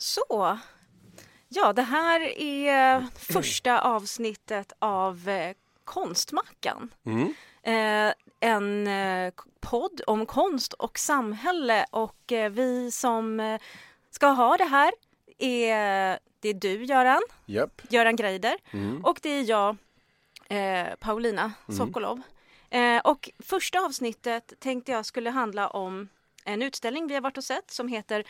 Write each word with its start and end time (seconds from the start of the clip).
Så, 0.00 0.58
ja 1.48 1.72
det 1.72 1.82
här 1.82 2.20
är 2.40 3.06
första 3.18 3.80
avsnittet 3.80 4.72
av 4.78 5.28
eh, 5.28 5.54
Konstmackan. 5.84 6.94
Mm. 7.04 7.34
Eh, 7.62 8.14
en 8.40 8.86
eh, 8.86 9.32
podd 9.60 10.00
om 10.06 10.26
konst 10.26 10.72
och 10.72 10.98
samhälle 10.98 11.86
och 11.90 12.32
eh, 12.32 12.50
vi 12.50 12.90
som 12.90 13.58
ska 14.10 14.26
ha 14.26 14.56
det 14.56 14.64
här 14.64 14.92
är, 15.38 16.18
det 16.40 16.48
är 16.48 16.54
du 16.54 16.84
Göran, 16.84 17.22
Japp. 17.46 17.82
Göran 17.88 18.16
Greider 18.16 18.56
Mm. 18.70 19.04
och 19.04 19.18
det 19.22 19.30
är 19.30 19.48
jag, 19.50 19.76
eh, 20.48 20.94
Paulina 21.00 21.52
Sokolov. 21.76 22.22
Eh, 22.70 22.98
och 23.04 23.30
första 23.38 23.80
avsnittet 23.80 24.52
tänkte 24.58 24.92
jag 24.92 25.06
skulle 25.06 25.30
handla 25.30 25.68
om 25.68 26.08
en 26.44 26.62
utställning 26.62 27.06
vi 27.06 27.14
har 27.14 27.20
varit 27.20 27.38
och 27.38 27.44
sett 27.44 27.70
som 27.70 27.88
heter 27.88 28.24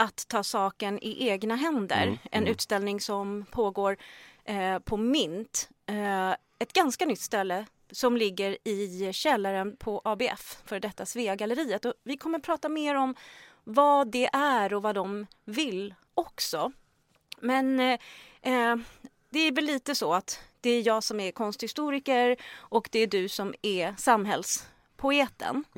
Att 0.00 0.28
ta 0.28 0.42
saken 0.42 0.98
i 1.02 1.28
egna 1.28 1.56
händer. 1.56 2.02
Mm, 2.02 2.18
En 2.30 2.46
utställning 2.46 3.00
som 3.00 3.46
pågår 3.50 3.96
eh, 4.44 4.78
på 4.78 4.96
Mint, 4.96 5.68
eh, 5.86 6.30
ett 6.58 6.72
ganska 6.72 7.06
nytt 7.06 7.20
ställe 7.20 7.66
som 7.90 8.16
ligger 8.16 8.68
i 8.68 9.12
källaren 9.12 9.76
på 9.76 10.00
ABF, 10.04 10.62
för 10.64 10.80
detta 10.80 11.06
Sveagalleriet. 11.06 11.84
Och 11.84 11.94
vi 12.04 12.16
kommer 12.16 12.38
prata 12.38 12.68
mer 12.68 12.94
om 12.94 13.14
vad 13.64 14.10
det 14.10 14.30
är 14.32 14.74
och 14.74 14.82
vad 14.82 14.94
de 14.94 15.26
vill 15.44 15.94
också. 16.14 16.72
Men 17.40 17.80
eh, 17.80 17.98
eh, 18.42 18.76
det 19.30 19.38
är 19.38 19.52
väl 19.52 19.64
lite 19.64 19.94
så 19.94 20.14
att 20.14 20.40
det 20.60 20.70
är 20.70 20.86
jag 20.86 21.04
som 21.04 21.20
är 21.20 21.32
konsthistoriker 21.32 22.36
och 22.56 22.88
det 22.92 22.98
är 22.98 23.06
du 23.06 23.28
som 23.28 23.54
är 23.62 23.94
samhällspoeten. 25.00 25.64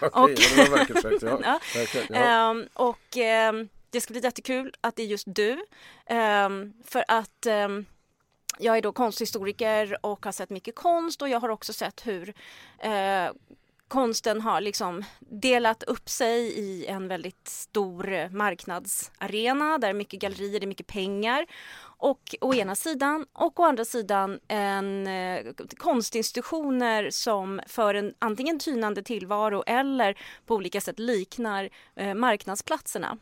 Okej, 0.00 0.10
Och- 0.12 0.28
det 0.30 0.56
var 0.70 0.78
vackert 0.78 1.02
sagt. 1.02 1.22
Ja, 1.22 1.38
Ja. 1.44 1.60
verkligen. 1.74 2.06
Ja. 2.10 2.50
Ehm, 2.50 2.68
och 2.74 3.16
ehm, 3.16 3.68
det 3.90 4.00
ska 4.00 4.12
bli 4.12 4.22
jättekul 4.22 4.74
att 4.80 4.96
det 4.96 5.02
är 5.02 5.06
just 5.06 5.26
du. 5.28 5.64
Ehm, 6.06 6.72
för 6.84 7.04
att 7.08 7.46
jag 8.58 8.76
är 8.76 8.82
då 8.82 8.92
konsthistoriker 8.92 9.96
och 10.06 10.24
har 10.24 10.32
sett 10.32 10.50
mycket 10.50 10.74
konst 10.74 11.22
och 11.22 11.28
jag 11.28 11.40
har 11.40 11.48
också 11.48 11.72
sett 11.72 12.06
hur 12.06 12.34
eh, 12.78 13.30
konsten 13.92 14.40
har 14.40 14.60
liksom 14.60 15.04
delat 15.20 15.82
upp 15.82 16.08
sig 16.08 16.58
i 16.58 16.86
en 16.86 17.08
väldigt 17.08 17.48
stor 17.48 18.28
marknadsarena 18.28 19.78
där 19.78 19.92
mycket 19.92 20.20
gallerier, 20.20 20.60
det 20.60 20.64
är 20.64 20.68
mycket 20.68 20.86
pengar. 20.86 21.46
Och 21.98 22.34
å 22.40 22.54
ena 22.54 22.74
sidan 22.74 23.26
och 23.32 23.60
å 23.60 23.64
andra 23.64 23.84
sidan 23.84 24.40
en 24.48 25.06
eh, 25.06 25.52
konstinstitutioner 25.76 27.10
som 27.10 27.60
för 27.66 27.94
en 27.94 28.14
antingen 28.18 28.58
tynande 28.58 29.02
tillvaro 29.02 29.62
eller 29.66 30.18
på 30.46 30.54
olika 30.54 30.80
sätt 30.80 30.98
liknar 30.98 31.68
eh, 31.96 32.14
marknadsplatserna. 32.14 33.18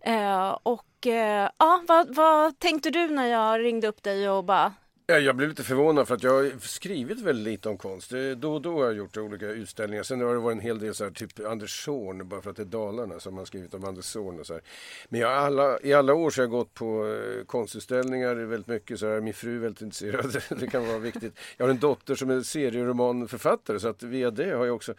Eh, 0.00 0.58
och 0.62 1.06
eh, 1.06 1.50
ja, 1.58 1.82
vad, 1.88 2.14
vad 2.14 2.58
tänkte 2.58 2.90
du 2.90 3.08
när 3.08 3.26
jag 3.26 3.60
ringde 3.60 3.88
upp 3.88 4.02
dig 4.02 4.30
och 4.30 4.44
bara 4.44 4.74
jag 5.12 5.36
blev 5.36 5.48
lite 5.48 5.62
förvånad 5.62 6.08
för 6.08 6.14
att 6.14 6.22
jag 6.22 6.32
har 6.32 6.52
skrivit 6.60 7.20
väldigt 7.20 7.44
lite 7.44 7.68
om 7.68 7.78
konst. 7.78 8.12
Då 8.36 8.54
och 8.54 8.62
då 8.62 8.78
har 8.78 8.84
jag 8.84 8.94
gjort 8.94 9.16
olika 9.16 9.46
utställningar. 9.46 10.02
Sen 10.02 10.20
har 10.20 10.34
det 10.34 10.40
varit 10.40 10.54
en 10.56 10.60
hel 10.60 10.78
del 10.78 10.94
så 10.94 11.04
här, 11.04 11.10
typ 11.10 11.46
Anders 11.46 11.84
Zorn, 11.84 12.28
bara 12.28 12.42
för 12.42 12.50
att 12.50 12.56
det 12.56 12.62
är 12.62 12.64
Dalarna 12.64 13.20
som 13.20 13.38
har 13.38 13.44
skrivit 13.44 13.74
om 13.74 13.84
Anders 13.84 14.04
Zorn 14.04 14.40
och 14.40 14.46
så 14.46 14.52
här. 14.52 14.62
Men 15.08 15.20
jag 15.20 15.32
alla, 15.32 15.80
i 15.80 15.92
alla 15.92 16.14
år 16.14 16.30
så 16.30 16.40
har 16.40 16.42
jag 16.42 16.50
gått 16.50 16.74
på 16.74 17.06
eh, 17.06 17.44
konstutställningar 17.44 18.34
väldigt 18.34 18.66
mycket. 18.66 19.00
Så 19.00 19.06
här, 19.06 19.20
min 19.20 19.34
fru 19.34 19.56
är 19.56 19.60
väldigt 19.60 19.82
intresserad. 19.82 20.42
det 20.60 20.66
kan 20.66 20.86
vara 20.86 20.98
viktigt. 20.98 21.38
Jag 21.56 21.66
har 21.66 21.70
en 21.70 21.78
dotter 21.78 22.14
som 22.14 22.30
är 22.30 22.42
serieromanförfattare 22.42 23.80
så 23.80 23.88
att 23.88 24.02
via 24.02 24.30
det 24.30 24.56
har 24.56 24.66
jag 24.66 24.76
också 24.76 24.94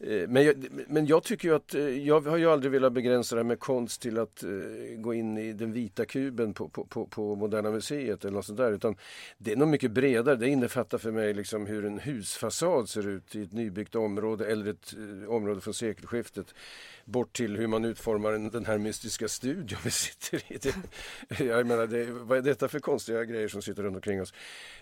Eh, 0.00 0.28
men 0.28 0.44
jag, 0.44 0.66
men 0.88 1.06
jag 1.06 1.22
tycker 1.22 1.48
ju 1.48 1.54
att 1.54 1.74
eh, 1.74 1.80
jag 1.82 2.20
har 2.20 2.36
ju 2.36 2.50
aldrig 2.50 2.72
velat 2.72 2.92
begränsa 2.92 3.34
det 3.34 3.38
här 3.38 3.44
med 3.44 3.58
konst 3.58 4.02
till 4.02 4.18
att 4.18 4.42
eh, 4.42 4.50
gå 4.96 5.14
in 5.14 5.38
i 5.38 5.52
den 5.52 5.72
vita 5.72 6.04
kuben 6.04 6.54
på, 6.54 6.68
på, 6.68 6.84
på, 6.84 7.06
på 7.06 7.34
Moderna 7.34 7.70
Museet 7.70 8.24
eller 8.24 8.34
något 8.34 8.44
sånt 8.44 8.58
där. 8.58 8.72
Utan 8.72 8.96
det 9.38 9.52
är 9.52 9.56
nog 9.56 9.68
mycket 9.68 9.90
bredare. 9.90 10.36
Det 10.36 10.48
innefattar 10.48 10.98
för 10.98 11.10
mig 11.10 11.34
liksom 11.34 11.66
hur 11.66 11.84
en 11.84 11.98
husfasad 11.98 12.88
ser 12.88 13.08
ut 13.08 13.36
i 13.36 13.42
ett 13.42 13.52
nybyggt 13.52 13.94
område 13.94 14.46
eller 14.46 14.66
ett 14.66 14.94
eh, 14.98 15.30
område 15.30 15.60
från 15.60 15.74
sekelskiftet. 15.74 16.54
Bort 17.08 17.36
till 17.36 17.56
hur 17.56 17.66
man 17.66 17.84
utformar 17.84 18.32
en, 18.32 18.50
den 18.50 18.66
här 18.66 18.78
mystiska 18.78 19.28
studion 19.28 19.78
vi 19.84 19.90
sitter 19.90 20.52
i. 20.52 20.58
Det, 20.58 21.44
jag 21.44 21.66
menar, 21.66 21.86
det, 21.86 22.04
vad 22.04 22.38
är 22.38 22.42
detta 22.42 22.68
för 22.68 22.80
konstiga 22.80 23.24
grejer 23.24 23.48
som 23.48 23.62
sitter 23.62 23.82
runt 23.82 23.96
omkring 23.96 24.22
oss? 24.22 24.32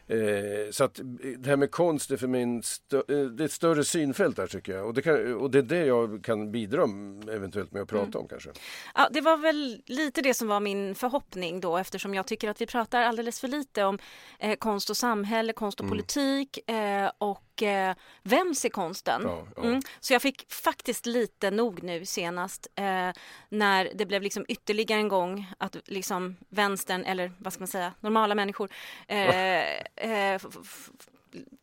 Eh, 0.07 0.71
så 0.71 0.85
att 0.85 0.99
eh, 0.99 1.05
det 1.39 1.51
här 1.51 1.57
med 1.57 1.71
konst 1.71 2.11
är 2.11 2.17
för 2.17 2.27
mig 2.27 2.43
en 2.43 2.63
stö, 2.63 2.97
eh, 2.97 3.19
det 3.19 3.43
är 3.43 3.45
ett 3.45 3.53
större 3.53 3.85
synfält 3.85 4.37
där 4.37 4.47
tycker 4.47 4.73
jag. 4.73 4.87
Och 4.87 4.95
det, 4.95 5.03
kan, 5.03 5.35
och 5.35 5.51
det 5.51 5.59
är 5.59 5.63
det 5.63 5.87
jag 5.87 6.25
kan 6.25 6.53
bidra 6.53 6.83
eventuellt 7.31 7.73
med 7.73 7.83
att 7.83 7.89
prata 7.89 8.19
om 8.19 8.29
kanske. 8.29 8.51
Ja, 8.95 9.09
det 9.11 9.21
var 9.21 9.37
väl 9.37 9.83
lite 9.87 10.23
det 10.23 10.35
som 10.35 10.49
var 10.49 10.61
min 10.61 10.95
förhoppning 10.95 11.61
då 11.61 11.77
eftersom 11.77 12.15
jag 12.15 12.27
tycker 12.27 12.49
att 12.49 12.61
vi 12.61 12.67
pratar 12.67 13.03
alldeles 13.03 13.41
för 13.41 13.49
lite 13.49 13.85
om 13.85 13.99
eh, 14.39 14.57
konst 14.57 14.91
och 14.91 14.97
samhälle, 14.97 15.53
konst 15.53 15.81
och 15.81 15.89
politik 15.89 16.71
eh, 16.71 17.11
och 17.19 17.46
eh, 17.63 17.95
vems 18.23 18.65
är 18.65 18.69
konsten? 18.69 19.23
Ja, 19.25 19.47
ja. 19.57 19.63
Mm. 19.63 19.81
Så 20.01 20.13
jag 20.13 20.23
fick 20.23 20.53
faktiskt 20.53 21.07
lite 21.07 21.51
nog 21.51 21.83
nu 21.83 22.05
senast 22.05 22.67
eh, 22.75 23.11
när 23.49 23.91
det 23.95 24.07
blev 24.07 24.23
liksom 24.23 24.45
ytterligare 24.49 25.01
en 25.01 25.09
gång 25.09 25.47
att 25.59 25.77
liksom 25.87 26.37
vänstern 26.49 27.05
eller 27.05 27.33
vad 27.39 27.53
ska 27.53 27.61
man 27.61 27.69
säga, 27.69 27.93
normala 28.01 28.35
människor 28.35 28.71
eh, 29.09 29.77
eh, 29.97 30.41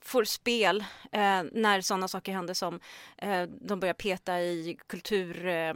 får 0.02 0.24
spel 0.24 0.84
eh, 1.12 1.44
när 1.52 1.82
sådana 1.82 2.08
saker 2.08 2.34
händer 2.34 2.54
som 2.54 2.80
eh, 3.18 3.44
de 3.44 3.80
börjar 3.80 3.94
peta 3.94 4.42
i 4.42 4.78
kultur 4.88 5.48
eh, 5.48 5.74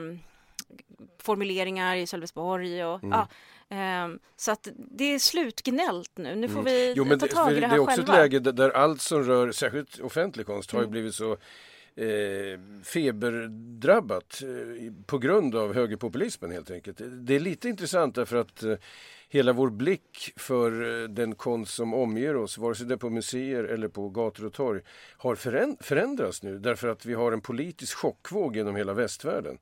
formuleringar 1.20 1.96
i 1.96 2.08
Sölvesborg 2.08 2.86
och 2.86 3.04
Mm. 3.04 3.20
ja. 3.20 3.28
Ehm, 3.70 4.20
så 4.36 4.52
att 4.52 4.68
det 4.76 5.04
är 5.14 5.20
slutgnällt 5.20 6.12
nu. 6.18 6.36
Nu 6.36 6.50
får 6.50 6.64
vi 6.64 6.86
Mm. 6.92 6.94
Jo, 7.12 7.18
ta 7.18 7.26
det, 7.26 7.32
tag 7.34 7.52
i 7.52 7.56
det 7.56 7.60
det 7.62 7.68
här 7.68 7.76
är 7.76 7.80
också 7.80 7.96
själva. 7.96 8.14
ett 8.14 8.20
läge 8.20 8.40
där, 8.40 8.52
där 8.52 8.70
allt 8.70 9.02
som 9.02 9.24
rör 9.24 9.52
särskilt 9.52 10.00
offentlig 10.00 10.46
konst 10.46 10.72
har 10.72 10.80
ju 10.80 10.84
Mm. 10.84 10.92
blivit 10.92 11.16
så 11.16 11.32
eh, 11.96 12.60
feberdrabbat 12.84 14.42
eh, 14.44 14.94
på 15.06 15.18
grund 15.18 15.56
av 15.56 15.74
högerpopulismen 15.74 16.52
helt 16.52 16.72
enkelt. 16.72 17.02
Det 17.04 17.36
är 17.36 17.40
lite 17.40 17.70
intressant 17.70 18.16
därför 18.16 18.38
att 18.38 18.64
eh, 18.64 18.76
hela 19.30 19.54
vår 19.54 19.70
blick 19.70 20.34
för 20.36 21.02
eh, 21.04 21.08
den 21.10 21.36
konst 21.36 21.74
som 21.74 21.94
omger 21.94 22.36
oss, 22.36 22.58
vare 22.58 22.76
sig 22.76 22.86
det 22.86 22.94
är 22.94 22.98
på 22.98 23.10
museer 23.10 23.64
eller 23.64 23.88
på 23.88 24.10
gator 24.10 24.46
och 24.46 24.54
torg, 24.54 24.82
har 25.18 25.36
föränd- 25.36 25.78
förändrats 25.84 26.44
nu 26.44 26.60
därför 26.60 26.88
att 26.88 27.06
vi 27.06 27.14
har 27.14 27.32
en 27.32 27.42
politisk 27.42 27.98
chockvåg 27.98 28.56
genom 28.56 28.76
hela 28.76 28.94
västvärlden. 28.94 29.58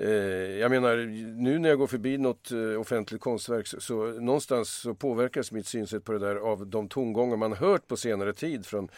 Eh, 0.00 0.08
jag 0.58 0.70
menar, 0.70 0.96
nu 1.42 1.58
när 1.58 1.68
jag 1.68 1.78
går 1.78 1.86
förbi 1.86 2.18
något 2.18 2.50
eh, 2.50 2.80
offentligt 2.80 3.20
konstverk 3.20 3.66
så, 3.66 4.06
någonstans 4.06 4.68
så 4.68 4.94
påverkas 4.94 5.52
mitt 5.52 5.66
synsätt 5.66 6.04
på 6.04 6.12
det 6.12 6.18
där 6.18 6.36
av 6.36 6.66
de 6.66 6.88
tongångar 6.88 7.36
man 7.36 7.52
hört 7.52 7.86
på 7.88 7.96
senare 7.96 8.32
tid 8.32 8.66
från 8.66 8.88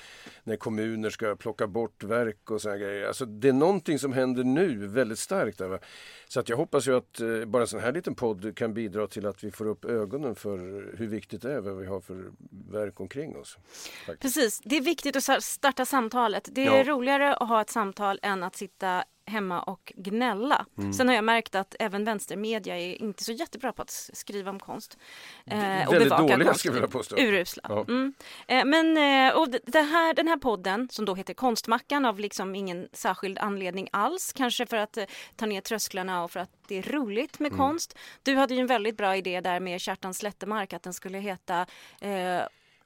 när 0.45 0.57
kommuner 0.57 1.11
ska 1.11 1.37
plocka 1.37 1.67
bort 1.67 2.05
verk 2.05 2.51
och 2.51 2.63
såna 2.63 2.77
grejer. 2.77 3.07
Alltså 3.07 3.25
det 3.25 3.49
är 3.49 3.53
någonting 3.53 3.99
som 3.99 4.13
händer 4.13 4.45
nu 4.45 4.87
väldigt 4.87 5.19
starkt. 5.19 5.59
Där? 5.59 5.81
Så 6.29 6.41
att 6.41 6.49
jag 6.49 6.57
hoppas 6.57 6.89
ju 6.89 6.97
att 6.97 7.21
eh, 7.21 7.45
bara 7.45 7.63
en 7.63 7.67
sån 7.69 7.81
här 7.81 7.93
liten 7.93 8.15
podd 8.15 8.57
kan 8.57 8.75
bidra 8.75 9.07
till 9.07 9.27
att 9.27 9.45
vi 9.45 9.51
får 9.51 9.67
upp 9.67 9.85
ögonen 9.85 10.35
för 10.35 10.59
hur 10.97 11.07
viktigt 11.07 11.43
det 11.43 11.53
är 11.53 11.61
vad 11.61 11.77
vi 11.77 11.87
har 11.87 12.01
för 12.01 12.25
verk 12.71 13.01
omkring 13.01 13.37
oss. 13.37 13.59
Faktiskt. 14.07 14.23
Precis, 14.35 14.61
det 14.65 14.77
är 14.77 14.81
viktigt 14.81 15.17
att 15.17 15.43
starta 15.45 15.85
samtalet. 15.85 16.49
Det 16.53 16.67
är 16.67 16.77
Ja. 16.85 16.85
roligare 16.93 17.35
att 17.35 17.49
ha 17.49 17.61
ett 17.61 17.71
samtal 17.71 18.19
än 18.23 18.43
att 18.43 18.57
sitta 18.57 19.05
hemma 19.27 19.63
och 19.63 19.93
gnälla. 19.97 20.67
Mm. 20.79 20.93
Sen 20.93 21.09
har 21.09 21.15
jag 21.15 21.25
märkt 21.25 21.55
att 21.55 21.75
även 21.79 22.05
vänstermedia 22.05 22.79
är 22.79 23.03
inte 23.03 23.25
så 23.25 23.33
jättebra 23.33 23.73
på 23.73 23.83
att 23.83 23.91
skriva 24.13 24.51
om 24.51 24.61
konst. 24.61 24.99
eh, 25.47 25.59
och 25.59 25.63
Väldigt 25.95 26.09
bevaka 26.09 26.23
dåliga 26.23 26.45
konst. 26.47 26.61
skulle 26.61 26.73
jag 26.75 26.81
vilja 26.81 26.89
påstå. 26.99 27.17
Urusla. 27.17 27.63
Ja. 27.69 27.85
Mm. 27.89 28.15
Eh, 28.49 28.65
Men 28.65 28.97
eh, 29.29 29.37
och 29.39 29.51
det- 29.51 29.61
det 29.67 29.81
här, 29.81 30.15
den 30.15 30.29
här 30.29 30.37
podden 30.37 30.89
som 30.91 31.05
då 31.05 31.15
heter 31.15 31.35
Konstmackan 31.35 32.05
av 32.05 32.19
liksom 32.21 32.55
ingen 32.55 32.89
särskild 32.93 33.39
anledning 33.39 33.89
alls. 33.93 34.33
Kanske 34.33 34.67
för 34.67 34.77
att 34.77 34.97
eh, 34.97 35.05
ta 35.37 35.47
ner 35.47 35.61
trösklarna 35.61 36.25
och 36.25 36.31
för 36.31 36.41
att 36.41 36.51
det 36.69 36.79
är 36.79 36.83
roligt 36.83 37.39
med 37.39 37.53
Mm. 37.53 37.59
konst. 37.59 37.99
Du 38.23 38.35
hade 38.35 38.55
ju 38.55 38.61
en 38.61 38.67
väldigt 38.67 38.97
bra 38.97 39.17
idé 39.17 39.41
där 39.41 39.61
med 39.61 39.81
Kjartan 39.81 40.15
Slättemark 40.15 40.73
att 40.73 40.83
den 40.83 40.93
skulle 40.95 41.19
heta 41.19 41.67
eh, 42.01 42.41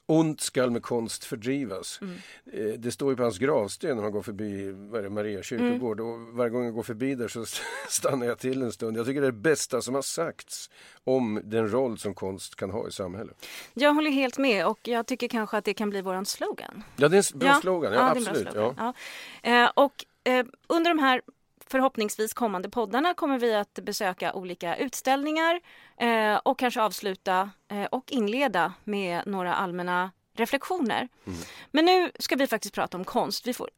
Ont 0.06 0.40
skall 0.40 0.70
med 0.70 0.82
konst 0.82 1.24
fördrivas. 1.24 1.98
Mm. 2.02 2.14
Eh, 2.52 2.78
Det 2.78 2.92
står 2.92 3.10
ju 3.10 3.16
på 3.16 3.22
hans 3.22 3.38
gravsten 3.38 3.96
när 3.96 4.02
man 4.02 4.12
går 4.12 4.22
förbi 4.22 4.72
Maria 5.10 5.42
kyrkogård 5.42 6.00
och 6.00 6.20
varje 6.20 6.50
gång 6.50 6.64
jag 6.64 6.74
går 6.74 6.82
förbi 6.82 7.14
där 7.14 7.28
så 7.28 7.44
stannar 7.88 8.26
jag 8.26 8.38
till 8.38 8.62
en 8.62 8.72
stund. 8.72 8.96
Jag 8.96 9.06
tycker 9.06 9.20
det 9.20 9.26
är 9.26 9.32
det 9.32 9.38
bästa 9.38 9.82
som 9.82 9.94
har 9.94 10.02
sagts 10.02 10.70
om 11.04 11.40
den 11.44 11.70
roll 11.72 11.98
som 11.98 12.14
konst 12.14 12.54
kan 12.56 12.70
ha 12.70 12.88
i 12.88 12.92
samhället. 12.92 13.46
Jag 13.74 13.94
håller 13.94 14.10
helt 14.10 14.38
med 14.38 14.66
och 14.66 14.78
jag 14.82 15.06
tycker 15.06 15.28
kanske 15.28 15.56
att 15.56 15.64
det 15.64 15.74
kan 15.74 15.90
bli 15.90 16.00
våran 16.00 16.26
slogan. 16.26 16.82
Ja, 16.96 17.08
det 17.08 17.16
är 17.16 17.32
en 17.34 17.38
bra 17.38 17.54
slogan. 17.60 17.92
Ja, 17.92 17.98
är 18.00 18.16
en 18.16 18.22
bra 18.22 18.30
absolut. 18.32 18.52
slogan. 18.52 18.74
Ja. 18.78 18.94
Ja. 19.42 19.64
Eh, 19.64 19.70
och 19.74 20.04
eh, 20.24 20.46
under 20.66 20.90
de 20.90 20.98
här 20.98 21.22
förhoppningsvis 21.66 22.34
kommande 22.34 22.70
poddarna 22.70 23.14
kommer 23.14 23.38
vi 23.38 23.54
att 23.54 23.74
besöka 23.82 24.32
olika 24.32 24.76
utställningar 24.76 25.60
eh, 26.00 26.36
och 26.36 26.58
kanske 26.58 26.82
avsluta 26.82 27.50
eh, 27.68 27.84
och 27.84 28.12
inleda 28.12 28.74
med 28.84 29.22
några 29.26 29.54
allmänna 29.54 30.10
reflektioner. 30.36 31.08
Mm. 31.26 31.38
Men 31.70 31.84
nu 31.84 32.10
ska 32.18 32.36
vi 32.36 32.46
faktiskt 32.46 32.74
prata 32.74 32.96
om 32.96 33.04
konst. 33.04 33.46
Vi 33.46 33.54
får 33.54 33.70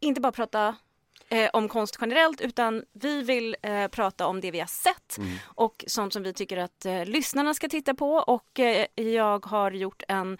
inte 0.00 0.20
bara 0.20 0.32
prata 0.32 0.76
eh, 1.28 1.50
om 1.52 1.68
konst 1.68 1.98
generellt 2.00 2.40
utan 2.40 2.84
vi 2.92 3.22
vill 3.22 3.56
eh, 3.62 3.88
prata 3.88 4.26
om 4.26 4.40
det 4.40 4.50
vi 4.50 4.60
har 4.60 4.66
sett 4.66 5.18
Mm. 5.18 5.36
och 5.44 5.84
sånt 5.86 6.12
som 6.12 6.22
vi 6.22 6.32
tycker 6.32 6.56
att 6.56 6.86
eh, 6.86 7.04
lyssnarna 7.04 7.54
ska 7.54 7.68
titta 7.68 7.94
på 7.94 8.14
och 8.14 8.60
eh, 8.60 8.86
jag 8.94 9.46
har 9.46 9.70
gjort 9.70 10.02
en 10.08 10.38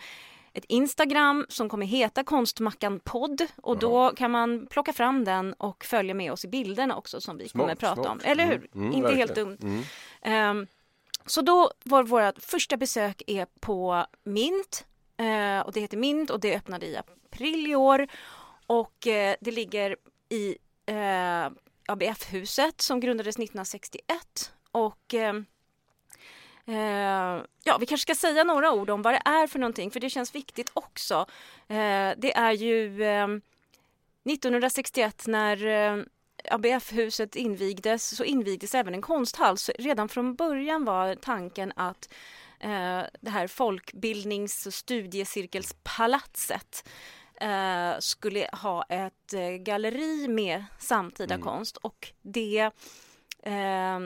ett 0.54 0.64
Instagram 0.68 1.46
som 1.48 1.68
kommer 1.68 1.86
heta 1.86 2.24
Konstmackan 2.24 3.00
podd 3.00 3.46
och 3.56 3.78
då 3.78 4.10
kan 4.16 4.30
man 4.30 4.66
plocka 4.66 4.92
fram 4.92 5.24
den 5.24 5.52
och 5.52 5.84
följa 5.84 6.14
med 6.14 6.32
oss 6.32 6.44
i 6.44 6.48
bilderna 6.48 6.96
också 6.96 7.20
som 7.20 7.36
vi 7.38 7.48
Smart, 7.48 7.62
kommer 7.62 7.74
prata 7.74 7.94
smart. 8.02 8.06
om. 8.06 8.20
Eller 8.24 8.46
hur? 8.46 8.54
Mm, 8.74 8.86
mm, 8.86 8.92
Inte 8.92 9.14
helt 9.14 9.30
verkligen. 9.30 9.48
dumt. 9.48 9.58
Mm. 9.62 9.82
Ehm, 10.22 10.66
så 11.26 11.42
då 11.42 11.70
var 11.84 12.02
vårt 12.02 12.42
första 12.42 12.76
besök 12.76 13.22
är 13.26 13.46
på 13.60 14.06
Mint 14.24 14.86
eh, 15.16 15.60
och 15.66 15.72
det 15.72 15.80
heter 15.80 15.96
Mint 15.96 16.30
och 16.30 16.40
det 16.40 16.56
öppnade 16.56 16.86
i 16.86 16.96
april 16.96 17.66
i 17.70 17.74
år 17.74 18.06
och 18.66 19.06
eh, 19.06 19.36
det 19.40 19.50
ligger 19.50 19.96
i 20.28 20.56
eh, 20.86 21.50
ABF-huset 21.88 22.80
som 22.80 23.00
grundades 23.00 23.36
1961 23.36 24.52
och 24.72 25.14
eh, 26.66 27.14
Eh, 27.34 27.42
ja, 27.64 27.78
vi 27.78 27.86
kanske 27.86 28.02
ska 28.02 28.14
säga 28.14 28.44
några 28.44 28.72
ord 28.72 28.90
om 28.90 29.02
vad 29.02 29.14
det 29.14 29.22
är 29.24 29.46
för 29.46 29.58
någonting, 29.58 29.90
för 29.90 30.00
det 30.00 30.10
känns 30.10 30.34
viktigt 30.34 30.70
också. 30.74 31.26
Eh, 31.68 32.12
det 32.16 32.32
är 32.34 32.52
ju 32.52 33.02
eh, 33.02 33.28
1961 34.24 35.24
när 35.26 35.66
eh, 35.66 35.96
ABF-huset 36.50 37.36
invigdes 37.36 38.16
så 38.16 38.24
invigdes 38.24 38.74
även 38.74 38.94
en 38.94 39.02
konsthall. 39.02 39.58
Så 39.58 39.72
redan 39.78 40.08
från 40.08 40.34
början 40.34 40.84
var 40.84 41.14
tanken 41.14 41.72
att 41.76 42.08
eh, 42.60 43.02
det 43.20 43.30
här 43.30 43.46
folkbildnings 43.46 44.66
och 44.66 44.74
studiecirkelspalatset 44.74 46.88
eh, 47.40 47.92
skulle 47.98 48.48
ha 48.52 48.82
ett 48.82 49.32
eh, 49.32 49.50
galleri 49.50 50.28
med 50.28 50.64
samtida 50.78 51.38
konst 51.38 51.76
och 51.76 52.12
det 52.22 52.70
eh, 53.42 54.00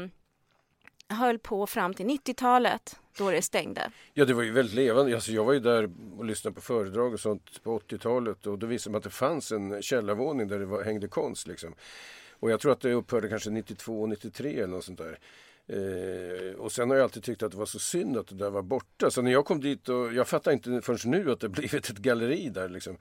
höll 1.08 1.38
på 1.38 1.66
fram 1.66 1.94
till 1.94 2.06
90-talet 2.06 2.96
då 3.18 3.30
det 3.30 3.42
stängde. 3.42 3.90
Ja, 4.14 4.24
det 4.24 4.34
var 4.34 4.42
ju 4.42 4.52
väldigt 4.52 4.74
levande. 4.74 5.14
Alltså, 5.14 5.32
jag 5.32 5.44
var 5.44 5.52
ju 5.52 5.60
där 5.60 5.90
och 6.18 6.24
lyssnade 6.24 6.54
på 6.54 6.60
föredrag 6.60 7.12
och 7.12 7.20
sånt 7.20 7.62
på 7.62 7.78
80-talet 7.78 8.46
och 8.46 8.58
då 8.58 8.66
visade 8.66 8.92
man 8.92 8.98
att 8.98 9.04
det 9.04 9.10
fanns 9.10 9.52
en 9.52 9.82
källarvåning 9.82 10.48
där 10.48 10.58
det 10.58 10.66
var, 10.66 10.82
hängde 10.82 11.08
konst. 11.08 11.46
Liksom. 11.46 11.74
Och 12.40 12.50
jag 12.50 12.60
tror 12.60 12.72
att 12.72 12.80
det 12.80 12.92
upphörde 12.92 13.28
kanske 13.28 13.50
92–93. 13.50 14.46
eller 14.46 14.66
något 14.66 14.84
sånt 14.84 14.98
där. 14.98 15.18
Eh, 15.66 16.54
och 16.54 16.72
sen 16.72 16.90
har 16.90 16.96
jag 16.96 17.04
alltid 17.04 17.22
tyckt 17.22 17.42
att 17.42 17.52
det 17.52 17.58
var 17.58 17.66
så 17.66 17.78
synd 17.78 18.16
att 18.16 18.26
det 18.26 18.34
där 18.34 18.50
var 18.50 18.62
borta. 18.62 19.10
Så 19.10 19.22
när 19.22 19.30
jag 19.30 19.44
kom 19.44 19.60
dit 19.60 19.88
och 19.88 20.12
jag 20.12 20.28
fattar 20.28 20.52
inte 20.52 20.80
förrän 20.82 21.10
nu 21.10 21.32
att 21.32 21.40
det 21.40 21.48
blivit 21.48 21.90
ett 21.90 21.98
galleri 21.98 22.48
där 22.48 22.68
liksom. 22.68 22.96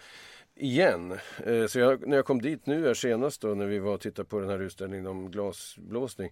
Igen. 0.60 1.20
Eh, 1.46 1.66
så 1.68 1.80
jag, 1.80 2.08
när 2.08 2.16
jag 2.16 2.26
kom 2.26 2.42
dit 2.42 2.66
nu 2.66 2.88
här 2.88 2.94
senast 2.94 3.42
då 3.42 3.48
när 3.48 3.66
vi 3.66 3.80
var 3.80 3.94
och 3.94 4.02
tittade 4.02 4.28
på 4.30 4.40
den 4.40 4.50
här 4.50 4.60
utställningen 4.60 5.08
om 5.08 5.32
glasblåsning 5.32 6.32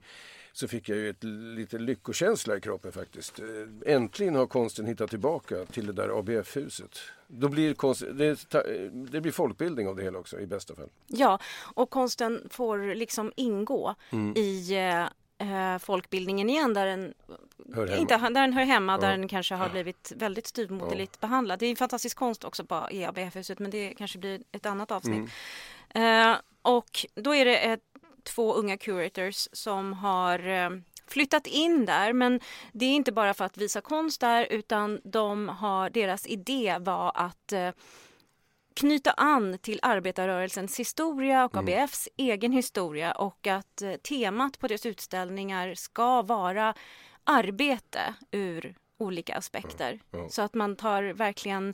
så 0.54 0.68
fick 0.68 0.90
jag 0.90 0.98
ju 0.98 1.10
ett 1.10 1.24
lite 1.56 1.78
lyckokänsla 1.78 2.58
i 2.58 2.62
kroppen 2.62 2.92
faktiskt. 2.92 3.40
Eh, 3.40 3.94
Äntligen 3.94 4.36
har 4.36 4.48
konsten 4.48 4.86
hittat 4.86 5.10
tillbaka 5.10 5.66
till 5.66 5.86
det 5.88 5.94
där 5.94 6.20
ABF-huset. 6.20 6.98
Då 7.28 7.48
blir 7.50 7.74
konst, 7.74 8.04
det, 8.14 8.50
ta- 8.50 8.64
det 8.92 9.22
blir 9.22 9.32
folkbildning 9.32 9.88
av 9.88 9.96
det 9.96 10.04
hela 10.04 10.20
också 10.20 10.40
i 10.40 10.48
bästa 10.48 10.76
fall. 10.76 10.90
Ja, 11.08 11.40
och 11.74 11.90
konsten 11.90 12.48
får 12.50 12.96
liksom 12.96 13.32
ingå 13.36 13.96
Mm. 14.12 14.34
i 14.38 14.74
eh, 15.38 15.74
eh, 15.74 15.80
folkbildningen 15.80 16.50
igen 16.50 16.74
där 16.74 16.86
den, 16.86 17.14
Hör 17.76 17.96
inte, 18.00 18.18
där 18.18 18.30
den 18.30 18.54
hör 18.54 18.64
hemma, 18.64 18.98
där 18.98 19.12
Ja. 19.12 19.18
den 19.18 19.28
kanske 19.28 19.56
har 19.56 19.70
blivit 19.70 20.12
väldigt 20.16 20.48
styvmoderligt 20.48 21.20
behandlad. 21.20 21.60
Det 21.60 21.66
är 21.66 21.70
en 21.70 21.76
fantastisk 21.76 22.18
konst 22.18 22.44
också 22.44 22.66
på 22.66 22.88
i 22.92 23.06
ABF-huset 23.06 23.60
men 23.60 23.72
det 23.72 23.94
kanske 23.98 24.20
blir 24.20 24.42
ett 24.52 24.66
annat 24.66 24.92
avsnitt. 24.92 25.30
Mm. 25.90 26.32
Eh, 26.32 26.38
och 26.62 27.06
då 27.16 27.36
är 27.36 27.46
det 27.46 27.58
ett, 27.58 27.82
två 28.24 28.54
unga 28.54 28.78
curators 28.78 29.48
som 29.52 29.94
har 29.94 30.48
eh, 30.48 30.70
flyttat 31.08 31.48
in 31.48 31.86
där 31.86 32.14
men 32.14 32.40
det 32.72 32.86
är 32.86 32.94
inte 32.94 33.12
bara 33.12 33.34
för 33.34 33.46
att 33.46 33.58
visa 33.58 33.82
konst 33.82 34.22
där 34.22 34.48
utan 34.50 35.02
de 35.04 35.50
har, 35.50 35.90
deras 35.90 36.28
idé 36.28 36.78
var 36.80 37.12
att 37.16 37.52
eh, 37.52 37.70
knyta 38.76 39.12
an 39.12 39.58
till 39.62 39.80
arbetarrörelsens 39.82 40.80
historia 40.80 41.46
och 41.46 41.58
ABFs 41.58 42.10
egen 42.18 42.52
historia 42.52 43.12
och 43.12 43.48
att 43.48 43.82
eh, 43.82 43.94
temat 43.94 44.60
på 44.60 44.68
deras 44.68 44.86
utställningar 44.86 45.74
ska 45.76 46.22
vara 46.22 46.74
arbete 47.24 48.16
ur 48.32 48.76
olika 48.98 49.36
aspekter. 49.36 50.00
ja. 50.12 50.30
Så 50.30 50.42
att 50.42 50.54
man 50.54 50.76
tar 50.76 51.04
verkligen 51.04 51.74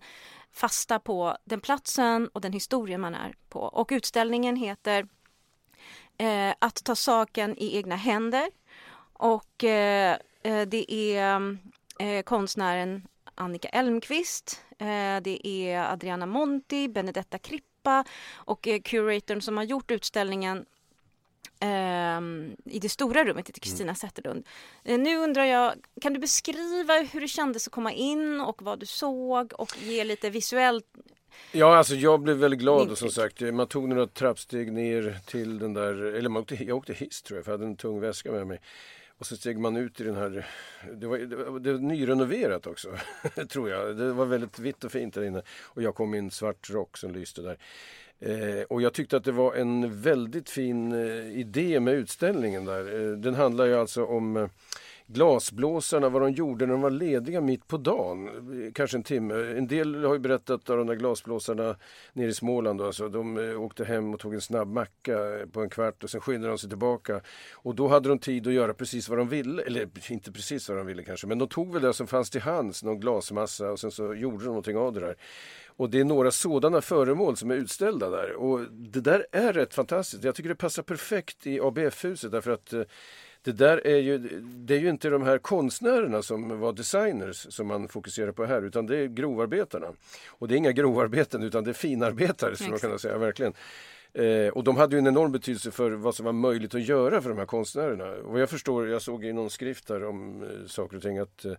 fasta 0.52 1.00
på 1.00 1.38
den 1.46 1.62
platsen 1.62 2.28
och 2.28 2.42
den 2.42 2.54
historia 2.54 2.98
man 2.98 3.16
är 3.16 3.36
på. 3.50 3.60
Och 3.60 3.90
utställningen 3.92 4.56
heter 4.56 5.08
eh, 6.18 6.54
Att 6.60 6.84
ta 6.84 6.96
saken 6.96 7.58
i 7.58 7.78
egna 7.78 7.96
händer. 7.96 8.50
Och 9.14 9.64
eh, 9.64 10.18
eh, 10.44 10.62
det 10.68 10.94
är 10.94 11.58
eh, 12.00 12.22
konstnären 12.24 13.08
Annika 13.36 13.68
Elmqvist, 13.68 14.62
eh, 14.78 15.22
det 15.22 15.48
är 15.48 15.94
Adriana 15.94 16.26
Monti, 16.26 16.88
Benedetta 16.90 17.38
Krippa 17.38 18.06
och 18.34 18.68
eh, 18.68 18.82
curatorn 18.82 19.42
som 19.42 19.58
har 19.58 19.64
gjort 19.64 19.92
utställningen 19.92 20.66
ehm, 21.60 22.56
i 22.66 22.80
det 22.80 22.90
stora 22.90 23.24
rummet 23.26 23.50
heter 23.50 23.62
Kristina 23.62 23.96
Zetterlund. 23.96 24.48
Eh, 24.84 25.00
nu 25.00 25.18
undrar 25.18 25.46
jag, 25.46 25.74
kan 26.02 26.14
du 26.14 26.20
beskriva 26.20 26.94
hur 27.12 27.22
det 27.22 27.28
kändes 27.28 27.68
att 27.68 27.74
komma 27.74 27.92
in 27.94 28.42
och 28.42 28.62
vad 28.62 28.80
du 28.80 28.86
såg 28.86 29.54
och 29.54 29.78
ge 29.84 30.04
lite 30.04 30.30
visuellt? 30.30 30.86
Ja, 31.52 31.78
alltså 31.78 31.96
jag 31.96 32.20
blev 32.20 32.38
väldigt 32.38 32.60
glad 32.60 32.92
och 32.92 32.98
som 32.98 33.08
Intryck. 33.08 33.40
sagt 33.40 33.54
man 33.54 33.68
tog 33.68 33.90
några 33.90 34.08
trappsteg 34.08 34.72
ner 34.72 35.18
till 35.26 35.60
den 35.60 35.74
där, 35.74 36.04
eller 36.04 36.30
man 36.30 36.42
åkte, 36.42 36.64
jag 36.64 36.78
åkte 36.78 36.94
hiss 36.94 37.22
tror 37.22 37.38
jag 37.38 37.46
för 37.46 37.52
jag 37.52 37.58
hade 37.58 37.70
en 37.70 37.76
tung 37.76 38.00
väska 38.00 38.32
med 38.32 38.48
mig. 38.48 38.60
Och 39.22 39.28
så 39.28 39.38
steg 39.38 39.60
man 39.60 39.78
ut 39.78 40.02
i 40.02 40.04
den 40.04 40.16
här, 40.16 40.48
det 40.94 41.08
var, 41.08 41.18
det 41.18 41.36
var, 41.36 41.60
det 41.60 41.72
var 41.72 41.80
nyrenoverat 41.80 42.68
också, 42.68 42.98
tror 43.50 43.70
jag. 43.70 43.98
Det 43.98 44.14
var 44.14 44.26
väldigt 44.26 44.60
vitt 44.60 44.84
och 44.84 44.92
fint 44.92 45.14
där 45.14 45.24
inne. 45.24 45.42
Och 45.62 45.82
jag 45.82 45.96
kom 45.96 46.14
i 46.14 46.18
en 46.18 46.32
svart 46.32 46.70
rock 46.70 46.98
som 46.98 47.12
lyste 47.12 47.42
där. 47.42 47.58
Eh, 48.20 48.64
och 48.64 48.82
jag 48.82 48.94
tyckte 48.94 49.18
att 49.18 49.24
det 49.24 49.32
var 49.32 49.54
en 49.54 50.02
väldigt 50.02 50.50
fin 50.50 50.92
eh, 50.92 51.40
idé 51.40 51.80
med 51.80 51.94
utställningen 51.94 52.66
där. 52.66 53.12
Eh, 53.12 53.18
den 53.18 53.36
handlar 53.36 53.66
ju 53.66 53.76
alltså 53.76 54.06
om 54.06 54.38
eh, 54.38 54.48
glasblåsarna, 55.14 56.10
vad 56.10 56.22
de 56.22 56.32
gjorde 56.32 56.66
när 56.66 56.74
de 56.74 56.82
var 56.82 56.90
lediga 56.90 57.42
mitt 57.42 57.68
på 57.68 57.78
dagen. 57.78 58.72
Kanske 58.76 58.98
en 58.98 59.04
timme. 59.04 59.34
En 59.34 59.68
del 59.68 60.04
har 60.04 60.14
ju 60.14 60.20
berättat 60.20 60.70
om 60.70 60.78
de 60.78 60.88
där 60.88 60.96
glasblåsarna 60.96 61.76
nere 62.14 62.28
i 62.28 62.34
Småland. 62.34 62.80
Då, 62.80 62.86
alltså, 62.86 63.10
de 63.10 63.38
eh, 63.38 63.62
åkte 63.62 63.86
hem 63.86 64.14
och 64.14 64.20
tog 64.20 64.34
en 64.34 64.42
snabb 64.42 64.68
macka 64.68 65.40
eh, 65.40 65.46
på 65.46 65.62
en 65.62 65.70
kvart 65.70 66.04
och 66.04 66.10
sen 66.10 66.22
skyndade 66.22 66.52
de 66.54 66.58
sig 66.58 66.70
tillbaka. 66.70 67.22
Och 67.54 67.76
då 67.76 67.88
hade 67.88 68.10
de 68.10 68.20
tid 68.20 68.48
att 68.48 68.54
göra 68.54 68.74
precis 68.74 69.10
vad 69.10 69.18
de 69.18 69.30
ville. 69.30 69.64
Eller 69.64 70.12
inte 70.12 70.32
precis 70.32 70.70
vad 70.70 70.78
de 70.78 70.86
ville 70.86 71.04
kanske, 71.04 71.28
men 71.28 71.40
de 71.40 71.48
tog 71.48 71.74
väl 71.74 71.82
det 71.82 71.94
som 71.94 72.08
fanns 72.08 72.30
till 72.30 72.42
hands, 72.42 72.84
någon 72.84 73.00
glasmassa 73.00 73.72
och 73.72 73.80
sen 73.80 73.92
så 73.92 74.14
gjorde 74.14 74.38
de 74.38 74.46
någonting 74.46 74.78
av 74.78 74.94
det 74.94 75.00
där. 75.00 75.16
Och 75.82 75.90
det 75.90 76.00
är 76.00 76.06
några 76.06 76.32
sådana 76.32 76.82
föremål 76.82 77.38
som 77.38 77.52
är 77.52 77.56
utställda 77.56 78.10
där. 78.10 78.34
Och 78.34 78.60
det 78.72 79.02
där 79.02 79.26
är 79.32 79.54
rätt 79.54 79.74
fantastiskt. 79.74 80.24
Jag 80.24 80.36
tycker 80.36 80.50
det 80.50 80.56
passar 80.56 80.84
perfekt 80.84 81.48
i 81.48 81.60
ABF-huset 81.60 82.32
därför 82.32 82.52
att 82.52 82.74
eh, 82.74 82.82
det 83.44 83.52
där 83.52 83.88
är 83.88 83.98
ju, 83.98 84.18
det 84.42 84.76
är 84.76 84.80
ju 84.80 84.90
inte 84.90 85.10
de 85.10 85.24
här 85.24 85.38
konstnärerna 85.38 86.22
som 86.22 86.60
var 86.60 86.74
designers 86.74 87.54
som 87.54 87.68
man 87.68 87.88
fokuserar 87.88 88.32
på 88.32 88.46
här 88.46 88.62
utan 88.62 88.86
det 88.86 88.98
är 88.98 89.08
grovarbetarna. 89.08 89.88
Och 90.30 90.48
det 90.48 90.56
är 90.56 90.58
inga 90.58 90.72
grovarbeten 90.72 91.44
utan 91.44 91.64
det 91.64 91.72
är 91.72 91.74
finarbetare 91.74 92.56
skulle 92.56 92.70
man 92.70 92.80
kunna 92.80 92.98
säga 92.98 93.18
verkligen. 93.18 93.54
Eh, 94.14 94.48
och 94.48 94.64
de 94.64 94.78
hade 94.78 94.96
ju 94.96 95.00
en 95.00 95.08
enorm 95.08 95.32
betydelse 95.32 95.72
för 95.72 95.92
vad 95.92 96.16
som 96.16 96.26
var 96.26 96.34
möjligt 96.34 96.76
att 96.76 96.82
göra 96.82 97.22
för 97.22 97.30
de 97.30 97.38
här 97.38 97.46
konstnärerna. 97.46 98.06
Och 98.06 98.40
jag 98.40 98.50
förstår, 98.50 98.88
jag 98.88 99.02
såg 99.02 99.26
i 99.26 99.34
någon 99.34 99.50
skrift 99.50 99.90
här 99.90 100.04
om 100.04 100.44
eh, 100.44 100.68
saker 100.68 100.98
och 100.98 101.04
ting 101.04 101.18
att 101.18 101.46
eh, 101.46 101.54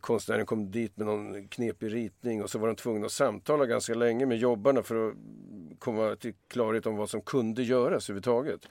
konstnären 0.00 0.46
kom 0.46 0.70
dit 0.70 0.96
med 0.96 1.06
någon 1.06 1.48
knepig 1.48 1.94
ritning 1.94 2.42
och 2.42 2.50
så 2.50 2.58
var 2.58 2.66
de 2.66 2.76
tvungna 2.76 3.06
att 3.06 3.12
samtala 3.12 3.66
ganska 3.66 3.94
länge 3.94 4.26
med 4.26 4.38
jobbarna 4.38 4.82
för 4.82 5.08
att 5.08 5.14
komma 5.78 6.16
till 6.16 6.34
klarhet 6.48 6.86
om 6.86 6.96
vad 6.96 7.10
som 7.10 7.20
kunde 7.20 7.62
göras 7.62 8.10
överhuvudtaget. 8.10 8.68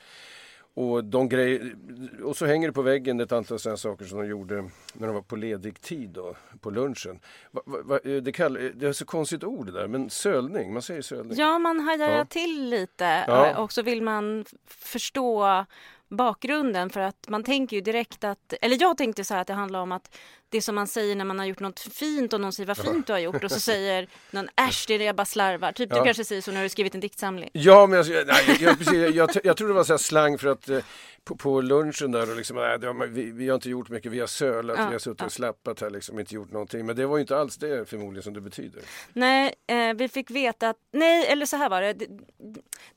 Och, 0.77 1.03
de 1.03 1.29
grej, 1.29 1.75
och 2.23 2.37
så 2.37 2.45
hänger 2.45 2.67
det 2.67 2.73
på 2.73 2.81
väggen 2.81 3.19
ett 3.19 3.31
antal 3.31 3.59
sådana 3.59 3.77
saker 3.77 4.05
som 4.05 4.19
de 4.19 4.27
gjorde 4.27 4.55
när 4.93 5.07
de 5.07 5.13
var 5.15 5.21
på 5.21 5.35
ledig 5.35 5.81
tid 5.81 6.09
då, 6.09 6.35
på 6.59 6.69
lunchen. 6.69 7.19
Va, 7.51 7.61
va, 7.65 7.77
va, 7.83 7.99
det, 8.21 8.31
kall, 8.31 8.53
det 8.75 8.87
är 8.87 8.93
så 8.93 9.05
konstigt 9.05 9.43
ord 9.43 9.65
det 9.65 9.71
där, 9.71 9.87
men 9.87 10.09
sölning, 10.09 10.73
man 10.73 10.81
säger 10.81 11.01
sölning. 11.01 11.37
Ja, 11.37 11.59
man 11.59 11.79
hajar 11.79 12.09
Ja. 12.17 12.25
till 12.25 12.69
lite 12.69 13.23
Ja. 13.27 13.47
eh, 13.49 13.59
och 13.59 13.71
så 13.71 13.81
vill 13.81 14.01
man 14.01 14.45
förstå 14.67 15.65
bakgrunden 16.09 16.89
för 16.89 16.99
att 16.99 17.25
man 17.29 17.43
tänker 17.43 17.75
ju 17.75 17.81
direkt 17.81 18.23
att, 18.23 18.53
eller 18.61 18.77
jag 18.81 18.97
tänkte 18.97 19.23
så 19.23 19.33
här 19.33 19.41
att 19.41 19.47
det 19.47 19.53
handlar 19.53 19.79
om 19.79 19.91
att 19.91 20.17
det 20.55 20.61
som 20.61 20.75
man 20.75 20.87
säger 20.87 21.15
när 21.15 21.25
man 21.25 21.39
har 21.39 21.45
gjort 21.45 21.59
något 21.59 21.79
fint 21.79 22.33
och 22.33 22.41
någon 22.41 22.53
säger 22.53 22.67
vad 22.67 22.77
fint 22.77 23.07
du 23.07 23.13
har 23.13 23.19
gjort 23.19 23.43
och 23.43 23.51
så 23.51 23.59
säger 23.71 24.07
någon 24.31 24.49
äsch 24.67 24.85
det 24.87 24.93
är 24.93 24.99
det 24.99 25.05
jag 25.05 25.15
bara 25.15 25.25
slarvar. 25.25 25.71
Typ 25.71 25.89
du 25.89 25.95
Ja. 25.95 26.03
kanske 26.05 26.25
säger 26.25 26.41
så 26.41 26.51
när 26.51 26.63
du 26.63 26.69
skrivit 26.69 26.95
en 26.95 27.01
diktsamling. 27.01 27.49
Ja, 27.53 27.87
men 27.87 28.03
jag, 28.03 28.27
nej, 28.27 28.57
jag, 28.59 28.77
precis, 28.77 28.93
jag, 28.93 29.11
jag, 29.15 29.29
jag 29.43 29.57
tror 29.57 29.67
det 29.67 29.73
var 29.73 29.83
så 29.83 29.97
slang 29.97 30.37
för 30.37 30.47
att 30.47 30.69
eh, 30.69 30.79
på, 31.23 31.35
på 31.35 31.61
lunchen 31.61 32.11
där 32.11 32.29
och 32.31 32.37
liksom, 32.37 32.55
nej, 32.57 32.65
har, 32.85 33.07
vi, 33.07 33.31
vi, 33.31 33.47
har 33.47 33.55
inte 33.55 33.69
gjort 33.69 33.89
mycket, 33.89 34.11
vi 34.11 34.19
har 34.19 34.27
sölat, 34.27 34.77
Ja, 34.79 34.85
vi 34.87 34.91
har 34.93 34.99
suttit 34.99 35.21
och 35.21 35.31
slappat 35.31 35.81
här 35.81 35.89
liksom, 35.89 36.19
inte 36.19 36.35
gjort 36.35 36.51
någonting. 36.51 36.85
Men 36.85 36.95
det 36.95 37.05
var 37.05 37.17
ju 37.17 37.21
inte 37.21 37.37
alls 37.37 37.57
det 37.57 37.89
förmodligen 37.89 38.23
som 38.23 38.33
det 38.33 38.41
betyder. 38.41 38.81
Nej, 39.13 39.53
eh, 39.67 39.93
vi 39.95 40.07
fick 40.09 40.31
veta 40.31 40.69
att, 40.69 40.77
nej 40.93 41.25
eller 41.27 41.45
så 41.45 41.57
här 41.57 41.69
var 41.69 41.81
det, 41.81 41.93
det, 41.93 42.07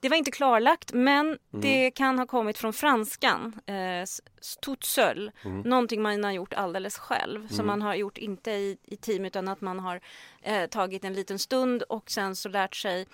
det 0.00 0.08
var 0.08 0.16
inte 0.16 0.30
klarlagt 0.30 0.92
men 0.92 1.38
Mm. 1.52 1.62
det 1.62 1.90
kan 1.90 2.18
ha 2.18 2.26
kommit 2.26 2.58
från 2.58 2.72
franskan, 2.72 3.60
eh, 3.66 4.06
tout 4.60 4.84
seul, 4.84 5.30
Mm. 5.44 5.60
någonting 5.60 6.02
man 6.02 6.24
har 6.24 6.32
gjort 6.32 6.54
alldeles 6.54 6.98
själv 6.98 7.48
som 7.48 7.66
man 7.66 7.82
har 7.82 7.94
gjort 7.94 8.18
inte 8.18 8.50
i, 8.50 8.78
i 8.84 8.96
team 8.96 9.24
utan 9.24 9.48
att 9.48 9.60
man 9.60 9.78
har 9.80 10.00
eh, 10.42 10.66
tagit 10.66 11.04
en 11.04 11.12
liten 11.14 11.38
stund 11.38 11.82
och 11.82 12.10
sen 12.10 12.36
så 12.36 12.48
lärt 12.48 12.76
sig 12.76 13.06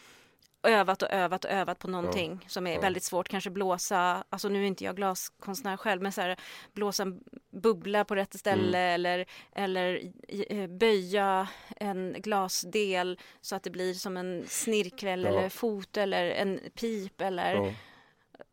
övat 0.67 1.03
och 1.03 1.11
övat 1.11 1.45
och 1.45 1.51
övat 1.51 1.79
på 1.79 1.89
någonting 1.89 2.45
som 2.49 2.67
är 2.67 2.75
Ja. 2.75 2.81
väldigt 2.81 3.03
svårt. 3.03 3.29
Kanske 3.29 3.51
blåsa, 3.51 4.25
alltså 4.31 4.49
nu 4.49 4.63
är 4.63 4.67
inte 4.67 4.85
jag 4.85 4.97
glaskonstnär 4.97 5.77
själv, 5.77 6.03
men 6.03 6.13
så 6.13 6.21
här, 6.21 6.37
blåsa 6.73 7.03
en 7.03 7.21
bubbla 7.51 8.05
på 8.05 8.15
rätt 8.15 8.39
ställe 8.39 8.79
Mm. 8.79 8.95
eller, 8.95 9.27
eller 9.53 10.13
eh, 10.29 10.67
böja 10.67 11.49
en 11.77 12.17
glasdel 12.19 13.19
så 13.41 13.57
att 13.57 13.63
det 13.63 13.71
blir 13.71 13.95
som 13.95 14.17
en 14.17 14.45
snirkel 14.49 15.23
Ja. 15.23 15.29
eller 15.29 15.49
fot 15.49 15.97
eller 15.97 16.31
en 16.31 16.61
pip 16.81 17.21
eller 17.21 17.55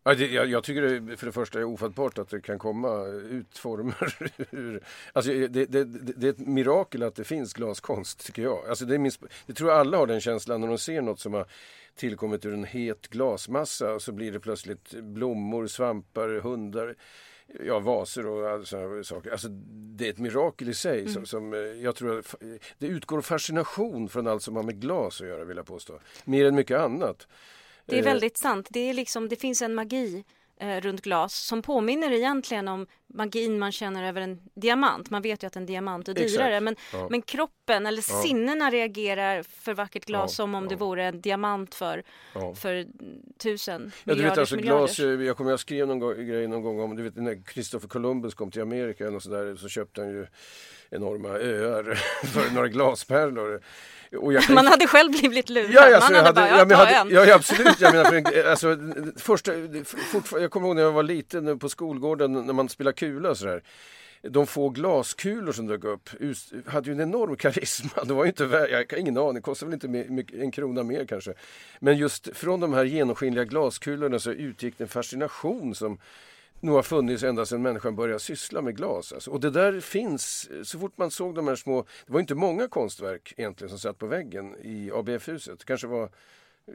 Ja. 0.04 0.14
Det, 0.14 0.28
jag, 0.28 0.48
jag 0.48 0.64
tycker 0.64 0.82
det 0.82 1.18
för 1.18 1.26
det 1.26 1.32
första 1.32 1.60
är 1.60 1.64
ofattbart 1.64 2.18
att 2.18 2.30
det 2.30 2.42
kan 2.42 2.60
komma 2.60 3.06
ut 3.08 3.58
former 3.58 4.32
ur... 4.52 4.84
Alltså 5.14 5.32
det, 5.32 5.48
det, 5.48 5.84
det, 5.84 6.28
är 6.28 6.32
ett 6.32 6.40
mirakel 6.40 7.04
att 7.04 7.16
det 7.16 7.24
finns 7.24 7.54
glaskonst, 7.54 8.26
tycker 8.26 8.42
jag. 8.42 8.70
Alltså 8.70 8.86
det, 8.86 8.98
min, 8.98 9.12
det 9.46 9.54
tror 9.54 9.70
jag 9.70 9.80
alla 9.80 9.98
har 9.98 10.08
den 10.08 10.22
känslan 10.22 10.62
när 10.62 10.68
de 10.68 10.78
ser 10.78 11.02
något 11.02 11.20
som 11.20 11.34
har 11.34 11.46
tillkommit 11.96 12.46
ur 12.46 12.54
en 12.54 12.64
het 12.64 13.08
glasmassa 13.08 13.94
och 13.94 14.02
så 14.02 14.12
blir 14.12 14.32
det 14.32 14.40
plötsligt 14.40 14.92
blommor, 14.92 15.68
svampar, 15.68 16.40
hundar, 16.40 16.96
ja, 17.66 17.80
vaser 17.80 18.26
och 18.26 18.44
här 18.44 19.04
saker. 19.04 19.32
Alltså 19.32 19.48
det 19.96 20.06
är 20.06 20.10
ett 20.10 20.18
mirakel 20.18 20.70
i 20.70 20.74
sig 20.74 21.10
som, 21.10 21.26
som 21.26 21.54
eh, 21.54 21.60
jag 21.60 21.96
tror 21.96 22.20
att, 22.20 22.36
det 22.78 22.88
utgår 22.88 23.22
fascination 23.22 24.10
från 24.10 24.28
allt 24.28 24.44
som 24.44 24.56
har 24.56 24.64
med 24.64 24.82
glas 24.82 25.22
att 25.22 25.28
göra, 25.28 25.44
vill 25.44 25.58
jag 25.58 25.66
påstå. 25.66 26.00
Mer 26.26 26.46
än 26.46 26.56
mycket 26.56 26.80
annat. 26.80 27.28
Det 27.86 27.96
är 27.96 28.00
Eh, 28.00 28.06
väldigt 28.06 28.38
sant. 28.38 28.68
Det, 28.70 28.80
är 28.80 28.94
liksom, 28.94 29.30
det 29.30 29.36
finns 29.36 29.62
en 29.62 29.76
magi 29.76 30.24
eh, 30.60 30.82
runt 30.82 31.02
glas 31.02 31.36
som 31.36 31.62
påminner 31.62 32.12
egentligen 32.12 32.68
om 32.68 32.88
magin 33.14 33.60
man 33.60 33.72
känner 33.72 34.04
över 34.10 34.22
en 34.22 34.40
diamant. 34.56 35.10
Man 35.10 35.22
vet 35.22 35.44
ju 35.44 35.48
att 35.48 35.56
en 35.56 35.66
diamant 35.66 36.08
är 36.08 36.14
dyrare 36.14 36.62
men, 36.62 36.76
Ja. 36.94 37.08
men 37.12 37.22
kroppen 37.22 37.86
eller 37.86 38.04
Ja. 38.10 38.22
sinnena 38.22 38.70
reagerar 38.70 39.44
för 39.44 39.74
vackert 39.74 40.06
glas 40.06 40.22
Ja, 40.32 40.36
som 40.36 40.56
om 40.56 40.68
det 40.68 40.76
vore 40.76 41.04
en 41.06 41.22
diamant 41.22 41.76
för, 41.76 42.04
för 42.56 42.86
tusen 43.38 43.92
Ja, 44.04 44.14
du 44.16 44.22
vet 44.24 44.38
alltså 44.38 44.56
glas, 44.56 45.00
jag 45.00 45.38
kommer 45.38 45.50
jag 45.52 45.60
skrev 45.60 45.88
någon 45.88 46.00
gång, 46.00 46.26
grej 46.28 46.48
någon 46.48 46.62
gång 46.62 46.80
om, 46.80 46.96
du 46.96 47.04
vet 47.04 47.16
när 47.16 47.42
Christopher 47.54 47.88
Columbus 47.88 48.34
kom 48.34 48.52
till 48.52 48.62
Amerika 48.62 49.04
eller 49.04 49.14
något 49.14 49.24
sådär, 49.24 49.56
så 49.56 49.70
köpte 49.70 50.02
han 50.02 50.10
ju 50.10 50.26
enorma 50.90 51.30
öar 51.30 51.84
för 52.26 52.54
några 52.56 52.68
glaspärlor. 52.68 53.62
Kan- 54.42 54.56
Man 54.56 54.68
hade 54.68 54.88
själv 54.88 55.12
blivit 55.12 55.50
lurad. 55.50 55.72
Ja, 55.74 55.90
ja, 55.90 56.00
man 56.00 56.02
så 56.02 56.16
hade, 56.16 56.20
hade, 56.26 56.34
bara, 56.34 56.48
ja, 56.50 56.58
jag 56.58 56.68
men 56.68 56.78
tar 56.78 56.86
jag 56.86 56.94
en. 57.02 57.16
hade, 57.16 57.28
ja, 57.30 57.36
absolut. 57.36 57.82
Jag 57.82 57.94
menar, 57.94 58.06
för 58.10 58.16
en, 58.16 58.50
alltså, 58.50 58.78
första, 59.18 59.52
fortfar- 59.52 60.40
jag 60.40 60.52
kommer 60.52 60.68
ihåg 60.68 60.76
när 60.76 60.84
jag 60.84 60.92
var 60.92 61.04
liten 61.04 61.60
på 61.60 61.70
skolgården 61.70 62.34
när 62.34 62.54
man 62.54 62.70
spelade 62.70 62.94
kula 63.02 63.36
sådär. 63.36 63.64
De 64.22 64.48
få 64.48 64.70
glaskulor 64.70 65.52
som 65.52 65.68
dök 65.68 65.84
upp 65.84 66.10
hade 66.66 66.90
ju 66.90 66.94
en 66.94 67.02
enorm 67.02 67.36
karisma. 67.36 68.04
Det 68.06 68.14
var 68.14 68.24
ju 68.24 68.30
inte 68.30 68.46
vä- 68.46 68.68
jag 68.70 68.78
har 68.92 68.98
ingen 68.98 69.18
aning, 69.18 69.42
kostade 69.42 69.70
väl 69.70 69.74
inte 69.74 70.14
mycket- 70.14 70.40
en 70.42 70.52
krona 70.52 70.84
mer 70.84 71.06
kanske. 71.06 71.34
Men 71.80 71.98
just 71.98 72.30
från 72.38 72.60
de 72.60 72.74
här 72.74 72.84
genomskinliga 72.84 73.46
glaskulorna 73.46 74.20
så 74.20 74.32
utgick 74.32 74.80
en 74.82 74.88
fascination 74.88 75.76
som 75.76 75.98
nog 76.60 76.76
har 76.76 76.84
funnits 76.84 77.24
ända 77.24 77.46
sedan 77.46 77.62
människan 77.62 77.96
började 77.96 78.20
syssla 78.20 78.62
med 78.62 78.78
glas. 78.78 79.14
Alltså. 79.14 79.32
Och 79.32 79.40
det 79.40 79.50
där 79.50 79.80
finns, 79.80 80.50
så 80.64 80.80
fort 80.80 80.98
man 80.98 81.12
såg 81.12 81.36
de 81.36 81.48
här 81.48 81.56
små, 81.56 81.86
det 82.06 82.14
var 82.14 82.20
inte 82.20 82.36
många 82.36 82.68
konstverk 82.68 83.34
egentligen 83.38 83.70
som 83.70 83.80
satt 83.80 83.98
på 83.98 84.08
väggen 84.08 84.56
i 84.64 84.92
ABF-huset. 84.94 85.66
Kanske 85.66 85.88
var, 85.88 86.10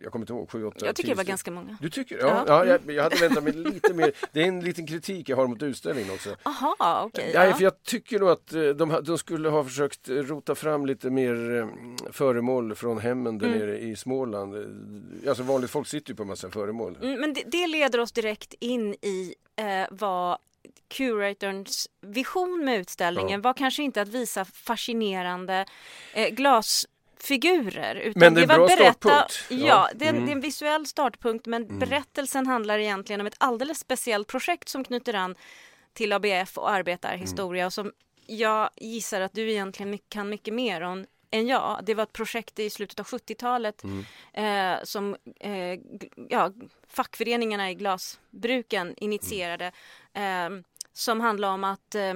jag 0.02 0.12
kommer 0.12 0.22
inte 0.22 0.32
ihåg, 0.32 0.50
sju, 0.50 0.64
åtta, 0.64 0.86
Jag 0.86 0.96
tycker 0.96 1.08
det 1.10 1.14
var 1.16 1.24
ganska 1.24 1.50
många. 1.50 1.78
Du 1.80 1.90
tycker? 1.90 2.18
Ja, 2.18 2.26
ja. 2.26 2.44
Ja. 2.46 2.64
jag, 2.86 2.94
jag 2.94 3.02
hade 3.02 3.16
väntat 3.16 3.44
mig 3.44 3.52
lite 3.52 3.94
mer. 3.94 4.12
Det 4.32 4.42
är 4.42 4.46
en 4.46 4.60
liten 4.60 4.86
kritik 4.86 5.28
jag 5.28 5.36
har 5.36 5.46
mot 5.46 5.62
utställningen 5.62 6.10
också. 6.14 6.36
Aha, 6.42 7.02
okej. 7.06 7.30
Nej, 7.34 7.48
ja. 7.48 7.54
för 7.54 7.64
jag 7.64 7.82
tycker 7.82 8.18
nog 8.18 8.28
att 8.28 8.52
eh, 8.52 8.62
de, 8.62 9.00
de 9.04 9.18
skulle 9.18 9.48
ha 9.48 9.64
försökt 9.64 10.08
rota 10.08 10.54
fram 10.54 10.86
lite 10.86 11.10
mer 11.10 11.56
eh, 11.58 11.68
föremål 12.12 12.74
från 12.74 12.98
hemmen 12.98 13.38
där 13.38 13.46
Mm. 13.46 13.58
nere 13.58 13.78
i 13.78 13.96
Småland. 13.96 14.54
Eh, 14.54 15.28
Alltså 15.28 15.42
vanligt 15.42 15.70
folk 15.70 15.88
sitter 15.88 16.10
ju 16.10 16.16
på 16.16 16.24
massa 16.24 16.50
föremål. 16.50 16.98
Mm, 17.02 17.20
Men 17.20 17.34
det, 17.34 17.42
det 17.46 17.66
leder 17.66 18.00
oss 18.00 18.12
direkt 18.12 18.54
in 18.60 18.94
i 18.94 19.34
eh, 19.56 19.86
vad 19.90 20.38
curatorns 20.88 21.88
vision 22.00 22.64
med 22.64 22.78
utställningen 22.80 23.40
Ja. 23.40 23.44
var 23.48 23.54
kanske 23.54 23.82
inte 23.82 24.00
att 24.02 24.08
visa 24.08 24.44
fascinerande 24.44 25.66
eh, 26.14 26.34
glasfigurer. 27.28 27.95
Utan 27.95 28.21
Men 28.21 28.35
det 28.35 28.40
är 28.40 28.42
en 28.42 28.49
bra 28.49 28.66
berätta, 28.66 28.92
startpunkt. 28.92 29.64
Ja. 29.66 29.88
Det, 29.95 30.04
är 30.04 30.09
en, 30.09 30.14
Mm. 30.16 30.26
det 30.26 30.33
är 30.33 30.35
en 30.35 30.40
visuell 30.40 30.87
startpunkt 30.87 31.47
men 31.47 31.78
berättelsen 31.78 32.47
handlar 32.47 32.78
egentligen 32.78 33.21
om 33.21 33.26
ett 33.26 33.37
alldeles 33.38 33.78
speciellt 33.78 34.28
projekt 34.28 34.68
som 34.68 34.85
knyter 34.85 35.14
an 35.14 35.35
till 35.92 36.12
ABF 36.12 36.59
och 36.59 36.71
arbetarhistoria 36.71 37.66
och 37.66 37.73
som 37.73 37.92
jag 38.26 38.71
gissar 38.76 39.21
att 39.21 39.33
du 39.33 39.50
egentligen 39.50 39.99
kan 40.09 40.28
mycket 40.28 40.54
mer 40.54 40.80
om 40.80 41.06
än 41.30 41.47
jag. 41.47 41.80
Det 41.83 41.95
var 41.95 42.02
ett 42.02 42.12
projekt 42.12 42.59
i 42.59 42.71
slutet 42.71 43.00
av 43.00 43.06
70-talet 43.06 43.83
eh, 44.33 44.75
som 44.85 45.16
eh, 45.40 45.80
ja, 46.28 46.52
fackföreningarna 46.88 47.71
i 47.71 47.75
glasbruken 47.75 48.95
initierade 48.97 49.73
eh, 50.14 50.50
som 50.92 51.21
handlar 51.21 51.49
om 51.52 51.64
att 51.64 51.95
eh, 51.95 52.14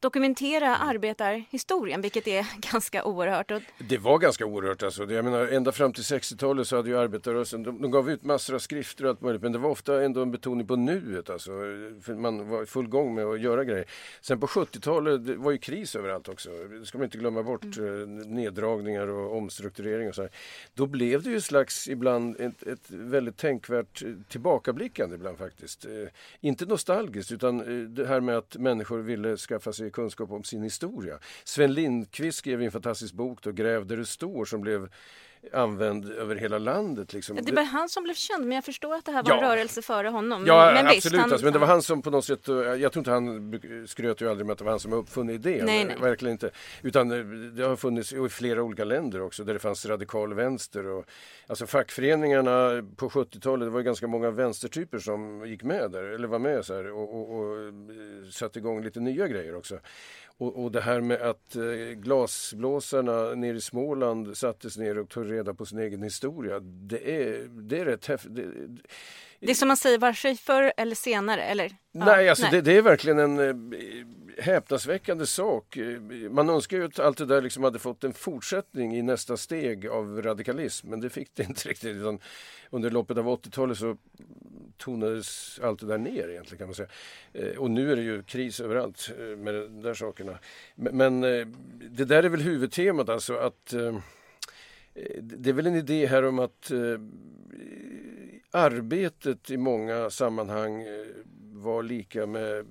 dokumentera 0.00 0.76
arbetarhistorien, 0.76 2.00
vilket 2.00 2.26
är 2.28 2.46
ganska 2.72 3.04
oerhört. 3.04 3.52
Det 3.78 3.98
var 3.98 4.18
ganska 4.18 4.46
oerhört 4.46 4.82
alltså. 4.82 5.12
Jag 5.12 5.24
menar, 5.24 5.46
ända 5.46 5.72
fram 5.72 5.92
till 5.92 6.02
60-talet 6.02 6.68
så 6.68 6.76
hade 6.76 6.88
ju 6.88 6.98
arbetarrörelsen, 6.98 7.62
de, 7.62 7.82
de 7.82 7.90
gav 7.90 8.10
ut 8.10 8.24
massor 8.24 8.54
av 8.54 8.58
skrifter 8.58 9.04
och 9.04 9.10
allt 9.10 9.20
möjligt, 9.20 9.42
men 9.42 9.52
det 9.52 9.58
var 9.58 9.70
ofta 9.70 10.02
ändå 10.04 10.22
en 10.22 10.30
betoning 10.30 10.66
på 10.66 10.76
nuet 10.76 11.30
alltså. 11.30 11.50
För 12.02 12.14
man 12.14 12.48
var 12.48 12.62
i 12.62 12.66
full 12.66 12.88
gång 12.88 13.14
med 13.14 13.24
att 13.26 13.40
göra 13.40 13.64
grejer. 13.64 13.84
Sen 14.20 14.40
på 14.40 14.46
70-talet, 14.46 15.26
det 15.26 15.34
var 15.36 15.52
ju 15.52 15.58
kris 15.58 15.96
överallt 15.96 16.28
också. 16.28 16.50
Det 16.80 16.86
ska 16.86 16.98
man 16.98 17.04
inte 17.04 17.18
glömma 17.18 17.42
bort. 17.42 17.64
eh, 17.64 17.82
Neddragningar 18.26 19.06
och 19.06 19.36
omstrukturering 19.36 20.08
och 20.08 20.14
så 20.14 20.22
här. 20.22 20.30
Då 20.74 20.86
blev 20.86 21.22
det 21.22 21.30
ju 21.30 21.40
slags 21.40 21.88
ibland 21.88 22.40
ett, 22.40 22.62
ett 22.62 22.90
väldigt 22.90 23.36
tänkvärt 23.36 24.02
eh, 24.02 24.08
tillbakablickande 24.28 25.14
ibland 25.16 25.38
faktiskt. 25.38 25.84
Eh, 25.84 25.90
Inte 26.40 26.66
nostalgiskt 26.66 27.32
utan 27.32 27.58
det 27.94 28.06
här 28.06 28.20
med 28.20 28.36
att 28.36 28.56
människor 28.56 28.98
ville 28.98 29.36
skaffa 29.36 29.71
sig 29.72 29.92
kunskap 29.92 30.30
om 30.30 30.44
sin 30.44 30.62
historia. 30.62 31.18
Sven 31.44 31.74
Lindqvist 31.74 32.38
skrev 32.38 32.62
en 32.62 32.72
fantastisk 32.72 33.14
bok 33.14 33.42
då, 33.42 33.52
Gräv 33.52 33.86
där 33.86 33.96
du 33.96 34.04
står, 34.04 34.44
som 34.44 34.60
blev 34.60 34.88
använd 35.52 36.12
över 36.12 36.36
hela 36.36 36.58
landet. 36.58 37.12
Liksom. 37.12 37.36
det 37.42 37.52
var 37.52 37.62
han 37.62 37.88
som 37.88 38.04
blev 38.04 38.14
känd, 38.14 38.46
men 38.46 38.54
jag 38.54 38.64
förstår 38.64 38.94
att 38.94 39.04
det 39.04 39.12
här 39.12 39.22
var 39.22 39.32
en 39.32 39.38
Ja. 39.38 39.50
rörelse 39.50 39.82
före 39.82 40.08
honom. 40.08 40.46
Ja, 40.46 40.70
men 40.74 40.86
absolut. 40.86 41.04
visst, 41.04 41.16
han, 41.16 41.32
alltså, 41.32 41.44
men 41.44 41.52
det 41.52 41.58
var 41.58 41.66
han 41.66 41.82
som 41.82 42.02
på 42.02 42.10
något 42.10 42.24
sätt, 42.24 42.48
eh, 42.48 42.54
jag 42.56 42.92
tror 42.92 43.00
inte 43.00 43.10
han 43.10 43.60
skröt 43.86 44.20
ju 44.20 44.30
aldrig 44.30 44.46
med 44.46 44.52
att 44.52 44.58
det 44.58 44.64
var 44.64 44.72
han 44.72 44.80
som 44.80 44.92
uppfunnit 44.92 45.34
idén. 45.46 45.66
Nej, 45.66 45.84
nej. 45.84 45.96
Verkligen 46.00 46.32
inte. 46.32 46.50
Utan 46.82 47.10
eh, 47.10 47.18
det 47.56 47.62
har 47.64 47.76
funnits 47.76 48.12
i 48.12 48.28
flera 48.28 48.62
olika 48.62 48.84
länder 48.84 49.20
också 49.22 49.44
där 49.44 49.52
det 49.52 49.60
fanns 49.60 49.86
radikal 49.86 50.34
vänster. 50.34 50.86
Och, 50.86 51.04
alltså 51.46 51.66
fackföreningarna 51.66 52.82
på 52.96 53.08
70-talet, 53.08 53.66
det 53.66 53.70
var 53.70 53.80
ju 53.80 53.84
ganska 53.84 54.06
många 54.06 54.30
vänstertyper 54.30 54.98
som 54.98 55.46
gick 55.46 55.62
med 55.62 55.90
där, 55.90 56.04
eller 56.04 56.28
var 56.28 56.38
med 56.38 56.64
så 56.64 56.74
här, 56.74 56.90
och, 56.92 57.14
och, 57.14 57.38
och 57.38 57.58
eh, 57.58 57.72
satte 58.30 58.58
igång 58.58 58.82
lite 58.84 59.00
nya 59.00 59.28
grejer 59.28 59.54
också. 59.56 59.78
Och, 60.38 60.64
och 60.64 60.72
det 60.72 60.80
här 60.80 61.00
med 61.00 61.22
att 61.22 61.56
glasblåsarna 61.94 63.34
nere 63.34 63.56
i 63.56 63.60
Småland 63.60 64.36
sattes 64.36 64.78
ner 64.78 64.98
och 64.98 65.08
tog 65.08 65.26
reda 65.32 65.54
på 65.54 65.66
sin 65.66 65.78
egen 65.78 66.02
historia. 66.02 66.60
Det 66.60 67.10
är, 67.16 67.48
det 67.48 67.78
är 67.78 67.84
rätt 67.84 68.06
häftigt. 68.06 68.34
Det, 68.34 68.42
Det 69.40 69.50
är 69.50 69.54
som 69.54 69.68
man 69.68 69.76
säger, 69.76 69.98
vare 69.98 70.14
sig 70.14 70.36
förr 70.36 70.72
eller 70.76 70.94
senare. 70.94 71.42
Eller? 71.42 71.64
Ja, 71.92 72.04
Nej, 72.04 72.28
alltså 72.28 72.46
Det, 72.50 72.60
det 72.60 72.76
är 72.76 72.82
verkligen 72.82 73.18
en 73.18 73.38
eh, 73.38 73.54
häpnadsväckande 74.44 75.26
sak. 75.26 75.78
Man 76.30 76.50
önskar 76.50 76.76
ju 76.76 76.84
att 76.84 76.98
allt 76.98 77.18
det 77.18 77.26
där 77.26 77.42
liksom 77.42 77.64
hade 77.64 77.78
fått 77.78 78.04
en 78.04 78.12
fortsättning 78.12 78.96
i 78.96 79.02
nästa 79.02 79.36
steg 79.36 79.86
av 79.88 80.22
radikalism, 80.22 80.90
men 80.90 81.00
det 81.00 81.10
fick 81.10 81.34
det 81.34 81.42
inte 81.42 81.68
riktigt. 81.68 81.96
Utan 81.96 82.18
under 82.70 82.90
loppet 82.90 83.18
av 83.18 83.26
80-talet 83.26 83.78
så 83.78 83.96
tonades 84.76 85.60
allt 85.62 85.80
det 85.80 85.86
där 85.86 85.98
ner 85.98 86.28
egentligen 86.28 86.58
kan 86.58 86.66
man 86.68 86.74
säga. 86.74 86.88
Eh, 87.32 87.58
Och 87.58 87.70
nu 87.70 87.92
är 87.92 87.96
det 87.96 88.02
ju 88.02 88.22
kris 88.22 88.60
överallt 88.60 89.10
eh, 89.18 89.36
med 89.36 89.54
de 89.54 89.82
där 89.82 89.94
sakerna. 89.94 90.38
Men, 90.74 91.20
det 91.90 92.04
där 92.04 92.22
är 92.22 92.28
väl 92.28 92.40
huvudtemat 92.42 93.08
alltså 93.08 93.36
att 93.36 93.74
det 95.22 95.50
är 95.50 95.52
väl 95.52 95.66
en 95.66 95.74
idé 95.74 96.06
här 96.06 96.22
om 96.22 96.38
att 96.38 96.70
eh, 96.70 96.78
arbetet 98.50 99.50
i 99.50 99.56
många 99.56 100.10
sammanhang 100.10 100.82
eh, 100.82 101.06
var 101.52 101.82
lika 101.82 102.26
med 102.26 102.66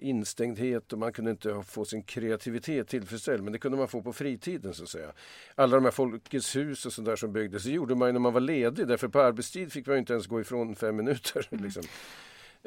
instängdhet 0.00 0.92
och 0.92 0.98
man 0.98 1.12
kunde 1.12 1.30
inte 1.30 1.62
få 1.66 1.84
sin 1.84 2.02
kreativitet 2.02 2.88
tillfredsställd 2.88 3.42
men 3.42 3.52
det 3.52 3.58
kunde 3.58 3.78
man 3.78 3.88
få 3.88 4.02
på 4.02 4.12
fritiden 4.12 4.74
så 4.74 4.82
att 4.82 4.88
säga. 4.88 5.12
Alla 5.54 5.76
de 5.76 5.84
här 5.84 5.90
Folkets 5.90 6.56
hus 6.56 6.86
och 6.86 6.92
sånt 6.92 7.06
där 7.06 7.16
som 7.16 7.32
byggdes 7.32 7.64
det 7.64 7.70
gjorde 7.70 7.94
man 7.94 8.12
när 8.12 8.20
man 8.20 8.32
var 8.32 8.40
ledig 8.40 8.86
därför 8.86 9.08
på 9.08 9.20
arbetstid 9.20 9.72
fick 9.72 9.86
man 9.86 9.96
inte 9.96 10.12
ens 10.12 10.26
gå 10.26 10.40
ifrån 10.40 10.76
fem 10.76 10.96
minuter. 10.96 11.48
Liksom. 11.62 11.82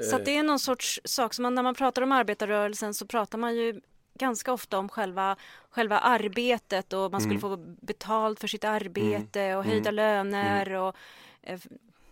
Så 0.01 0.17
det 0.17 0.37
är 0.37 0.43
någon 0.43 0.59
sorts 0.59 1.01
sak 1.03 1.33
som 1.33 1.43
man, 1.43 1.55
när 1.55 1.63
man 1.63 1.75
pratar 1.75 2.01
om 2.01 2.11
arbetarrörelsen 2.11 2.93
så 2.93 3.05
pratar 3.05 3.37
man 3.37 3.55
ju 3.55 3.81
ganska 4.19 4.53
ofta 4.53 4.77
om 4.77 4.89
själva, 4.89 5.35
själva 5.69 5.99
arbetet 5.99 6.93
och 6.93 7.11
man 7.11 7.21
skulle 7.21 7.39
mm. 7.39 7.41
få 7.41 7.57
betalt 7.85 8.39
för 8.39 8.47
sitt 8.47 8.63
arbete 8.63 9.41
mm. 9.41 9.57
och 9.57 9.65
höjda 9.65 9.89
mm. 9.89 9.95
löner 9.95 10.67
mm. 10.67 10.81
och 10.81 10.95
eh, 11.41 11.59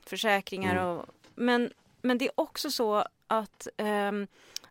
försäkringar. 0.05 0.75
Mm. 0.75 0.87
Och, 0.87 1.05
men, 1.35 1.73
men 2.01 2.17
det 2.17 2.25
är 2.25 2.31
också 2.35 2.71
så 2.71 3.05
att 3.27 3.67
eh, 3.77 4.11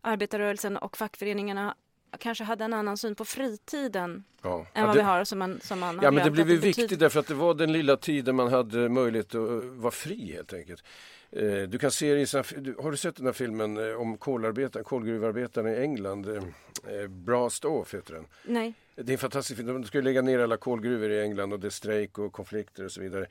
arbetarrörelsen 0.01 0.77
och 0.77 0.97
fackföreningarna 0.97 1.75
kanske 2.19 2.45
hade 2.45 2.65
en 2.65 2.73
annan 2.73 2.97
syn 2.97 3.15
på 3.15 3.25
fritiden 3.25 4.25
ja. 4.43 4.67
än 4.75 4.87
vad 4.87 4.97
det, 4.97 5.01
vi 5.01 5.05
har 5.05 5.25
som 5.25 5.39
man, 5.39 5.61
som 5.63 5.81
man 5.81 6.01
Ja 6.03 6.11
men 6.11 6.25
det 6.25 6.31
blev 6.31 6.51
ju 6.51 6.57
viktigt 6.57 6.99
därför 6.99 7.21
att 7.21 7.27
det 7.27 7.35
var 7.35 7.55
den 7.55 7.73
lilla 7.73 7.97
tiden 7.97 8.37
man 8.37 8.49
hade 8.49 8.89
möjlighet 8.89 9.35
att 9.35 9.65
vara 9.65 9.91
fri 9.91 10.33
helt 10.33 10.53
enkelt. 10.53 10.85
Eh, 11.31 11.63
du 11.63 11.79
kan 11.79 11.91
se 11.91 12.07
i 12.07 12.27
har 12.79 12.91
du 12.91 12.97
sett 12.97 13.17
den 13.17 13.27
här 13.27 13.33
filmen 13.33 13.91
eh, 13.91 14.01
om 14.01 14.19
kolgruvarbetarna 14.19 15.71
i 15.71 15.83
England? 15.83 16.29
Eh, 16.29 17.09
Blast 17.09 17.65
Off 17.65 17.95
heter 17.95 18.15
den. 18.15 18.27
Nej. 18.45 18.75
Det 18.95 19.11
är 19.11 19.13
en 19.13 19.19
fantastisk 19.19 19.57
film. 19.57 19.83
De 19.83 19.85
ska 19.85 20.01
lägga 20.01 20.23
ner 20.23 20.39
alla 20.39 20.57
kolgruvor 20.57 21.11
i 21.11 21.23
England 21.23 21.53
och 21.53 21.61
det 21.61 21.69
är 21.69 21.71
strejk 21.71 22.19
och 22.19 22.33
konflikter 22.33 22.85
och 22.85 22.93
så 22.93 23.01
vidare. 23.01 23.27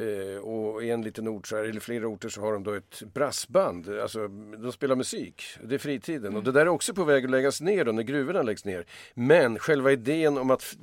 Eh, 0.00 0.38
och 0.38 0.84
i 0.84 0.90
en 0.90 1.02
liten 1.02 1.28
ort, 1.28 1.46
så 1.46 1.56
här, 1.56 1.64
eller 1.64 1.80
flera 1.80 2.06
orter, 2.06 2.28
så 2.28 2.40
har 2.40 2.52
de 2.52 2.62
då 2.62 2.74
ett 2.74 3.02
brassband. 3.14 3.88
Alltså, 3.88 4.28
de 4.28 4.72
spelar 4.72 4.96
musik. 4.96 5.42
Det 5.62 5.74
är 5.74 5.78
fritiden. 5.78 6.26
Mm. 6.26 6.36
Och 6.36 6.44
det 6.44 6.52
där 6.52 6.60
är 6.60 6.68
också 6.68 6.94
på 6.94 7.04
väg 7.04 7.24
att 7.24 7.30
läggas 7.30 7.60
ner 7.60 7.84
då, 7.84 7.92
när 7.92 8.02
gruvorna 8.02 8.42
läggs 8.42 8.64
ner. 8.64 8.86
Men 9.14 9.58
själva 9.58 9.92
idén 9.92 10.38
om 10.38 10.50
att 10.50 10.76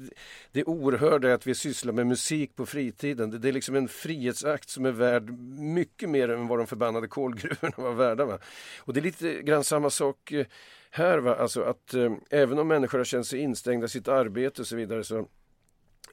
det 0.51 0.63
oerhörda 0.63 1.29
är 1.29 1.33
att 1.33 1.47
vi 1.47 1.55
sysslar 1.55 1.93
med 1.93 2.07
musik 2.07 2.55
på 2.55 2.65
fritiden. 2.65 3.31
Det, 3.31 3.37
det, 3.37 3.47
är 3.49 3.53
liksom 3.53 3.75
en 3.75 3.87
frihetsakt 3.87 4.69
som 4.69 4.85
är 4.85 4.91
värd 4.91 5.29
mycket 5.59 6.09
mer 6.09 6.29
än 6.29 6.47
vad 6.47 6.59
de 6.59 6.67
förbannade 6.67 7.07
kolgruvorna 7.07 7.73
var 7.83 7.93
värda. 7.93 8.25
Va? 8.25 8.39
Och 8.79 8.93
det 8.93 8.99
är 8.99 9.01
lite 9.01 9.41
grann 9.41 9.63
samma 9.63 9.89
sak 9.89 10.31
eh, 10.31 10.45
här. 10.91 11.17
Va? 11.17 11.35
Alltså 11.35 11.61
att 11.61 11.93
eh, 11.93 12.11
även 12.29 12.59
om 12.59 12.67
människor 12.67 12.97
har 12.97 13.05
känt 13.05 13.27
sig 13.27 13.39
instängda 13.39 13.85
i 13.85 13.89
sitt 13.89 14.07
arbete 14.07 14.61
och 14.61 14.67
så 14.67 14.75
vidare 14.75 15.03
så 15.03 15.27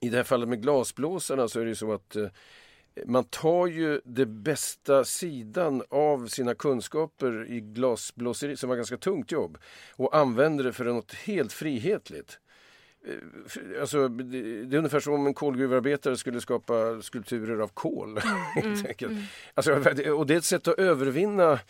i 0.00 0.08
det 0.08 0.16
här 0.16 0.24
fallet 0.24 0.48
med 0.48 0.62
glasblåsarna 0.62 1.48
så 1.48 1.60
är 1.60 1.64
det 1.64 1.68
ju 1.68 1.74
så 1.74 1.92
att 1.92 2.16
eh, 2.16 2.26
man 3.06 3.24
tar 3.24 3.66
ju 3.66 4.00
det 4.04 4.26
bästa 4.26 5.04
sidan 5.04 5.82
av 5.90 6.26
sina 6.26 6.54
kunskaper 6.54 7.46
i 7.50 7.60
glasblåseri, 7.60 8.56
som 8.56 8.68
var 8.68 8.76
ganska 8.76 8.96
tungt 8.96 9.32
jobb, 9.32 9.58
och 9.96 10.16
använder 10.16 10.64
det 10.64 10.72
för 10.72 10.84
något 10.84 11.12
helt 11.12 11.52
frihetligt. 11.52 12.38
Alltså, 13.80 14.08
det 14.08 14.76
är 14.76 14.78
ungefär 14.78 15.00
som 15.00 15.14
om 15.14 15.26
en 15.26 15.34
kolgruvarbetare 15.34 16.16
skulle 16.16 16.40
skapa 16.40 17.02
skulpturer 17.02 17.58
av 17.58 17.68
kol. 17.68 18.08
Mm, 18.08 18.74
mm, 18.74 18.94
mm. 18.98 19.22
Alltså, 19.54 19.72
och 20.10 20.26
det 20.26 20.34
är 20.34 20.38
ett 20.38 20.44
sätt 20.44 20.68
att 20.68 20.78
övervinna 20.78 21.60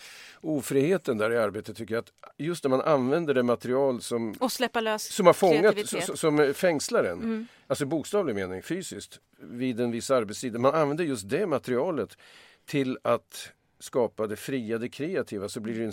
ofriheten 0.41 1.19
där 1.19 1.31
i 1.31 1.39
arbetet 1.39 1.77
tycker 1.77 1.95
jag. 1.95 2.03
Att 2.03 2.13
just 2.39 2.65
när 2.65 2.69
man 2.69 2.81
använder 2.81 3.35
det 3.35 3.43
material 3.43 4.01
som, 4.01 4.33
och 4.33 4.53
släppa 4.53 4.81
lös 4.81 5.03
som 5.03 5.27
har 5.27 5.33
fångat, 5.33 5.89
som, 5.89 6.17
som 6.17 6.55
fängslar 6.55 7.05
en. 7.05 7.23
Mm. 7.23 7.47
Alltså 7.67 7.87
bokstavlig 7.87 8.35
mening, 8.35 8.63
fysiskt, 8.63 9.21
vid 9.39 9.81
en 9.81 9.91
viss 9.91 10.11
arbetstid. 10.11 10.61
Man 10.61 10.75
använder 10.75 11.05
just 11.05 11.29
det 11.29 11.47
materialet 11.47 12.19
till 12.67 12.99
att 13.03 13.53
skapa 13.79 14.27
det 14.27 14.37
fria, 14.37 14.79
det 14.79 14.89
kreativa. 14.89 15.49
Så 15.49 15.61
blir 15.61 15.79
det 15.79 15.85
en 15.85 15.93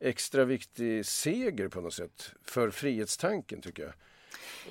extra 0.00 0.44
viktig 0.44 1.06
seger 1.06 1.68
på 1.68 1.80
något 1.80 1.94
sätt 1.94 2.32
för 2.44 2.70
frihetstanken 2.70 3.60
tycker 3.60 3.82
jag. 3.82 3.92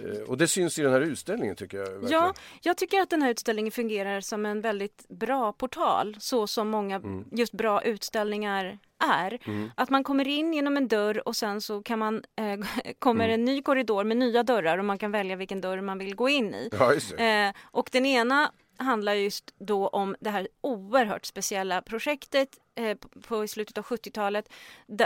Eh, 0.03 0.29
och 0.29 0.37
det 0.37 0.47
syns 0.47 0.79
i 0.79 0.81
den 0.81 0.91
här 0.91 1.01
utställningen 1.01 1.55
tycker 1.55 1.77
jag. 1.77 1.85
Verkligen. 1.85 2.11
Ja, 2.11 2.33
jag 2.61 2.77
tycker 2.77 3.01
att 3.01 3.09
den 3.09 3.21
här 3.21 3.29
utställningen 3.29 3.71
fungerar 3.71 4.21
som 4.21 4.45
en 4.45 4.61
väldigt 4.61 5.05
bra 5.09 5.53
portal 5.53 6.15
så 6.19 6.47
som 6.47 6.69
många 6.69 6.95
mm. 6.95 7.25
just 7.31 7.53
bra 7.53 7.83
utställningar 7.83 8.79
är. 9.03 9.39
Mm. 9.45 9.71
Att 9.75 9.89
man 9.89 10.03
kommer 10.03 10.27
in 10.27 10.53
genom 10.53 10.77
en 10.77 10.87
dörr 10.87 11.27
och 11.27 11.35
sen 11.35 11.61
så 11.61 11.81
kan 11.81 11.99
man, 11.99 12.23
eh, 12.35 12.91
kommer 12.99 13.25
mm. 13.25 13.33
en 13.33 13.45
ny 13.45 13.61
korridor 13.61 14.03
med 14.03 14.17
nya 14.17 14.43
dörrar 14.43 14.77
och 14.77 14.85
man 14.85 14.97
kan 14.97 15.11
välja 15.11 15.35
vilken 15.35 15.61
dörr 15.61 15.81
man 15.81 15.97
vill 15.97 16.15
gå 16.15 16.29
in 16.29 16.55
i. 16.55 16.69
Ja, 16.71 16.93
eh, 17.23 17.53
och 17.63 17.89
den 17.91 18.05
ena 18.05 18.51
handlar 18.77 19.13
just 19.13 19.53
då 19.57 19.87
om 19.87 20.15
det 20.19 20.29
här 20.29 20.47
oerhört 20.61 21.25
speciella 21.25 21.81
projektet 21.81 22.49
eh, 22.75 22.97
på, 23.27 23.43
i 23.43 23.47
slutet 23.47 23.77
av 23.77 23.83
70-talet 23.83 24.49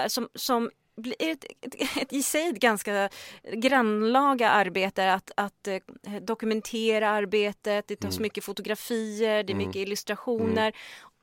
som, 0.07 0.29
som 0.35 0.69
blir 0.99 1.15
ett, 1.19 1.45
ett, 1.61 1.97
ett, 1.97 2.13
i 2.13 2.23
sig 2.23 2.47
ett 2.47 2.59
ganska 2.59 3.09
grannlaga 3.53 4.49
arbete 4.49 5.13
att, 5.13 5.31
att 5.35 5.67
eh, 5.67 5.81
dokumentera 6.21 7.09
arbetet. 7.09 7.87
Det 7.87 7.95
tas 7.95 8.15
mm. 8.15 8.23
mycket 8.23 8.43
fotografier, 8.43 9.43
det 9.43 9.51
är 9.51 9.55
mm. 9.55 9.67
mycket 9.67 9.81
illustrationer 9.81 10.67
mm. 10.67 10.73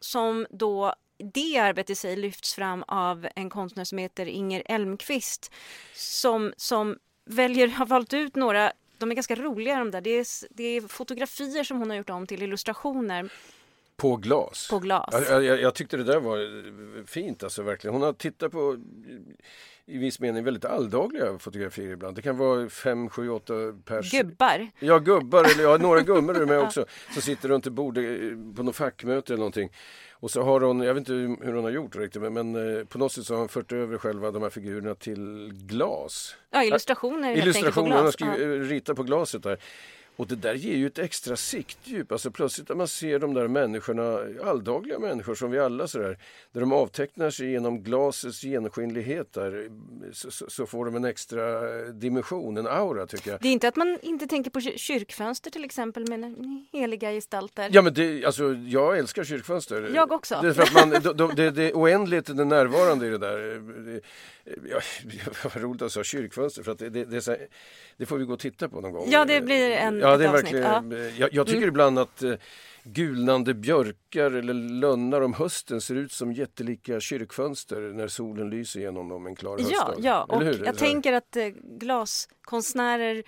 som 0.00 0.46
då 0.50 0.94
det 1.34 1.58
arbetet 1.58 1.90
i 1.90 1.94
sig 1.94 2.16
lyfts 2.16 2.54
fram 2.54 2.84
av 2.88 3.28
en 3.36 3.50
konstnär 3.50 3.84
som 3.84 3.98
heter 3.98 4.26
Inger 4.26 4.62
Elmqvist 4.66 5.52
som, 5.94 6.52
som 6.56 6.98
väljer, 7.24 7.68
har 7.68 7.86
valt 7.86 8.14
ut 8.14 8.36
några 8.36 8.72
de 8.98 9.10
är 9.10 9.14
ganska 9.14 9.34
roliga 9.34 9.78
de 9.78 9.90
där. 9.90 10.00
Det 10.00 10.10
är, 10.10 10.26
det 10.50 10.64
är 10.64 10.80
fotografier 10.80 11.64
som 11.64 11.78
hon 11.78 11.90
har 11.90 11.96
gjort 11.96 12.10
om 12.10 12.26
till 12.26 12.42
illustrationer. 12.42 13.30
På 13.96 14.16
glas? 14.16 14.68
På 14.70 14.78
glas. 14.78 15.08
Jag, 15.12 15.44
jag, 15.44 15.60
jag, 15.60 15.74
tyckte 15.74 15.96
det 15.96 16.04
där 16.04 16.20
var 16.20 17.06
fint 17.06 17.42
alltså 17.42 17.62
verkligen. 17.62 17.94
Hon 17.94 18.02
har 18.02 18.12
tittat 18.12 18.52
på 18.52 18.76
i 19.88 19.98
viss 19.98 20.20
mening 20.20 20.44
väldigt 20.44 20.64
alldagliga 20.64 21.38
fotografier 21.38 21.92
ibland. 21.92 22.16
Det 22.16 22.22
kan 22.22 22.36
vara 22.36 22.68
fem, 22.68 23.08
sju, 23.08 23.30
åtta 23.30 23.54
pers. 23.84 24.10
Gubbar? 24.10 24.70
Ja, 24.78 24.98
gubbar. 24.98 25.44
Eller 25.44 25.62
ja, 25.62 25.76
några 25.76 26.00
gummor 26.00 26.42
är 26.42 26.46
med 26.46 26.60
också. 26.64 26.86
Som 27.12 27.22
sitter 27.22 27.48
runt 27.48 27.66
ett 27.66 27.72
bord 27.72 27.94
på 28.56 28.62
något 28.62 28.76
fackmöte 28.76 29.32
eller 29.32 29.38
någonting. 29.38 29.70
Och 30.12 30.30
så 30.30 30.42
har 30.42 30.60
hon, 30.60 30.80
jag 30.80 30.94
vet 30.94 31.00
inte 31.00 31.12
hur 31.12 31.52
hon 31.52 31.64
har 31.64 31.70
gjort 31.70 31.96
riktigt, 31.96 32.22
men, 32.22 32.32
men 32.32 32.78
eh, 32.78 32.84
på 32.84 32.98
något 32.98 33.12
sätt 33.12 33.26
så 33.26 33.34
har 33.34 33.38
hon 33.38 33.48
fört 33.48 33.72
över 33.72 33.98
själva 33.98 34.30
de 34.30 34.42
här 34.42 34.50
figurerna 34.50 34.94
till 34.94 35.52
glas. 35.52 36.36
Ja, 36.50 36.64
illustrationer. 36.64 37.36
Illustrationer, 37.36 37.96
hon 37.96 38.04
har 38.04 38.12
skrivit, 38.12 38.70
ritat 38.70 38.96
på 38.96 39.02
glaset 39.02 39.42
där. 39.42 39.58
Och 40.16 40.26
det 40.26 40.36
där 40.36 40.54
ger 40.54 40.76
ju 40.76 40.86
ett 40.86 40.98
extra 40.98 41.36
siktdjup. 41.36 42.12
Alltså 42.12 42.30
plötsligt 42.30 42.68
när 42.68 42.76
man 42.76 42.88
ser 42.88 43.18
de 43.18 43.34
där 43.34 43.48
människorna, 43.48 44.18
alldagliga 44.44 44.98
människor 44.98 45.34
som 45.34 45.50
vi 45.50 45.58
alla 45.58 45.88
sådär, 45.88 46.18
där 46.52 46.60
de 46.60 46.72
avtecknar 46.72 47.30
sig 47.30 47.50
genom 47.50 47.82
glasets 47.82 48.44
genomskinlighet 48.44 49.32
där, 49.32 49.70
så, 50.12 50.30
så, 50.30 50.66
får 50.66 50.84
de 50.84 50.96
en 50.96 51.04
extra 51.04 51.60
dimension, 51.92 52.56
en 52.56 52.66
aura 52.66 53.06
tycker 53.06 53.30
jag. 53.30 53.40
Det 53.40 53.48
är 53.48 53.52
inte 53.52 53.68
att 53.68 53.76
man 53.76 53.98
inte 54.02 54.26
tänker 54.26 54.50
på 54.50 54.60
kyrkfönster 54.60 55.50
till 55.50 55.64
exempel 55.64 56.08
med 56.08 56.34
heliga 56.72 57.10
gestalter. 57.10 57.70
Ja 57.72 57.82
men 57.82 57.94
det, 57.94 58.24
alltså 58.24 58.52
jag 58.52 58.98
älskar 58.98 59.24
kyrkfönster. 59.24 59.90
Jag 59.94 60.12
också. 60.12 60.38
Det 60.42 60.48
är 60.48 60.52
för 60.52 60.62
att 60.62 60.74
man, 60.74 60.90
det, 60.90 61.34
det, 61.36 61.50
det 61.50 61.62
är 61.62 61.72
oändligt 61.72 62.26
det 62.26 62.44
närvarande 62.44 63.06
i 63.06 63.10
det 63.10 63.18
där. 63.18 63.62
Ja, 64.70 64.80
vad 65.44 65.62
roligt 65.62 65.82
att 65.82 65.92
säga 65.92 66.04
kyrkfönster 66.04 66.62
för 66.62 66.72
att 66.72 66.78
det, 66.78 66.90
det, 66.90 67.04
det, 67.04 67.48
det, 67.96 68.06
får 68.06 68.18
vi 68.18 68.24
gå 68.24 68.32
och 68.32 68.38
titta 68.38 68.68
på 68.68 68.80
någon 68.80 68.92
gång. 68.92 69.08
Ja, 69.10 69.24
det 69.24 69.40
blir 69.40 69.70
en 69.70 70.02
ja, 70.10 70.16
det 70.16 70.24
är 70.24 70.32
verkligen, 70.32 70.90
ja. 70.90 71.08
jag, 71.18 71.32
jag, 71.32 71.46
tycker 71.46 71.58
mm. 71.58 71.68
ibland 71.68 71.98
att 71.98 72.22
uh, 72.22 72.34
gulnande 72.84 73.54
björkar 73.54 74.30
eller 74.30 74.54
lönnar 74.54 75.20
om 75.20 75.34
hösten 75.34 75.80
ser 75.80 75.94
ut 75.94 76.12
som 76.12 76.32
jättelika 76.32 77.00
kyrkfönster 77.00 77.80
när 77.80 78.08
solen 78.08 78.50
lyser 78.50 78.80
genom 78.80 79.08
dem 79.08 79.26
en 79.26 79.36
klar 79.36 79.58
höstdag. 79.58 79.94
Ja, 79.98 80.26
ja. 80.28 80.36
och 80.36 80.44
jag 80.44 80.78
tänker 80.78 81.12
att 81.12 81.36
uh, 81.36 81.46
glaskonstnärer 81.62 83.22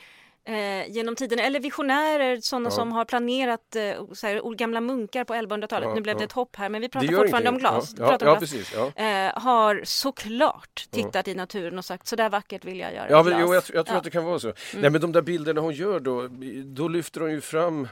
eh, 0.49 0.91
genom 0.91 1.17
tiden, 1.17 1.39
eller 1.39 1.61
visionärer, 1.61 2.41
sådana 2.41 2.67
ja. 2.67 2.71
som 2.71 2.93
har 2.93 3.05
planerat 3.05 3.77
eh, 3.77 4.13
så 4.13 4.27
här, 4.27 4.55
gamla 4.55 4.81
munkar 4.81 5.25
på 5.25 5.35
1100-talet. 5.35 5.89
Ja, 5.89 5.95
nu 5.95 6.01
blev 6.01 6.19
det 6.19 6.25
ett 6.25 6.33
hopp 6.33 6.57
här, 6.57 6.69
men 6.69 6.81
vi 6.81 6.89
pratar 6.89 7.13
fortfarande 7.13 7.49
om 7.49 7.59
glas. 7.59 7.95
Ja, 7.99 8.13
om 8.13 8.19
glas. 8.19 8.39
Precis, 8.39 8.75
eh, 8.75 9.33
har 9.35 9.81
såklart 9.85 10.87
tittat 10.91 11.29
i 11.29 11.35
naturen 11.35 11.79
och 11.79 11.85
sagt 11.85 12.07
så 12.07 12.17
där 12.17 12.31
vackert 12.31 12.65
vill 12.65 12.79
jag 12.79 12.95
göra 12.95 13.11
ja, 13.11 13.23
men, 13.23 13.41
jo, 13.41 13.55
jag, 13.55 13.63
jag 13.75 13.87
tror 13.87 13.97
att 13.97 14.05
det 14.05 14.11
kan 14.11 14.25
vara 14.25 14.39
så. 14.39 14.47
Mm. 14.47 14.57
Nej, 14.75 14.91
men 14.91 15.01
de 15.01 15.13
där 15.13 15.23
bilderna 15.23 15.61
hon 15.61 15.75
gör 15.75 16.01
då, 16.01 16.29
då 16.65 16.89
lyfter 16.89 17.21
hon 17.21 17.31
ju 17.31 17.41
fram 17.41 17.89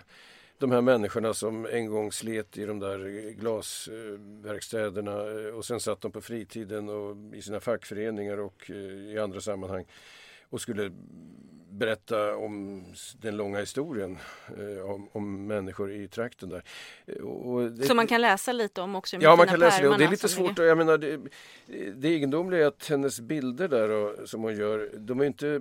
de 0.58 0.72
här 0.72 0.80
människorna 0.80 1.34
som 1.34 1.66
en 1.66 1.90
gång 1.90 2.12
slet 2.12 2.58
i 2.58 2.64
de 2.64 2.78
där 2.78 3.30
glasverkstäderna 3.30 5.12
eh, 5.12 5.54
och 5.54 5.64
sen 5.64 5.80
satt 5.80 6.00
de 6.00 6.12
på 6.12 6.20
fritiden 6.20 6.88
och 6.88 7.16
i 7.34 7.42
sina 7.42 7.60
fackföreningar 7.60 8.40
och 8.40 8.70
eh, 8.70 8.76
i 9.14 9.18
andra 9.18 9.40
sammanhang 9.40 9.84
och 10.56 10.62
skulle 10.62 10.90
berätta 11.70 12.36
om 12.36 12.84
den 13.20 13.36
långa 13.36 13.60
historien 13.60 14.18
eh, 14.48 14.90
om, 14.90 15.08
om, 15.12 15.46
människor 15.46 15.92
i 15.92 16.08
trakten 16.08 16.48
där. 16.48 16.62
Det, 17.68 17.86
Som 17.86 17.96
man 17.96 18.06
kan 18.06 18.20
läsa 18.20 18.52
lite 18.52 18.80
om 18.80 18.94
också? 18.94 19.16
Ja, 19.20 19.36
man 19.36 19.46
kan 19.46 19.58
läsa 19.58 19.82
det 19.82 19.88
och 19.88 19.98
det 19.98 20.04
är 20.04 20.10
lite 20.10 20.28
svårt. 20.28 20.58
Jag 20.58 20.78
menar, 20.78 20.98
det, 20.98 21.20
det 21.94 22.08
egendomliga 22.08 22.62
är 22.62 22.66
att 22.66 22.88
hennes 22.88 23.20
bilder 23.20 23.68
där 23.68 23.90
och, 23.90 24.28
som 24.28 24.42
hon 24.42 24.56
gör, 24.56 24.90
de 24.98 25.20
är 25.20 25.24
inte 25.24 25.60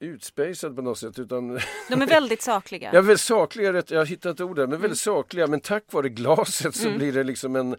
utspejsade 0.00 0.74
på 0.74 0.82
något 0.82 0.98
sätt 0.98 1.18
utan... 1.18 1.60
De 1.88 2.02
är 2.02 2.06
väldigt 2.06 2.42
sakliga. 2.42 2.90
ja, 2.94 3.00
väldigt 3.00 3.20
sakliga, 3.20 3.82
jag 3.88 3.98
har 3.98 4.06
hittat 4.06 4.40
ord 4.40 4.56
där, 4.56 4.66
men 4.66 4.70
väldigt 4.70 5.06
mm. 5.06 5.16
sakliga. 5.16 5.46
Men 5.46 5.60
tack 5.60 5.84
vare 5.90 6.08
glaset 6.08 6.74
så 6.74 6.86
mm. 6.86 6.98
blir 6.98 7.12
det 7.12 7.24
liksom 7.24 7.56
en 7.56 7.76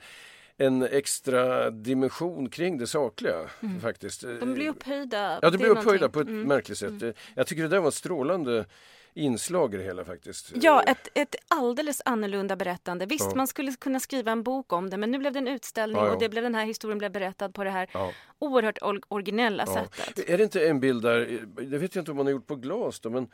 en 0.65 0.83
extra 0.83 1.69
dimension 1.69 2.49
kring 2.49 2.77
det 2.77 2.87
sakliga. 2.87 3.49
Mm. 3.61 3.81
faktiskt. 3.81 4.21
De 4.21 4.53
blir 4.53 4.69
upphöjda. 4.69 5.39
Ja, 5.41 5.49
de 5.49 5.57
blir 5.57 5.69
upphöjda 5.69 6.09
på 6.09 6.19
ett 6.19 6.27
mm. 6.27 6.47
märkligt 6.47 6.77
sätt. 6.77 7.01
Mm. 7.01 7.13
Jag 7.35 7.47
tycker 7.47 7.61
det 7.63 7.69
där 7.69 7.79
var 7.79 7.85
en 7.85 7.91
strålande 7.91 8.65
inslag 9.13 9.73
i 9.73 9.77
det 9.77 9.83
hela 9.83 10.05
faktiskt. 10.05 10.51
Ja, 10.53 10.83
ett, 10.83 11.07
ett 11.13 11.35
alldeles 11.47 12.01
annorlunda 12.05 12.55
berättande. 12.55 13.05
Visst, 13.05 13.25
Ja. 13.29 13.35
man 13.35 13.47
skulle 13.47 13.71
kunna 13.71 13.99
skriva 13.99 14.31
en 14.31 14.43
bok 14.43 14.73
om 14.73 14.89
det, 14.89 14.97
men 14.97 15.11
nu 15.11 15.17
blev 15.17 15.33
det 15.33 15.39
en 15.39 15.47
utställning 15.47 15.97
Ja, 16.01 16.07
ja. 16.07 16.13
och 16.13 16.19
det 16.19 16.29
blev 16.29 16.43
den 16.43 16.55
här 16.55 16.65
historien 16.65 16.97
blev 16.97 17.11
berättad 17.11 17.49
på 17.49 17.63
det 17.63 17.69
här 17.69 17.89
Ja. 17.93 18.11
oerhört 18.39 18.77
or- 18.81 19.03
originella 19.07 19.65
sättet. 19.65 20.29
Är 20.29 20.37
det 20.37 20.43
inte 20.43 20.67
en 20.67 20.79
bild 20.79 21.03
där, 21.03 21.39
det 21.61 21.77
vet 21.77 21.95
jag 21.95 22.01
inte 22.01 22.11
om 22.11 22.17
man 22.17 22.25
har 22.25 22.31
gjort 22.31 22.47
på 22.47 22.55
glas 22.55 22.99
då, 22.99 23.09
men 23.09 23.27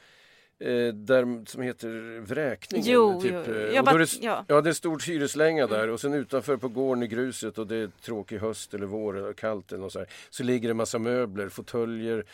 eh, 0.60 0.93
där 0.93 1.46
som 1.50 1.62
heter 1.62 2.20
Vräkningen? 2.20 2.88
Jo, 2.89 3.22
typ, 3.22 3.36
jo, 3.48 3.54
eh, 3.54 3.76
jag 3.76 3.86
bara- 3.86 3.98
det, 3.98 4.17
ja. 4.22 4.46
ja, 4.48 4.62
det 4.62 4.70
är 4.70 4.74
stort 4.74 5.08
hyreslänga 5.08 5.67
där 5.67 5.89
och 5.89 6.00
sen 6.02 6.13
utanför 6.13 6.58
på 6.58 6.67
gården 6.67 7.04
i 7.04 7.08
gruset 7.08 7.58
och 7.58 7.67
det 7.67 7.76
är 7.76 7.89
tråkig 8.02 8.38
höst 8.39 8.74
eller 8.74 8.86
vår 8.86 9.17
eller 9.17 9.34
kallt 9.34 9.72
eller 9.72 9.89
så, 9.89 10.00
här, 10.00 10.08
så 10.30 10.43
ligger 10.43 10.67
det 10.67 10.72
en 10.72 10.78
massa 10.78 11.00
möbler, 11.00 11.50
fåtöljer, 11.50 12.26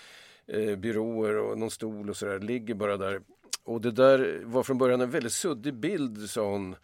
eh, 0.47 0.75
byråer 0.75 1.37
och 1.37 1.57
någon 1.57 1.71
stol 1.71 2.09
och 2.09 2.17
sådär, 2.17 2.39
ligger 2.39 2.73
bara 2.73 2.97
där. 2.97 3.21
Och 3.63 3.81
det 3.81 3.91
där 3.91 4.41
var 4.43 4.63
från 4.63 4.77
början 4.77 5.01
en 5.01 5.11
väldigt 5.11 5.33
suddig 5.33 5.73
bild 5.73 6.29
sa 6.29 6.49
hon 6.51 6.75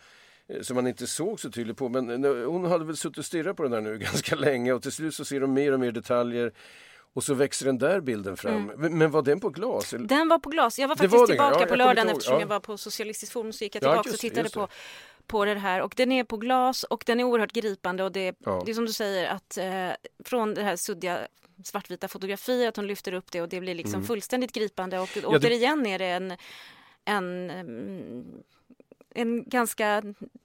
eh, 0.48 0.62
som 0.62 0.76
man 0.76 0.88
inte 0.88 1.08
såg 1.08 1.40
så 1.40 1.52
tydligt 1.52 1.78
på. 1.78 1.90
Men 1.90 2.24
hon 2.26 2.66
hade 2.66 2.86
väl 2.86 2.98
suttit 2.98 3.18
och 3.18 3.26
stirrat 3.26 3.58
på 3.58 3.64
den 3.64 3.72
där 3.72 3.82
nu 3.82 3.98
ganska 3.98 4.36
länge 4.36 4.74
och 4.74 4.82
till 4.82 4.92
slut 4.92 5.16
så 5.16 5.26
ser 5.26 5.40
de 5.40 5.54
mer 5.54 5.72
och 5.72 5.80
mer 5.80 5.92
detaljer. 5.92 6.52
Och 7.14 7.24
så 7.24 7.34
växer 7.34 7.66
den 7.66 7.78
där 7.78 8.02
bilden 8.02 8.38
fram. 8.38 8.72
Men, 8.78 8.98
men 8.98 9.12
var 9.12 9.22
den 9.22 9.40
på 9.40 9.50
glas? 9.50 9.94
Den 10.00 10.28
var 10.28 10.40
på 10.40 10.50
glas. 10.50 10.80
Jag 10.80 10.88
var 10.88 10.96
faktiskt 10.96 11.14
var 11.14 11.28
den, 11.28 11.36
ja. 11.38 11.44
tillbaka 11.44 11.64
Ja, 11.66 11.70
på 11.70 11.76
lördagen 11.76 12.10
eftersom 12.10 12.34
Ja. 12.34 12.40
jag 12.40 12.48
var 12.48 12.60
på 12.60 12.78
Socialistisk 12.78 13.32
Forum 13.32 13.54
så 13.54 13.64
gick 13.64 13.76
jag 13.76 13.84
Ja, 13.84 13.90
tillbaka 13.90 14.10
just 14.10 14.16
och 14.16 14.20
tittade 14.22 14.50
på, 14.50 14.68
på 15.28 15.46
det 15.46 15.56
här 15.56 15.82
och 15.82 15.94
den 15.98 16.12
är 16.12 16.24
på 16.24 16.38
glas 16.38 16.84
och 16.84 17.04
den 17.06 17.20
är 17.20 17.24
oerhört 17.24 17.52
gripande 17.52 18.04
och 18.04 18.12
det, 18.12 18.36
Ja. 18.40 18.64
det 18.66 18.72
är 18.72 18.76
som 18.76 18.86
du 18.86 18.94
säger 18.94 19.30
att 19.30 19.58
eh, 19.58 19.90
från 20.26 20.54
det 20.54 20.64
här 20.64 20.76
suddiga 20.76 21.20
svartvita 21.64 22.08
fotografiet, 22.08 22.70
att 22.70 22.76
hon 22.76 22.88
lyfter 22.88 23.14
upp 23.14 23.32
det 23.32 23.42
och 23.42 23.50
det 23.50 23.60
blir 23.62 23.76
liksom 23.76 24.04
fullständigt 24.04 24.52
gripande 24.52 25.00
och 25.00 25.18
Mm. 25.18 25.32
det- 25.32 25.38
återigen 25.38 25.86
är 25.86 26.00
det 26.00 26.06
en, 26.06 26.32
en 27.06 27.50
mm, 27.50 28.26
en 29.22 29.44
ganska, 29.48 30.04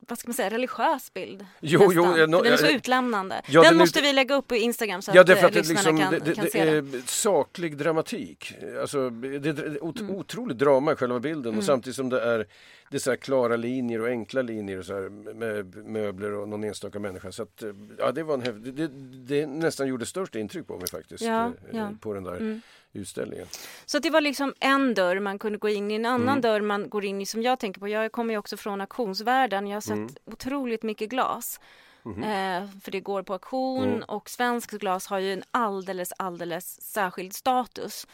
vad 0.08 0.18
ska 0.18 0.28
man 0.28 0.34
säga, 0.34 0.50
religiös 0.50 1.14
bild. 1.14 1.46
Jo, 1.60 1.78
nästan. 1.80 1.94
jo, 1.96 2.04
För 2.04 2.44
den 2.44 2.52
är 2.52 2.56
så 2.56 2.66
utlämnande. 2.70 3.42
Ja, 3.48 3.60
den 3.62 3.70
den 3.70 3.78
måste 3.78 3.98
ut- 3.98 4.04
vi 4.04 4.12
lägga 4.12 4.34
upp 4.34 4.48
på 4.48 4.56
Instagram 4.56 5.02
så 5.02 5.10
Ja, 5.14 5.20
att, 5.20 5.28
eh, 5.28 5.44
att 5.44 5.54
lyssnarna 5.54 5.80
liksom, 5.80 5.98
kan, 5.98 6.12
det, 6.12 6.18
det, 6.18 6.34
kan 6.34 6.46
se 6.50 6.64
det. 6.64 6.70
är 6.70 7.02
saklig 7.06 7.76
dramatik. 7.76 8.54
Alltså, 8.80 9.10
det 9.10 9.48
är 9.48 9.84
ot, 9.84 10.00
Mm. 10.00 10.14
otroligt 10.16 10.58
drama 10.58 10.92
i 10.92 10.96
själva 10.96 11.20
bilden 11.20 11.58
och 11.58 11.64
samtidigt 11.64 11.96
som 11.96 12.08
det 12.08 12.20
är, 12.20 12.46
det 12.90 12.96
är 12.96 13.00
så 13.00 13.16
klara 13.16 13.56
linjer 13.56 14.00
och 14.00 14.08
enkla 14.08 14.42
linjer 14.42 14.78
och 14.78 14.84
så 14.84 14.94
här, 14.94 15.08
med 15.34 15.76
möbler 15.86 16.32
och 16.32 16.48
någon 16.48 16.64
enstaka 16.64 16.98
människa. 16.98 17.32
Så 17.32 17.42
att, 17.42 17.62
eh, 17.62 17.70
ja, 17.98 18.12
det, 18.12 18.22
var 18.22 18.34
en 18.34 18.62
det, 18.62 18.70
det, 18.70 18.88
det 19.26 19.46
nästan 19.46 19.88
gjorde 19.88 20.06
störst 20.06 20.34
intryck 20.34 20.66
på 20.66 20.76
mig 20.78 20.88
faktiskt 20.88 21.22
Ja, 21.24 21.46
eh, 21.46 21.52
ja. 21.78 21.88
på 22.00 22.14
den 22.14 22.24
där 22.24 22.36
Mm. 22.36 22.60
Utställningen. 22.98 23.46
Så 23.86 23.98
det 23.98 24.10
var 24.10 24.20
liksom 24.20 24.54
en 24.60 24.94
dörr 24.94 25.20
man 25.20 25.38
kunde 25.38 25.58
gå 25.58 25.68
in 25.68 25.90
i, 25.90 25.94
en 25.94 26.06
annan 26.06 26.28
Mm. 26.28 26.40
dörr 26.40 26.60
man 26.60 26.88
går 26.88 27.04
in 27.04 27.20
i 27.20 27.26
som 27.26 27.42
jag 27.42 27.58
tänker 27.60 27.80
på. 27.80 27.88
Jag 27.88 28.12
kommer 28.12 28.34
ju 28.34 28.38
också 28.38 28.56
från 28.56 28.80
auktionsvärlden. 28.80 29.66
Jag 29.66 29.76
har 29.76 29.80
sett 29.80 29.92
Mm. 29.92 30.10
otroligt 30.24 30.82
mycket 30.82 31.10
glas. 31.10 31.60
Mhm. 32.02 32.22
Eh, 32.22 32.68
för 32.82 32.90
det 32.90 33.00
går 33.00 33.22
på 33.22 33.32
auktion 33.32 33.84
Mm. 33.88 34.02
och 34.08 34.30
svenskt 34.30 34.70
glas 34.72 35.06
har 35.06 35.18
ju 35.18 35.32
en 35.32 35.42
alldeles, 35.50 36.12
alldeles 36.18 36.80
särskild 36.82 37.32
status. 37.34 38.06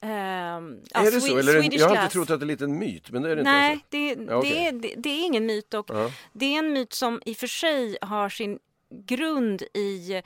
Ja, 0.00 0.08
är 0.08 1.10
det 1.10 1.20
så? 1.20 1.38
Eller 1.38 1.52
är 1.52 1.56
det- 1.56 1.62
Swedish 1.62 1.80
jag 1.80 1.88
har 1.88 1.96
inte 2.02 2.12
trott 2.12 2.30
att 2.30 2.40
det 2.40 2.44
är 2.44 2.46
lite 2.46 2.64
en 2.64 2.78
myt, 2.78 3.10
men 3.10 3.22
det 3.22 3.30
är 3.30 3.36
det 3.36 3.42
Nej, 3.42 3.72
inte. 3.72 3.86
det, 3.90 4.32
Ja, 4.32 4.36
okej. 4.36 4.50
det, 4.50 4.66
är, 4.66 4.72
det, 4.72 4.94
det 5.02 5.08
är 5.10 5.24
ingen 5.26 5.46
myt 5.46 5.74
och 5.74 5.90
Alltså. 5.90 6.12
det 6.32 6.46
är 6.54 6.58
en 6.58 6.72
myt 6.72 6.92
som 6.92 7.22
i 7.26 7.32
och 7.32 7.36
för 7.36 7.46
sig 7.46 7.98
har 8.02 8.28
sin 8.28 8.58
grund 9.06 9.62
i 9.62 10.22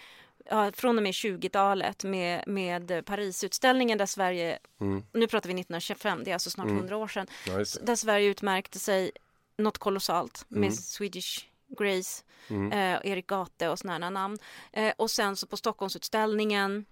ja, 0.50 0.72
från 0.72 0.96
och 0.96 1.02
med 1.02 1.12
20-talet 1.12 2.04
med, 2.04 2.44
med 2.46 3.04
Parisutställningen 3.06 3.98
där 3.98 4.06
Sverige, 4.06 4.58
Mm. 4.80 5.02
nu 5.12 5.26
pratar 5.26 5.48
vi 5.48 5.52
1925, 5.54 6.24
det 6.24 6.30
är 6.30 6.32
alltså 6.32 6.50
snart 6.50 6.64
Mm. 6.66 6.76
100 6.78 6.96
år 6.96 7.08
sedan, 7.08 7.26
det. 7.44 7.86
där 7.86 7.96
Sverige 7.96 8.28
utmärkte 8.28 8.78
sig 8.78 9.10
något 9.58 9.78
kolossalt 9.78 10.44
med 10.48 10.58
Mm. 10.58 10.72
Swedish 10.72 11.44
Grace, 11.78 12.22
Mm. 12.50 12.72
eh, 12.72 13.10
Erik 13.12 13.26
Gate 13.26 13.68
och 13.68 13.78
sådana 13.78 14.10
namn. 14.10 14.38
Eh, 14.72 14.92
och 14.98 15.10
sen 15.10 15.36
så 15.36 15.46
på 15.46 15.56
Stockholmsutställningen 15.56 16.84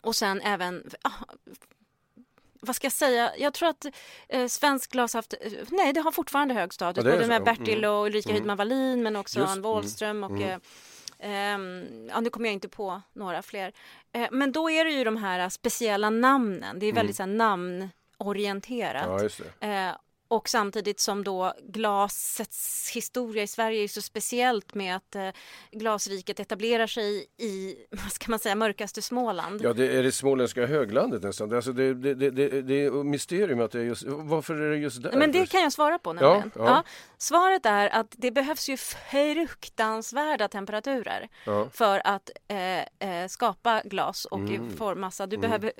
och 0.00 0.16
sen 0.16 0.40
även 0.40 0.90
ah, 1.02 1.10
vad 2.60 2.76
ska 2.76 2.84
jag 2.84 2.92
säga? 2.92 3.32
Jag 3.38 3.54
tror 3.54 3.68
att 3.68 3.86
eh, 4.28 4.46
svensk 4.46 4.92
glas 4.92 5.14
haft, 5.14 5.34
eh, 5.40 5.52
nej 5.70 5.92
det 5.92 6.00
har 6.00 6.12
fortfarande 6.12 6.54
hög 6.54 6.74
status, 6.74 7.04
Ja, 7.04 7.10
både 7.12 7.26
med 7.26 7.38
så. 7.38 7.44
Bertil 7.44 7.78
Mm. 7.78 7.90
och 7.90 8.06
Ulrika 8.06 8.28
Mm. 8.30 8.40
Hydman 8.42 8.56
Wallin 8.56 9.02
men 9.02 9.16
också 9.16 9.38
Just, 9.38 9.50
Ann 9.52 9.62
Wåhlström 9.62 10.24
och 10.24 10.30
Mm. 10.30 10.60
Ehm, 11.18 12.08
ja, 12.08 12.20
nu 12.20 12.30
kommer 12.30 12.46
jag 12.46 12.52
inte 12.52 12.68
på 12.68 13.02
några 13.12 13.42
fler. 13.42 13.72
Eh, 14.12 14.28
men 14.32 14.52
då 14.52 14.70
är 14.70 14.84
det 14.84 14.90
ju 14.90 15.04
de 15.04 15.16
här 15.16 15.48
speciella 15.48 16.10
namnen, 16.10 16.78
det 16.78 16.86
är 16.86 16.92
väldigt 16.92 17.16
så 17.16 17.22
här, 17.22 17.30
namnorienterat. 17.30 19.06
Mm. 19.06 19.30
Ja. 19.60 19.88
Eh, 19.88 19.96
och 20.28 20.48
samtidigt 20.48 21.00
som 21.00 21.24
då 21.24 21.52
glasets 21.68 22.90
historia 22.94 23.42
i 23.42 23.46
Sverige 23.46 23.82
är 23.84 23.88
så 23.88 24.02
speciellt 24.02 24.74
med 24.74 24.96
att 24.96 25.14
eh, 25.14 25.28
glasriket 25.72 26.40
etablerar 26.40 26.86
sig 26.86 27.26
i, 27.38 27.76
vad 27.90 28.12
ska 28.12 28.30
man 28.30 28.38
säga, 28.38 28.54
mörkaste 28.54 29.02
Småland. 29.02 29.62
Ja, 29.62 29.72
det 29.72 29.96
är 29.96 30.02
det 30.02 30.12
småländska 30.12 30.66
höglandet 30.66 31.22
nästan. 31.22 31.54
Alltså 31.54 31.72
det, 31.72 31.94
det, 31.94 32.14
det, 32.14 32.30
det, 32.62 32.74
är 32.74 33.00
ett 33.00 33.06
mysterium 33.06 33.60
att 33.60 33.70
det 33.72 33.80
är 33.80 33.84
just... 33.84 34.04
Varför 34.06 34.54
är 34.54 34.70
det 34.70 34.76
just 34.76 35.02
där? 35.02 35.12
Men 35.12 35.32
det 35.32 35.46
kan 35.50 35.60
jag 35.62 35.72
svara 35.72 35.98
på 35.98 36.12
nämligen. 36.12 36.50
Ja, 36.54 36.64
ja. 36.64 36.82
Svaret 37.18 37.66
är 37.66 37.88
att 37.88 38.14
det 38.18 38.30
behövs 38.30 38.68
ju 38.68 38.76
fruktansvärda 38.76 40.48
temperaturer 40.48 41.28
Ja. 41.44 41.68
för 41.72 42.02
att 42.04 42.30
eh, 42.48 42.78
eh, 43.22 43.28
skapa 43.28 43.82
glas 43.84 44.24
och 44.24 44.38
Mm. 44.38 44.76
formmassa. 44.76 45.26
Du 45.26 45.36
behöver 45.38 45.72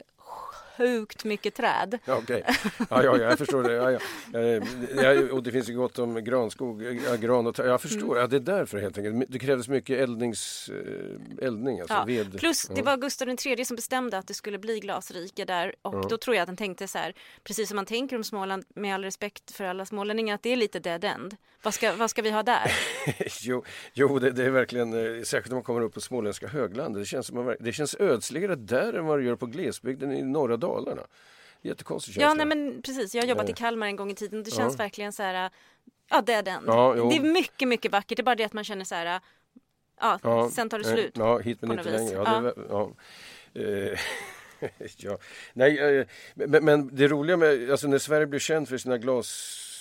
sjukt 0.78 1.24
mycket 1.24 1.54
träd. 1.54 1.98
Ja, 2.04 2.16
okej. 2.22 2.44
Ja, 2.90 3.02
ja, 3.04 3.16
jag 3.18 3.38
förstår 3.38 3.62
det. 3.62 3.72
Ja, 3.72 3.90
ja. 3.90 3.98
Eh, 4.40 4.62
ja, 5.02 5.32
och 5.32 5.42
det 5.42 5.52
finns 5.52 5.68
ju 5.68 5.74
gott 5.76 5.98
om 5.98 6.24
granskog, 6.24 6.82
ja, 6.82 7.16
gran 7.16 7.46
och 7.46 7.54
ta- 7.54 7.64
Jag 7.66 7.80
förstår. 7.80 8.06
Mm. 8.06 8.18
Ja, 8.18 8.26
det 8.26 8.36
är 8.36 8.40
därför 8.40 8.78
helt 8.78 8.98
enkelt. 8.98 9.24
Det 9.28 9.38
krävdes 9.38 9.68
mycket 9.68 9.98
eldnings, 10.00 10.68
eh, 11.38 11.46
eldning, 11.46 11.80
alltså 11.80 11.94
Ja, 11.94 12.04
ved. 12.04 12.38
Plus 12.38 12.66
det 12.74 12.82
var 12.82 12.96
Gustav 12.96 13.28
III 13.28 13.64
som 13.64 13.76
bestämde 13.76 14.18
att 14.18 14.26
det 14.26 14.34
skulle 14.34 14.58
bli 14.58 14.80
glasrike 14.80 15.44
där 15.44 15.74
och 15.82 16.08
då 16.08 16.16
tror 16.18 16.36
jag 16.36 16.42
att 16.42 16.48
han 16.48 16.56
tänkte 16.56 16.88
så 16.88 16.98
här, 16.98 17.14
precis 17.44 17.68
som 17.68 17.76
man 17.76 17.86
tänker 17.86 18.16
om 18.16 18.24
Småland 18.24 18.64
med 18.74 18.94
all 18.94 19.04
respekt 19.04 19.50
för 19.50 19.64
alla 19.64 19.86
smålänningar, 19.86 20.34
att 20.34 20.42
det 20.42 20.52
är 20.52 20.56
lite 20.56 20.78
dead 20.78 21.04
end. 21.04 21.36
Vad 21.66 21.74
ska, 21.74 21.92
vad 21.92 22.10
ska 22.10 22.22
vi 22.22 22.30
ha 22.30 22.42
där? 22.42 22.72
jo, 23.40 23.64
jo 23.92 24.18
det, 24.18 24.30
det 24.30 24.44
är 24.44 24.50
verkligen, 24.50 24.92
eh, 24.92 25.22
särskilt 25.22 25.52
om 25.52 25.56
man 25.56 25.62
kommer 25.62 25.80
upp 25.80 25.94
på 25.94 26.00
småländska 26.00 26.48
höglandet. 26.48 27.02
Det 27.02 27.06
känns, 27.06 27.32
man, 27.32 27.56
det 27.60 27.72
känns 27.72 27.94
ödsligare 27.94 28.54
där 28.54 28.92
än 28.92 29.06
vad 29.06 29.18
det 29.18 29.24
gör 29.24 29.36
på 29.36 29.46
glesbygden 29.46 30.12
i 30.12 30.22
norra 30.22 30.56
Dalarna. 30.56 31.02
Jättekonstig 31.62 32.14
känsla. 32.14 32.28
Ja, 32.28 32.34
nej 32.34 32.46
men 32.46 32.82
precis. 32.82 33.14
Jag 33.14 33.22
har 33.22 33.28
jobbat 33.28 33.48
i. 33.48 33.52
Kalmar 33.52 33.86
en 33.86 33.96
gång 33.96 34.10
i 34.10 34.14
tiden. 34.14 34.42
Det 34.42 34.50
känns 34.50 34.74
Ja. 34.74 34.84
verkligen 34.84 35.12
så 35.12 35.22
här, 35.22 35.50
ja 36.10 36.20
dead 36.20 36.48
end. 36.48 36.64
Ja, 36.66 36.94
jo. 36.96 37.10
det 37.10 37.16
är 37.16 37.20
mycket, 37.20 37.68
mycket 37.68 37.92
vackert. 37.92 38.16
Det 38.16 38.20
är 38.20 38.24
bara 38.24 38.34
det 38.34 38.44
att 38.44 38.52
man 38.52 38.64
känner 38.64 38.84
så 38.84 38.94
här, 38.94 39.20
ja, 40.00 40.18
Ja, 40.22 40.50
sen 40.50 40.68
tar 40.68 40.78
det 40.78 40.84
slut. 40.84 41.12
Ja, 41.14 41.38
hit 41.38 41.58
men 41.60 41.78
inte 41.78 41.90
längre. 41.90 42.12
Ja, 42.12 42.40
det, 42.40 42.48
är 42.48 42.66
ja. 42.68 42.92
Eh, 43.54 43.98
ja. 44.96 45.18
Nej, 45.52 45.98
eh, 45.98 46.06
men, 46.34 46.64
men 46.64 46.96
det 46.96 47.08
roliga 47.08 47.36
med, 47.36 47.70
alltså 47.70 47.88
när 47.88 47.98
Sverige 47.98 48.26
blev 48.26 48.40
känt 48.40 48.68
för 48.68 48.78
sina 48.78 48.98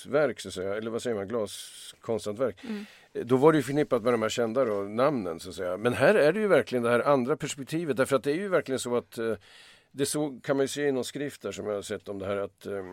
glasverk, 0.05 0.39
så 0.39 0.47
att 0.47 0.53
säga, 0.53 0.75
eller 0.75 0.91
vad 0.91 1.01
säger 1.01 1.15
man, 1.15 1.27
glaskonsthantverk. 1.27 2.63
Mm. 2.63 2.85
Då 3.13 3.37
var 3.37 3.51
det 3.51 3.57
ju 3.57 3.63
förknippat 3.63 4.03
med 4.03 4.13
de 4.13 4.21
här 4.21 4.29
kända 4.29 4.65
då, 4.65 4.73
namnen 4.81 5.39
så 5.39 5.49
att 5.49 5.55
säga. 5.55 5.77
Men 5.77 5.93
här 5.93 6.15
är 6.15 6.33
det 6.33 6.39
ju 6.39 6.47
verkligen 6.47 6.83
det 6.83 6.89
här 6.89 7.07
andra 7.07 7.37
perspektivet 7.37 7.97
därför 7.97 8.15
att 8.15 8.23
det 8.23 8.31
är 8.31 8.35
ju 8.35 8.47
verkligen 8.47 8.79
så 8.79 8.97
att 8.97 9.17
eh, 9.17 9.35
det 9.91 10.05
så 10.05 10.39
kan 10.43 10.57
man 10.57 10.63
ju 10.63 10.67
se 10.67 10.87
i 10.87 10.91
någon 10.91 11.03
skrift 11.03 11.41
där 11.41 11.51
som 11.51 11.65
jag 11.65 11.73
har 11.73 11.81
sett 11.81 12.09
om 12.09 12.19
det 12.19 12.25
här 12.25 12.37
att 12.37 12.65
eh, 12.65 12.83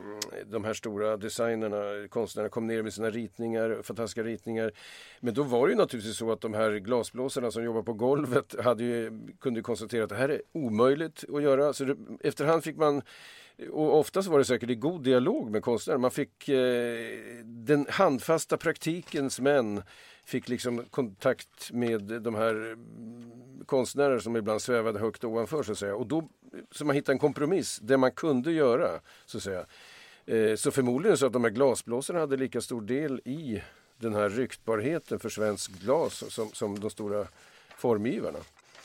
de 0.47 0.65
här 0.65 0.75
stora 0.75 1.17
designerna, 1.17 2.09
konstnärerna 2.09 2.51
kom 2.51 2.67
ner 2.67 2.83
med 2.83 2.93
sina 2.93 3.11
ritningar, 3.11 3.83
fantastiska 3.83 4.23
ritningar. 4.23 4.73
Men 5.21 5.35
då 5.35 5.43
var 5.43 5.67
det 5.67 5.73
ju 5.73 5.79
naturligtvis 5.79 6.17
så 6.17 6.33
att 6.33 6.41
de 6.41 6.55
här 6.55 6.73
glasblåsarna 6.73 7.51
som 7.51 7.65
jobbar 7.65 7.83
på 7.83 7.93
golvet 7.93 8.55
hade 8.65 8.85
ju, 8.85 9.21
kunde 9.41 9.63
konstatera 9.63 10.05
att 10.05 10.11
det 10.11 10.17
här 10.17 10.29
är 10.29 10.43
omöjligt 10.53 11.25
att 11.35 11.43
göra. 11.43 11.73
Så 11.73 11.85
det, 11.85 11.97
efterhand 12.21 12.65
fick 12.65 12.77
man 12.77 13.03
och 13.71 13.99
oftast 13.99 14.29
var 14.29 14.39
det 14.39 14.45
säkert 14.45 14.71
i 14.71 14.75
god 14.75 15.05
dialog 15.05 15.51
med 15.51 15.63
konstnären. 15.63 16.01
Man 16.01 16.11
fick 16.11 16.49
eh, 16.49 17.07
den 17.45 17.87
handfasta 17.91 18.57
praktikens 18.57 19.41
män 19.41 19.83
fick 20.25 20.49
liksom 20.49 20.85
kontakt 20.91 21.73
med 21.73 22.03
de 22.03 22.35
här 22.35 22.55
mm, 22.55 23.33
konstnärer 23.67 24.19
som 24.19 24.37
ibland 24.37 24.63
svävade 24.63 24.99
högt 24.99 25.25
ovanför 25.25 25.63
så 25.63 25.73
att 25.73 25.79
säga. 25.79 25.97
Och 25.97 26.07
då 26.07 26.29
så 26.71 26.85
man 26.85 26.97
hittade 26.97 27.15
en 27.15 27.19
kompromiss, 27.19 27.79
det 27.83 27.97
man 27.97 28.13
kunde 28.13 28.53
göra 28.53 29.01
så 29.27 29.37
att 29.37 29.43
säga. 29.43 29.67
Eh, 30.27 30.57
så 30.57 30.71
förmodligen 30.71 31.17
så 31.17 31.27
att 31.27 31.33
de 31.33 31.45
här 31.45 31.51
glasblåsarna 31.51 32.21
hade 32.21 32.37
lika 32.37 32.61
stor 32.61 32.83
del 32.83 33.21
i 33.25 33.63
den 33.99 34.15
här 34.15 34.29
ryktbarheten 34.29 35.19
för 35.19 35.29
svensk 35.29 35.71
glas 35.71 36.25
som, 36.29 36.49
som 36.49 36.81
de 36.81 36.91
stora 36.91 37.27
formgivarna. 37.77 38.39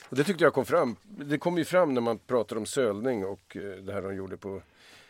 Och 0.09 0.15
det 0.15 0.23
tyckte 0.23 0.43
jag 0.43 0.53
kom 0.53 0.65
fram. 0.65 0.95
Det 1.03 1.37
kom 1.37 1.57
ju 1.57 1.65
fram 1.65 1.93
när 1.93 2.01
man 2.01 2.17
pratade 2.19 2.59
om 2.59 2.65
sölning 2.65 3.25
och 3.25 3.57
eh, 3.57 3.61
det 3.83 3.93
här 3.93 4.01
de 4.01 4.15
gjorde 4.15 4.37
på 4.37 4.61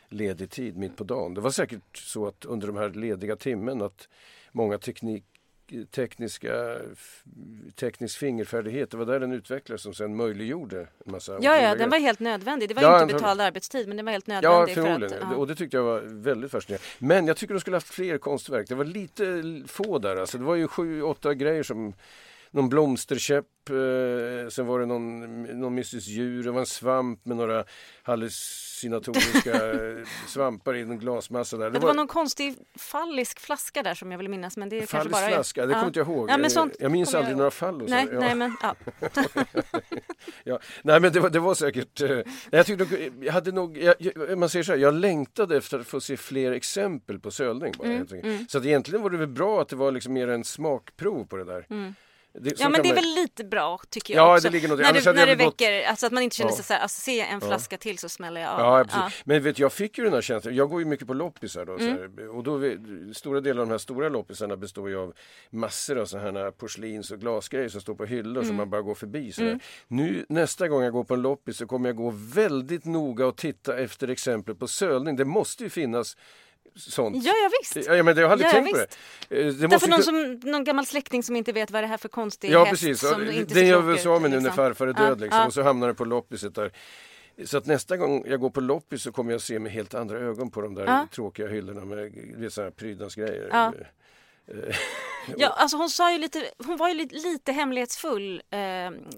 ledig 0.10 0.50
tid 0.50 0.78
mitt 0.78 0.96
på 0.96 1.04
dagen. 1.04 1.34
Det 1.34 1.42
var 1.42 1.52
säkert 1.52 1.98
så 1.98 2.28
att 2.28 2.46
under 2.46 2.68
de 2.68 2.78
här 2.78 2.90
lediga 2.90 3.36
timmen 3.36 3.82
att 3.82 4.08
många 4.52 4.78
teknik, 4.78 5.24
tekniska, 5.92 6.78
teknisk 7.76 8.18
fingerfärdighet. 8.20 8.92
Det 8.92 8.98
var 8.98 9.06
där 9.06 9.20
den 9.20 9.32
utvecklades 9.32 9.82
som 9.82 9.94
sen 9.94 10.16
möjliggjorde 10.16 10.80
en 11.06 11.12
massa 11.12 11.38
Ja, 11.42 11.62
ja, 11.62 11.76
den 11.76 11.90
var 11.90 12.00
helt 12.00 12.20
nödvändig. 12.20 12.70
Det 12.70 12.76
var 12.76 12.82
Ja, 12.82 13.02
inte 13.02 13.14
betald 13.14 13.42
arbetstid, 13.42 13.88
men 13.88 13.98
det 13.98 14.04
var 14.04 14.12
helt 14.12 14.28
Ja, 14.28 14.34
nödvändigt. 14.42 14.76
för 14.76 14.82
förmodligen. 14.84 15.24
att, 15.24 15.32
ja. 15.32 15.36
Och 15.38 15.48
det 15.48 15.56
tyckte 15.56 15.78
jag 15.78 15.84
var 15.84 16.00
väldigt 16.06 16.52
fascinerande. 16.52 16.86
Men 17.00 17.28
jag 17.28 17.38
tycker 17.38 17.54
de 17.54 17.60
skulle 17.60 17.76
haft 17.76 17.88
fler 17.94 18.18
konstverk. 18.18 18.68
Det 18.70 18.76
var 18.76 18.86
lite 18.86 19.44
få 19.68 20.00
där. 20.00 20.16
Alltså, 20.16 20.38
det 20.38 20.44
var 20.44 20.56
ju 20.56 20.68
sju, 20.68 21.02
åtta 21.02 21.34
grejer 21.34 21.64
som 21.64 21.94
någon 22.52 22.70
blomsterkäpp, 22.70 23.46
eh, 23.70 24.50
sen 24.50 24.66
var 24.68 24.80
det 24.80 24.86
någon, 24.86 25.44
någon 25.44 25.76
mystisk 25.76 26.08
djur, 26.08 26.44
det 26.44 26.52
var 26.52 26.60
en 26.60 26.66
svamp 26.66 27.26
med 27.26 27.38
några 27.38 27.64
hallucinatoriska 28.04 29.54
svampar 30.28 30.74
i 30.76 30.82
en 30.82 31.00
glasmassa 31.00 31.58
där. 31.58 31.70
Det 31.70 31.80
var 31.80 31.94
någon 31.94 32.08
konstig 32.08 32.56
fallisk 32.76 33.40
flaska 33.40 33.84
där 33.84 33.94
som 33.94 34.12
jag 34.12 34.18
vill 34.18 34.30
minnas, 34.30 34.58
men 34.58 34.70
det 34.70 34.76
är 34.76 34.80
kanske 34.80 34.98
Fallisk 34.98 35.12
bara 35.22 35.28
flaska, 35.30 35.66
det 35.66 35.72
ja. 35.72 35.76
kommer 35.76 35.88
inte 35.88 36.00
jag 36.00 36.08
ihåg. 36.08 36.30
Ja, 36.30 36.38
men 36.38 36.50
sånt 36.50 36.76
jag 36.80 36.92
minns 36.92 37.14
aldrig 37.16 37.32
jag- 37.32 37.38
några 37.38 37.52
fallos. 37.52 37.90
Nej, 37.90 38.08
ja. 38.14 38.20
nej, 38.20 38.36
men 38.36 38.56
ja. 38.62 38.76
Ja, 40.44 40.60
nej 40.84 41.00
men 41.00 41.14
det 41.14 41.20
var, 41.20 41.30
det 41.30 41.40
var 41.40 41.54
säkert, 41.56 42.02
eh, 42.02 42.20
jag 42.52 42.66
tyckte 42.66 42.84
nog- 42.84 43.24
jag 43.26 43.34
hade 43.34 43.52
nog, 43.52 43.78
jag, 43.78 43.96
jag, 44.00 44.38
man 44.38 44.50
säger 44.50 44.64
så 44.64 44.72
här, 44.72 44.80
jag 44.80 44.94
längtade 44.94 45.58
efter 45.58 45.80
att 45.80 45.88
få 45.88 46.02
se 46.02 46.18
fler 46.18 46.52
exempel 46.52 47.20
på 47.20 47.32
sölning 47.32 47.74
bara, 47.78 47.88
Mm, 47.88 48.02
enkelt. 48.12 48.52
Så 48.52 48.58
att 48.58 48.66
egentligen 48.66 49.02
var 49.04 49.10
det 49.10 49.18
väl 49.18 49.28
bra 49.28 49.62
att 49.62 49.70
det 49.70 49.76
var 49.76 49.92
liksom 49.92 50.14
mer 50.14 50.28
en 50.28 50.44
smakprov 50.44 51.26
på 51.28 51.38
det 51.38 51.44
där. 51.44 51.66
Det, 52.40 52.50
Mm. 52.50 52.56
Ja 52.60 52.70
men 52.70 52.82
det 52.82 52.90
är 52.90 52.94
man- 52.96 53.04
väl 53.04 53.16
lite 53.16 53.44
bra 53.44 53.80
tycker 53.90 54.14
jag 54.16 54.28
Ja, 54.28 54.34
också. 54.36 54.48
det 54.48 54.54
ligger 54.54 54.68
något 54.68 54.80
när 54.80 54.86
hade 54.86 55.14
när 55.14 55.36
gått- 55.36 55.62
väcker, 55.62 55.84
alltså 55.88 56.06
att 56.06 56.12
man 56.12 56.24
inte 56.24 56.36
känner 56.36 56.52
Ja. 56.52 56.56
sig 56.56 56.66
så 56.66 56.74
här, 56.74 56.80
alltså 56.82 57.02
se 57.02 57.22
en 57.22 57.42
flaska 57.42 57.78
till 57.78 57.98
så 57.98 58.10
smäller 58.10 58.42
jag 58.42 58.50
av. 58.52 58.60
Ja, 58.60 58.84
precis. 58.84 59.22
Men 59.26 59.44
vet, 59.44 59.60
jag 59.60 59.74
fick 59.74 59.98
ju 59.98 60.04
den 60.04 60.14
här 60.14 60.22
känslan, 60.22 60.56
jag 60.56 60.70
går 60.70 60.80
ju 60.80 60.86
mycket 60.86 61.08
på 61.08 61.14
loppisar 61.14 61.66
då, 61.66 61.74
Mm. 61.78 61.98
här, 62.18 62.30
och 62.30 62.44
då, 62.44 62.62
stora 63.14 63.42
delar 63.42 63.62
av 63.62 63.68
de 63.68 63.72
här 63.72 63.78
stora 63.78 64.10
loppisarna 64.10 64.58
består 64.58 64.90
ju 64.90 64.98
av 64.98 65.14
massor 65.50 65.98
av 65.98 66.06
sådana 66.06 66.40
här 66.40 66.52
porslins 66.52 67.12
och 67.12 67.20
glasgrejer 67.20 67.70
som 67.70 67.82
står 67.82 67.96
på 67.96 68.06
hyllor 68.06 68.36
Mm. 68.38 68.48
som 68.48 68.56
man 68.56 68.70
bara 68.70 68.82
går 68.82 68.96
förbi. 68.96 69.32
Så 69.32 69.42
där. 69.42 69.60
Nu 69.88 70.26
nästa 70.30 70.68
gång 70.68 70.84
jag 70.84 70.94
går 70.94 71.04
på 71.04 71.14
en 71.14 71.22
loppis 71.22 71.58
så 71.58 71.68
kommer 71.68 71.90
jag 71.90 71.96
gå 71.96 72.10
väldigt 72.34 72.86
noga 72.86 73.26
och 73.28 73.38
titta 73.38 73.78
efter 73.78 74.08
exempel 74.08 74.56
på 74.56 74.68
sölning. 74.68 75.16
Det 75.16 75.26
måste 75.26 75.64
ju 75.64 75.70
finnas 75.70 76.18
sånt. 76.78 77.24
Ja, 77.26 77.34
ja 77.44 77.50
visst. 77.62 77.88
Ja, 77.88 77.96
ja, 77.96 78.04
men 78.04 78.16
det- 78.16 78.22
jag 78.22 78.32
aldrig 78.32 78.48
Ja, 78.48 78.52
tänkt 78.52 78.72
på 78.72 78.78
visst. 78.78 78.98
det. 79.30 79.36
Eh, 79.40 79.46
det 79.46 79.52
Därför 79.54 79.68
måste 79.68 79.90
någon, 79.90 80.04
som, 80.04 80.52
någon 80.52 80.64
gammal 80.64 80.86
släkting 80.86 81.24
som 81.24 81.36
inte 81.36 81.52
vet 81.52 81.72
vad 81.72 81.84
det 81.84 81.88
här 81.88 81.98
för 81.98 82.10
konstig 82.10 82.52
Ja 82.52 82.60
häst 82.60 82.70
precis, 82.72 83.00
som 83.00 83.14
och 83.28 83.34
inte 83.34 83.54
det 83.54 83.60
ser 83.60 83.64
gör 83.68 83.94
ut, 83.94 84.00
så 84.02 84.20
med 84.20 84.32
nu 84.32 84.38
när 84.38 84.44
liksom. 84.44 84.56
farfar 84.56 84.88
är 84.88 84.94
Ja, 84.98 85.08
död 85.10 85.22
liksom, 85.22 85.40
ja. 85.40 85.46
och 85.48 85.54
så 85.54 85.62
hamnar 85.62 85.88
det 85.88 85.94
på 85.94 86.06
loppiset 86.06 86.56
där. 86.56 86.72
Så 87.46 87.58
att 87.58 87.66
nästa 87.66 87.98
gång 87.98 88.24
jag 88.28 88.40
går 88.40 88.50
på 88.50 88.62
loppis 88.62 89.02
så 89.02 89.12
kommer 89.12 89.32
jag 89.32 89.42
se 89.42 89.60
med 89.60 89.72
helt 89.72 89.94
andra 89.94 90.20
ögon 90.20 90.52
på 90.52 90.62
de 90.62 90.76
där 90.76 90.86
Ja. 90.86 91.08
tråkiga 91.14 91.48
hyllorna 91.48 91.86
med 91.86 91.98
här 92.62 92.70
prydnadsgrejer. 92.70 93.50
Ja. 95.38 95.46
Eh, 95.48 95.62
alltså 95.62 95.78
hon 95.78 95.90
sa 95.90 96.12
ju 96.12 96.18
lite, 96.18 96.52
hon 96.66 96.78
var 96.78 96.88
ju 96.88 96.94
lite, 96.94 97.16
lite 97.16 97.52
hemlighetsfull, 97.52 98.42
eh, 98.50 98.60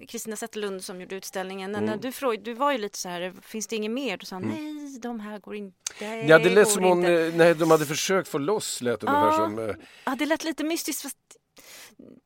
Kristina 0.08 0.36
Zetterlund 0.36 0.84
som 0.84 1.00
gjorde 1.00 1.14
utställningen. 1.16 1.74
Mm. 1.74 1.86
När 1.90 1.96
du, 1.96 2.12
frågade, 2.12 2.42
du 2.42 2.54
var 2.54 2.72
ju 2.72 2.78
lite 2.78 2.98
så 2.98 3.08
här, 3.08 3.32
finns 3.42 3.66
det 3.66 3.76
inget 3.76 3.90
mer? 3.90 4.16
Du 4.16 4.26
sa 4.26 4.38
nej, 4.38 4.98
de 4.98 5.20
här 5.20 5.38
går 5.38 5.56
inte. 5.56 6.04
Ja, 6.04 6.38
det 6.38 6.50
lät 6.50 6.68
som 6.68 6.84
hon, 6.84 6.98
inte. 6.98 7.12
eh, 7.12 7.34
nej, 7.34 7.54
de 7.54 7.70
hade 7.70 7.86
försökt 7.86 8.28
få 8.28 8.38
loss 8.38 8.80
lät 8.82 9.00
det 9.00 9.06
ungefär 9.06 9.32
som. 9.32 9.58
eh, 9.58 9.74
Ja, 10.04 10.14
det 10.18 10.26
lät 10.26 10.44
lite 10.44 10.64
mystiskt. 10.64 11.02
Fast 11.02 11.16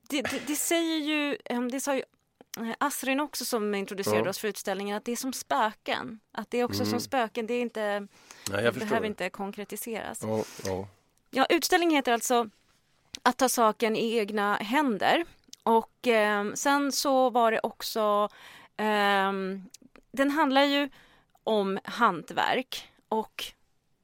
det, 0.09 0.23
det, 0.23 0.43
det 0.47 0.57
säger 0.57 0.97
ju, 0.99 1.37
em, 1.45 1.71
det 1.71 1.81
sa 1.81 1.95
ju 1.95 2.03
eh, 2.61 2.75
Asrin 2.79 3.21
också 3.21 3.45
som 3.45 3.75
introducerade 3.75 4.25
Ja. 4.25 4.31
oss 4.31 4.38
för 4.38 4.49
utställningen, 4.49 4.97
att 4.97 5.05
det 5.05 5.12
är 5.12 5.17
som 5.17 5.33
spöken. 5.33 6.21
Att 6.33 6.51
det 6.51 6.59
är 6.61 6.64
också 6.64 6.85
som 6.87 7.01
spöken, 7.01 7.47
det 7.47 7.55
är 7.55 7.61
inte, 7.62 8.01
Nej, 8.01 8.07
det 8.51 8.59
Mm. 8.69 8.79
behöver 8.88 9.07
inte 9.07 9.31
konkretiseras. 9.31 10.19
Ja, 10.23 10.45
ja. 10.64 10.88
Ja, 11.31 11.47
utställningen 11.51 11.97
heter 11.97 12.12
alltså 12.12 12.49
Att 13.22 13.37
ta 13.37 13.48
saken 13.48 13.96
i 13.96 14.16
egna 14.18 14.57
händer. 14.57 15.24
Och 15.62 16.07
eh, 16.07 16.53
sen 16.55 16.92
så 16.92 17.31
var 17.31 17.53
det 17.53 17.61
också, 17.62 18.29
ehm, 18.77 19.62
den 20.12 20.31
handlar 20.31 20.64
ju 20.64 20.88
om 21.44 21.79
hantverk 21.85 22.88
och 23.09 23.44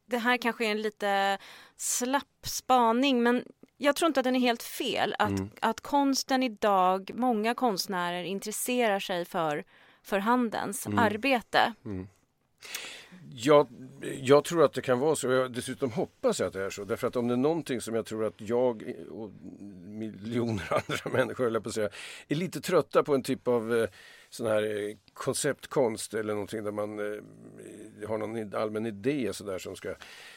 det 0.07 0.19
här 0.19 0.37
kanske 0.37 0.67
är 0.67 0.71
en 0.71 0.83
lite 0.83 1.39
slapp 1.77 2.47
spaning 2.47 3.23
men 3.23 3.45
jag 3.77 3.97
tror 3.97 4.07
inte 4.07 4.21
att 4.21 4.25
den 4.25 4.37
är 4.37 4.41
helt 4.41 4.63
fel. 4.63 5.15
Att, 5.19 5.31
att 5.61 5.81
konsten 5.81 6.43
idag, 6.43 7.11
många 7.15 7.55
konstnärer 7.55 8.25
intresserar 8.25 9.01
sig 9.01 9.25
för, 9.25 9.65
för 10.03 10.19
handens 10.19 10.87
arbete. 10.87 11.73
Jag, 13.35 13.67
jag 14.23 14.45
tror 14.45 14.65
att 14.65 14.73
det 14.73 14.83
kan 14.83 14.99
vara 14.99 15.17
så. 15.17 15.31
Jag 15.31 15.53
dessutom 15.53 15.91
hoppas 15.91 16.41
jag 16.41 16.47
att 16.47 16.53
det 16.53 16.65
är 16.65 16.71
så. 16.71 16.85
Därför 16.85 17.09
att 17.09 17.17
om 17.17 17.29
det 17.29 17.35
är 17.35 17.37
någonting 17.37 17.81
som 17.81 17.95
jag 17.95 18.07
tror 18.07 18.25
att 18.25 18.41
jag 18.41 18.95
och 19.11 19.31
miljoner 19.87 20.73
andra 20.89 21.19
människor, 21.19 21.45
höll 21.45 21.61
på 21.61 21.69
att 21.69 21.75
säga, 21.75 21.89
är 22.29 22.35
lite 22.35 22.61
trötta 22.61 23.03
på 23.03 23.15
en 23.15 23.23
typ 23.23 23.49
av 23.49 23.75
eh, 23.75 23.89
sån 24.31 24.47
här 24.47 24.63
eh, 24.63 24.97
konceptkonst 25.15 26.15
eller 26.15 26.33
någonting 26.33 26.65
där 26.65 26.73
man 26.73 26.99
eh, 26.99 28.09
har 28.09 28.19
någon 28.19 28.55
allmän 28.55 28.87
idé 28.87 29.33
sådär 29.33 29.59
som 29.59 29.77
ska... 29.77 29.89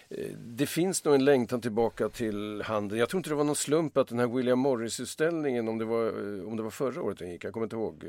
Eh, 0.09 0.29
det 0.37 0.65
finns 0.65 1.05
nog 1.05 1.15
en 1.15 1.25
längtan 1.25 1.61
tillbaka 1.61 2.09
till 2.09 2.61
handeln. 2.61 2.99
Jag 2.99 3.09
tror 3.09 3.19
inte 3.19 3.29
det 3.29 3.35
var 3.35 3.43
någon 3.43 3.55
slump 3.55 3.97
att 3.97 4.07
den 4.07 4.19
här 4.19 4.27
William 4.27 4.59
Morris-utställningen, 4.59 5.67
om 5.67 5.77
det 5.77 5.85
var, 5.85 6.05
eh, 6.05 6.47
om 6.47 6.57
det 6.57 6.63
var 6.63 6.69
förra 6.69 7.01
året 7.01 7.17
den 7.17 7.31
gick, 7.31 7.43
jag 7.43 7.53
kommer 7.53 7.65
inte 7.65 7.75
ihåg 7.75 8.05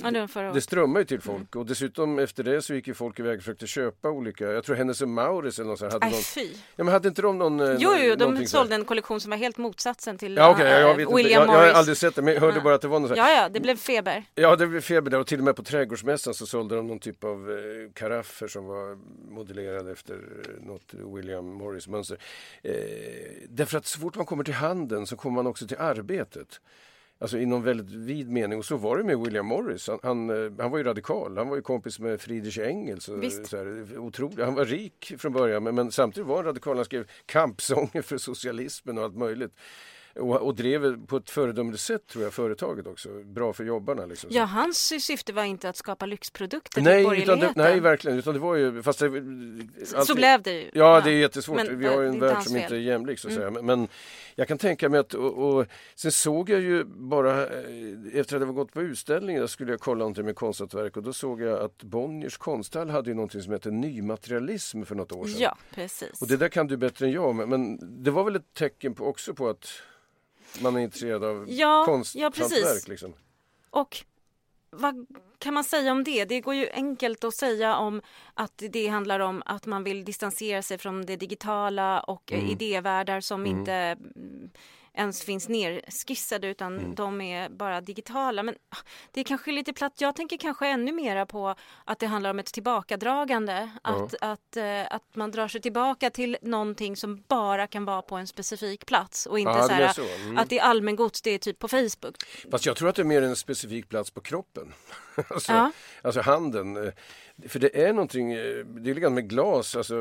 eh, 0.00 0.04
Ja, 0.04 0.26
det 0.42 0.52
det 0.54 0.60
strömmar 0.60 1.00
ju 1.00 1.06
till 1.06 1.20
folk 1.20 1.56
och 1.56 1.66
dessutom 1.66 2.18
efter 2.18 2.42
det 2.44 2.62
så 2.62 2.74
gick 2.74 2.86
ju 2.86 2.94
folk 2.94 3.18
iväg 3.20 3.36
och 3.36 3.42
försökte 3.42 3.66
köpa 3.66 4.10
olika, 4.10 4.44
jag 4.44 4.64
tror 4.64 4.76
Hennes 4.76 5.00
Mauritz 5.02 5.58
eller 5.58 5.70
något 5.70 5.78
sånt 5.78 5.92
hade 5.92 6.06
Aj, 6.06 6.12
någon, 6.12 6.20
fy. 6.22 6.48
ja 6.76 6.84
men 6.84 6.88
hade 6.88 7.08
inte 7.08 7.22
de 7.22 7.38
någon... 7.38 7.60
eh, 7.60 7.76
Jo, 7.78 7.94
jo, 7.98 8.14
de 8.16 8.46
sålde 8.46 8.74
en 8.74 8.84
kollektion 8.84 9.20
som 9.20 9.30
var 9.30 9.36
helt 9.36 9.58
motsatsen 9.58 10.18
till 10.18 10.36
Ja 10.36 10.60
äh, 10.60 10.68
jag, 10.70 10.80
jag 10.80 10.96
vet 10.96 11.00
inte, 11.00 11.14
William 11.14 11.48
jag, 11.48 11.54
jag 11.56 11.66
har 11.66 11.72
aldrig 11.78 11.96
sett 11.96 12.14
det 12.14 12.22
men 12.22 12.34
jag 12.34 12.40
hörde 12.40 12.60
bara 12.60 12.74
att 12.74 12.80
det 12.82 12.88
var 12.88 13.00
något 13.00 13.08
så 13.10 13.14
här. 13.16 13.30
Ja, 13.34 13.42
ja, 13.42 13.48
det 13.48 13.60
blev 13.60 13.76
feber. 13.76 14.24
Ja 14.34 14.56
det 14.56 14.66
blev 14.66 14.80
feber 14.80 15.10
där 15.10 15.20
och 15.20 15.26
till 15.26 15.38
och 15.38 15.44
med 15.44 15.56
på 15.56 15.62
trädgårdsmässan 15.62 16.34
så 16.34 16.46
sålde 16.46 16.76
de 16.76 16.86
någon 16.86 16.98
typ 16.98 17.24
av 17.24 17.50
eh, 17.50 17.92
karaffer 17.94 18.48
som 18.48 18.66
var 18.66 18.98
modellerade 19.34 19.92
efter 19.92 20.14
eh, 20.14 20.66
något 20.66 20.94
William 21.16 21.46
Morris 21.46 21.88
mönster. 21.88 22.18
Eh, 22.62 22.72
därför 23.48 23.78
att 23.78 23.86
så 23.86 23.98
fort 23.98 24.16
man 24.16 24.26
kommer 24.26 24.44
till 24.44 24.54
handeln 24.54 25.06
så 25.06 25.16
kommer 25.16 25.34
man 25.34 25.46
också 25.46 25.66
till 25.66 25.78
arbetet. 25.78 26.60
Alltså 27.22 27.38
i 27.38 27.46
någon 27.46 27.62
väldigt 27.62 27.90
vid 27.90 28.30
mening 28.30 28.58
och 28.58 28.64
så 28.64 28.76
var 28.76 28.96
det 28.96 29.04
med 29.04 29.18
William 29.18 29.46
Morris. 29.46 29.88
Han, 29.88 29.98
han, 30.02 30.30
eh, 30.30 30.52
han 30.58 30.70
var 30.70 30.78
ju 30.78 30.84
radikal, 30.84 31.38
han 31.38 31.48
var 31.48 31.56
ju 31.56 31.62
kompis 31.62 31.98
med 31.98 32.20
Friedrich 32.20 32.58
Engels. 32.58 33.08
Och, 33.08 33.24
så 33.46 33.56
här, 33.56 33.98
otroligt. 33.98 34.38
Han 34.38 34.54
var 34.54 34.64
rik 34.64 35.12
från 35.18 35.32
början 35.32 35.62
men, 35.62 35.74
men 35.74 35.92
samtidigt 35.92 36.28
var 36.28 36.36
han 36.36 36.44
radikal. 36.44 36.76
Han 36.76 36.84
skrev 36.84 37.10
kampsånger 37.26 38.02
för 38.02 38.18
socialismen 38.18 38.98
och 38.98 39.04
allt 39.04 39.16
möjligt. 39.16 39.52
Och, 40.14 40.42
och 40.42 40.54
drev 40.54 41.06
på 41.06 41.16
ett 41.16 41.30
föredömligt 41.30 41.82
sätt 41.82 42.06
tror 42.06 42.24
jag 42.24 42.32
företaget 42.32 42.86
också. 42.86 43.08
Bra 43.24 43.52
för 43.52 43.64
jobbarna. 43.64 44.06
Liksom. 44.06 44.30
Ja, 44.32 44.44
hans 44.44 44.78
syfte 45.00 45.32
var 45.32 45.44
inte 45.44 45.68
att 45.68 45.76
skapa 45.76 46.06
lyxprodukter 46.06 46.70
till 46.74 46.82
Nej, 46.82 47.00
utan 47.00 47.04
borgerligheten. 47.10 47.52
det, 47.56 47.62
nej, 47.62 47.80
verkligen. 47.80 48.18
Utan 48.18 48.34
det 48.34 48.40
var 48.40 48.54
ju... 48.54 48.82
Fast 48.82 48.98
det, 48.98 49.10
Så 49.84 49.96
allting- 49.96 50.16
blev 50.16 50.42
det 50.42 50.52
ju. 50.52 50.70
Ja, 50.74 51.00
det 51.04 51.10
är 51.10 51.14
jättesvårt. 51.14 51.56
Men, 51.56 51.78
vi 51.78 51.86
har 51.86 51.94
ju 51.94 52.02
eh, 52.02 52.08
en 52.08 52.14
inte 52.14 52.26
värld 52.26 52.42
som 52.42 52.56
inte 52.56 52.66
är 52.66 52.68
fel. 52.68 52.76
Mm. 52.76 52.88
jämlik 52.88 53.18
så 53.18 53.28
att 53.28 53.34
säga. 53.34 53.50
Men, 53.50 53.66
men 53.66 53.88
jag 54.34 54.48
kan 54.48 54.58
tänka 54.58 54.88
mig 54.88 55.00
att... 55.00 55.14
Och, 55.14 55.38
och, 55.58 55.66
sen 55.94 56.12
såg 56.12 56.50
jag 56.50 56.60
ju 56.60 56.84
bara... 56.84 57.42
eh, 57.46 57.62
Efter 58.14 58.36
att 58.36 58.40
jag 58.42 58.46
var 58.46 58.52
gått 58.54 58.72
på 58.72 58.82
utställningen 58.82 59.48
skulle 59.48 59.70
jag 59.70 59.80
kolla 59.80 59.98
någonting 59.98 60.24
med 60.24 60.36
konsthantverk 60.36 60.96
och 60.96 61.02
då 61.02 61.12
såg 61.12 61.42
jag 61.42 61.60
att 61.60 61.82
Bonniers 61.82 62.36
konsthall 62.36 62.90
hade 62.90 63.10
ju 63.10 63.14
någonting 63.14 63.42
som 63.42 63.52
heter 63.52 63.70
nymaterialism 63.70 64.82
för 64.82 64.94
något 64.94 65.12
år 65.12 65.26
sedan. 65.26 65.40
Ja, 65.40 65.56
precis. 65.74 66.22
Och 66.22 66.28
det 66.28 66.36
där 66.36 66.48
kan 66.48 66.66
du 66.66 66.76
bättre 66.76 67.06
än 67.06 67.12
jag, 67.12 67.34
men, 67.34 67.48
men 67.48 67.78
det 68.02 68.10
var 68.10 68.24
väl 68.24 68.36
ett 68.36 68.54
tecken 68.54 68.94
på, 68.94 69.06
också 69.06 69.34
på 69.34 69.48
att 69.48 69.68
man 70.60 70.76
är 70.76 70.80
intresserad 70.80 71.24
av 71.24 71.44
Ja, 71.48 71.54
ja, 71.54 71.84
konsthantverk 71.86 72.34
precis. 72.50 72.88
liksom. 72.88 73.14
Och 73.70 74.04
vad 74.72 75.06
kan 75.38 75.54
man 75.54 75.64
säga 75.64 75.92
om 75.92 76.04
det? 76.04 76.24
Det 76.24 76.40
går 76.40 76.54
ju 76.54 76.68
enkelt 76.72 77.24
att 77.24 77.34
säga 77.34 77.76
om 77.76 78.02
att 78.34 78.62
det 78.70 78.88
handlar 78.88 79.20
om 79.20 79.42
att 79.46 79.66
man 79.66 79.84
vill 79.84 80.04
distansera 80.04 80.62
sig 80.62 80.78
från 80.78 81.06
det 81.06 81.16
digitala 81.16 82.00
och 82.00 82.32
Mm. 82.32 82.50
idévärldar 82.50 83.20
som 83.20 83.46
inte 83.46 83.72
mm, 83.72 84.50
ens 84.94 85.22
finns 85.22 85.48
nerskissade 85.48 86.48
utan 86.48 86.78
Mm. 86.78 86.94
de 86.94 87.20
är 87.20 87.48
bara 87.48 87.80
digitala. 87.80 88.42
Men 88.42 88.54
ah, 88.68 88.76
det 89.12 89.20
är 89.20 89.24
kanske 89.24 89.52
lite 89.52 89.72
platt. 89.72 89.92
Jag 90.00 90.16
tänker 90.16 90.36
kanske 90.36 90.66
ännu 90.68 90.92
mera 90.92 91.26
på 91.26 91.54
att 91.84 91.98
det 91.98 92.06
handlar 92.06 92.30
om 92.30 92.38
ett 92.38 92.46
tillbakadragande. 92.52 93.70
Att, 93.82 94.14
att, 94.20 94.56
eh, 94.56 94.80
att 94.90 95.16
man 95.16 95.30
drar 95.30 95.48
sig 95.48 95.60
tillbaka 95.60 96.10
till 96.10 96.36
någonting 96.42 96.96
som 96.96 97.24
bara 97.28 97.66
kan 97.66 97.84
vara 97.84 98.02
på 98.02 98.16
en 98.16 98.26
specifik 98.26 98.86
plats 98.86 99.26
och 99.26 99.38
inte 99.38 99.52
Ja, 99.52 99.62
så 99.68 99.72
här, 99.72 99.92
så. 99.92 100.02
Mm. 100.02 100.38
att 100.38 100.48
det 100.48 100.58
är 100.58 100.62
allmängods, 100.62 101.22
det 101.22 101.30
är 101.30 101.38
typ 101.38 101.58
på 101.58 101.68
Facebook. 101.68 102.16
Fast 102.50 102.66
jag 102.66 102.76
tror 102.76 102.88
att 102.88 102.96
det 102.96 103.02
är 103.02 103.06
mer 103.06 103.22
en 103.22 103.36
specifik 103.36 103.88
plats 103.88 104.10
på 104.10 104.20
kroppen. 104.20 104.72
alltså, 105.30 105.52
Ja. 105.52 105.72
alltså 106.02 106.20
handen. 106.20 106.92
För 107.48 107.58
det 107.58 107.82
är 107.84 107.92
någonting, 107.92 108.32
eh, 108.32 108.38
det 108.64 108.90
är 108.90 108.94
likadant 108.94 109.14
med 109.14 109.28
glas. 109.28 109.76
Alltså, 109.76 109.94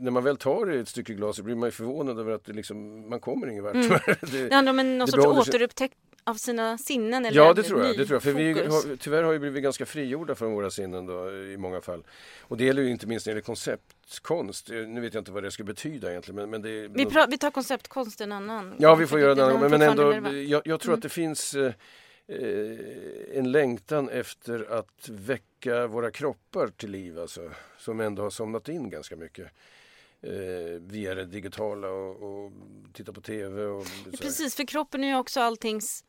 när 0.00 0.10
man 0.10 0.24
väl 0.24 0.36
tar 0.36 0.66
ett 0.66 0.88
stycke 0.88 1.14
glas 1.14 1.36
så 1.36 1.42
blir 1.42 1.54
man 1.54 1.66
ju 1.66 1.70
förvånad 1.70 2.18
över 2.20 2.32
att 2.32 2.44
det 2.44 2.52
liksom, 2.52 3.08
man 3.10 3.20
kommer 3.20 3.46
ingen 3.46 3.64
vart. 3.64 3.74
det, 4.20 4.48
Det 4.48 4.54
handlar 4.54 4.70
om 4.70 4.78
en, 4.78 4.98
någon 4.98 5.08
sorts 5.08 5.22
behåller 5.22 5.42
sig- 5.42 5.54
återupptäck 5.54 5.92
av 6.24 6.34
sina 6.34 6.78
sinnen? 6.78 7.24
Eller 7.26 7.36
Ja, 7.36 7.52
det 7.54 7.62
tror 7.62 7.84
jag. 7.84 7.96
Det 7.98 8.06
tror 8.06 8.14
jag. 8.14 8.22
För 8.22 8.32
vi 8.32 8.52
har, 8.52 8.96
tyvärr 8.96 9.22
har 9.22 9.32
vi 9.32 9.38
blivit 9.38 9.62
ganska 9.62 9.86
frigjorda 9.86 10.34
från 10.34 10.52
våra 10.52 10.70
sinnen 10.70 11.06
då, 11.06 11.30
i 11.32 11.56
många 11.56 11.80
fall. 11.80 12.04
Och 12.40 12.56
det 12.56 12.64
gäller 12.64 12.82
ju 12.82 12.90
inte 12.90 13.06
minst 13.06 13.26
när 13.26 13.32
det 13.32 13.34
gäller 13.36 13.44
konceptkonst. 13.44 14.70
Eh, 14.70 14.76
Nu 14.76 15.00
vet 15.00 15.14
jag 15.14 15.20
inte 15.20 15.32
vad 15.32 15.42
det 15.42 15.50
ska 15.50 15.64
betyda 15.64 16.10
egentligen. 16.10 16.36
Men, 16.36 16.50
men 16.50 16.62
det, 16.62 16.88
Vi, 16.88 17.06
vi 17.28 17.38
tar 17.38 17.50
konceptkonst 17.50 18.20
en 18.20 18.32
annan 18.32 18.74
Ja, 18.78 18.94
vi 18.94 19.06
får 19.06 19.20
göra 19.20 19.32
en 19.32 19.40
annan 19.40 19.52
gång. 19.52 19.70
Men 19.70 19.70
fortfarande 19.80 20.16
ändå, 20.16 20.32
jag, 20.32 20.62
jag 20.64 20.80
tror 20.80 20.90
Mm. 20.92 20.98
att 20.98 21.02
det 21.02 21.08
finns 21.08 21.54
eh, 21.54 21.72
en 22.28 23.52
längtan 23.52 24.08
efter 24.08 24.72
att 24.72 25.08
väcka 25.08 25.86
våra 25.86 26.10
kroppar 26.10 26.68
till 26.68 26.90
liv. 26.90 27.18
Alltså, 27.18 27.50
som 27.78 28.00
ändå 28.00 28.22
har 28.22 28.30
somnat 28.30 28.68
in 28.68 28.90
ganska 28.90 29.16
mycket. 29.16 29.46
Eh, 30.22 30.80
via 30.80 31.14
det 31.14 31.24
digitala 31.24 31.88
och, 31.88 32.22
och 32.22 32.52
titta 32.92 33.12
på 33.12 33.20
tv. 33.20 33.64
Och. 33.64 33.86
Precis, 34.20 34.54
för 34.54 34.64
kroppen 34.64 35.04
är 35.04 35.08
ju 35.08 35.16
också 35.16 35.40
alltings 35.40 36.04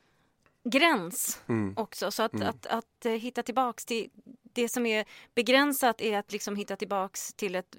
gräns 0.63 1.41
Mm. 1.49 1.73
också. 1.77 2.11
Så 2.11 2.23
att, 2.23 2.33
Mm. 2.33 2.47
att, 2.47 2.65
att, 2.65 3.05
eh, 3.05 3.11
hitta 3.11 3.43
tillbaks 3.43 3.85
till 3.85 4.09
det 4.43 4.69
som 4.69 4.85
är 4.85 5.05
begränsat 5.35 6.01
är 6.01 6.17
att 6.17 6.31
liksom 6.31 6.55
hitta 6.55 6.75
tillbaks 6.75 7.33
till 7.33 7.55
ett, 7.55 7.75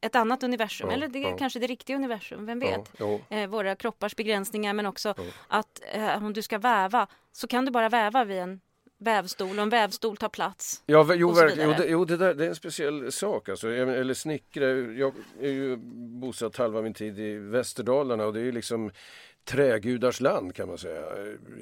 ett 0.00 0.16
annat 0.16 0.42
universum. 0.42 0.88
Ja, 0.88 0.94
Eller 0.94 1.08
det 1.08 1.18
ja. 1.18 1.36
kanske 1.36 1.58
det 1.58 1.66
riktiga 1.66 1.96
universum, 1.96 2.46
vem 2.46 2.58
vet? 2.58 2.92
Ja. 2.98 3.20
Eh, 3.28 3.48
våra 3.48 3.76
kroppars 3.76 4.16
begränsningar 4.16 4.74
men 4.74 4.86
också 4.86 5.14
att 5.48 5.80
eh, 5.92 6.24
om 6.24 6.32
du 6.32 6.42
ska 6.42 6.58
väva 6.58 7.06
så 7.32 7.46
kan 7.46 7.64
du 7.64 7.70
bara 7.70 7.88
väva 7.88 8.24
vid 8.24 8.38
en 8.38 8.60
vävstol 8.98 9.56
och 9.56 9.62
en 9.62 9.68
vävstol 9.68 10.16
tar 10.16 10.28
plats. 10.28 10.82
Ja, 10.86 11.14
jo. 11.14 11.34
Jo, 11.56 11.74
det, 11.78 11.86
jo 11.86 12.04
det, 12.04 12.16
där, 12.16 12.34
det 12.34 12.44
är 12.44 12.48
en 12.48 12.54
speciell 12.56 13.12
sak. 13.12 13.48
Alltså. 13.48 13.68
Eller 13.68 14.14
snickra. 14.14 14.70
Jag 14.70 15.12
är 15.40 15.50
ju 15.50 15.76
bosatt 16.20 16.56
halva 16.56 16.82
min 16.82 16.94
tid 16.94 17.18
i 17.18 17.34
Västerdalarna 17.34 18.26
och 18.26 18.32
det 18.32 18.40
är 18.40 18.44
ju 18.44 18.52
liksom 18.52 18.90
trägudars 19.46 20.20
land 20.20 20.54
kan 20.54 20.68
man 20.68 20.78
säga. 20.78 21.02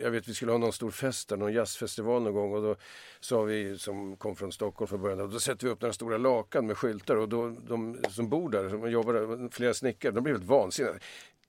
Jag 0.00 0.10
vet 0.10 0.28
vi 0.28 0.34
skulle 0.34 0.52
ha 0.52 0.58
någon 0.58 0.72
stor 0.72 0.90
fest 0.90 1.28
där, 1.28 1.36
någon 1.36 1.52
jazzfestival 1.52 2.22
någon 2.22 2.34
gång 2.34 2.54
och 2.54 2.62
då 2.62 2.76
sa 3.20 3.42
vi 3.42 3.78
som 3.78 4.16
kom 4.16 4.36
från 4.36 4.52
Stockholm 4.52 4.88
från 4.88 5.02
början, 5.02 5.20
och 5.20 5.28
då 5.28 5.40
sätter 5.40 5.66
vi 5.66 5.72
upp 5.72 5.80
några 5.80 5.92
stora 5.92 6.18
lakan 6.18 6.66
med 6.66 6.78
skyltar 6.78 7.16
och 7.16 7.28
då, 7.28 7.48
de 7.48 7.98
som 8.10 8.28
bor 8.28 8.50
där, 8.50 8.68
som 8.68 8.90
jobbar 8.90 9.12
där, 9.12 9.48
flera 9.50 9.74
snickare, 9.74 10.12
de 10.12 10.24
blev 10.24 10.36
helt 10.36 10.48
vansinniga. 10.48 10.94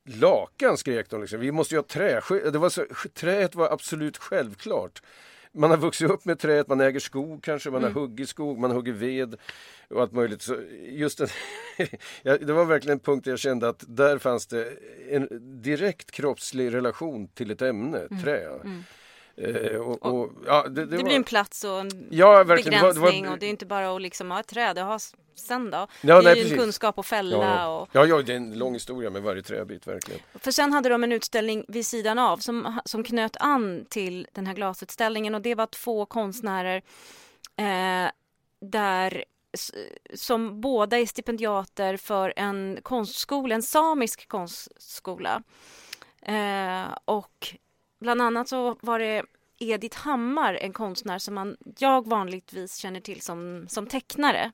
Lakan 0.03 0.77
skrek 0.77 1.09
de 1.09 1.21
liksom, 1.21 1.39
vi 1.39 1.51
måste 1.51 1.75
ju 1.75 1.79
ha 1.79 1.85
träskyltar! 1.87 2.51
Det 2.51 2.57
var 2.57 2.69
så, 2.69 2.85
träet 3.13 3.55
var 3.55 3.71
absolut 3.71 4.17
självklart. 4.17 5.01
Man 5.55 5.69
har 5.69 5.77
vuxit 5.77 6.09
upp 6.11 6.25
med 6.25 6.39
träet, 6.39 6.67
man 6.67 6.81
äger 6.81 6.99
skog 6.99 7.43
kanske, 7.43 7.69
man 7.69 7.83
har 7.83 7.89
huggit 7.89 8.29
skog, 8.29 8.57
man 8.59 8.71
hugger 8.71 8.93
ved 8.93 9.35
och 9.89 10.01
allt 10.01 10.11
möjligt. 10.11 10.41
Så 10.41 10.55
just 10.89 11.19
ja, 12.23 12.37
det 12.37 12.53
var 12.53 12.65
verkligen 12.65 12.97
en 12.97 12.99
punkt 12.99 13.23
där 13.23 13.31
jag 13.31 13.39
kände 13.39 13.69
att 13.69 13.83
där 13.87 14.17
fanns 14.17 14.47
det 14.47 14.67
en 15.09 15.27
direkt 15.61 16.11
kroppslig 16.11 16.73
relation 16.73 17.27
till 17.27 17.51
ett 17.51 17.61
ämne, 17.61 18.07
trä. 18.23 18.49
Eh, 19.37 19.75
och, 19.79 20.05
och, 20.05 20.31
ja, 20.45 20.63
det, 20.63 20.69
det 20.69 20.85
Det, 20.85 20.97
var, 20.97 21.03
blir 21.03 21.15
en 21.15 21.23
plats 21.23 21.63
och 21.63 21.79
en 21.79 22.07
Ja, 22.11 22.43
verkligen. 22.43 22.79
Det 22.79 22.87
var- 22.87 22.93
det 22.93 22.99
var- 22.99 23.07
begränsning 23.07 23.31
och 23.31 23.39
det 23.39 23.45
är 23.45 23.49
inte 23.49 23.65
bara 23.65 23.95
att 23.95 24.01
liksom 24.01 24.31
ha 24.31 24.39
ett 24.39 24.47
träd, 24.47 24.77
ha 24.77 24.99
sen 25.35 25.71
då. 25.71 25.87
Ja, 26.01 26.21
det 26.21 26.31
är 26.31 26.35
ju 26.35 26.51
en 26.51 26.57
kunskap 26.57 26.99
att 26.99 27.05
fälla 27.05 27.37
ja, 27.37 27.67
och 27.67 27.89
ja, 27.91 28.05
ja, 28.05 28.21
det 28.21 28.31
är 28.33 28.37
en 28.37 28.57
lång 28.57 28.73
historia 28.73 29.09
med 29.09 29.21
varje 29.21 29.41
träbit 29.41 29.87
verkligen. 29.87 30.21
För 30.35 30.51
sen 30.51 30.73
hade 30.73 30.89
de 30.89 31.03
en 31.03 31.11
utställning 31.11 31.65
vid 31.67 31.85
sidan 31.85 32.19
av 32.19 32.37
som, 32.37 32.79
som 32.85 33.03
knöt 33.03 33.37
an 33.39 33.85
till 33.89 34.27
den 34.31 34.47
här 34.47 34.53
glasutställningen 34.53 35.35
och 35.35 35.41
det 35.41 35.55
var 35.55 35.65
två 35.65 36.05
konstnärer 36.05 36.81
eh, 37.55 38.11
där 38.61 39.25
som 40.13 40.61
båda 40.61 40.99
är 40.99 41.05
stipendiater 41.05 41.97
för 41.97 42.33
en 42.35 42.79
konstskola, 42.83 43.55
en 43.55 43.63
samisk 43.63 44.27
konstskola. 44.27 45.43
Eh, 46.21 46.97
och 47.05 47.55
bland 47.99 48.21
annat 48.21 48.47
så 48.49 48.77
var 48.81 48.99
det 48.99 49.23
Edith 49.59 49.97
Hammar, 49.97 50.53
en 50.53 50.73
konstnär 50.73 51.19
som 51.19 51.33
man, 51.35 51.57
jag 51.77 52.07
vanligtvis 52.07 52.75
känner 52.77 52.99
till 52.99 53.21
som, 53.21 53.65
som 53.69 53.87
tecknare. 53.87 54.51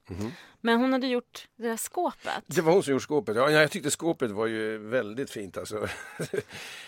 Men 0.61 0.79
hon 0.79 0.93
hade 0.93 1.07
gjort 1.07 1.47
det 1.57 1.67
där 1.67 1.77
skåpet. 1.77 2.43
Det 2.45 2.61
var 2.61 2.73
hon 2.73 2.83
som 2.83 2.91
gjorde 2.91 3.03
skåpet. 3.03 3.35
Ja, 3.35 3.51
jag 3.51 3.71
tyckte 3.71 3.91
skåpet 3.91 4.31
var 4.31 4.47
ju 4.47 4.77
väldigt 4.77 5.29
fint. 5.31 5.57
Alltså. 5.57 5.87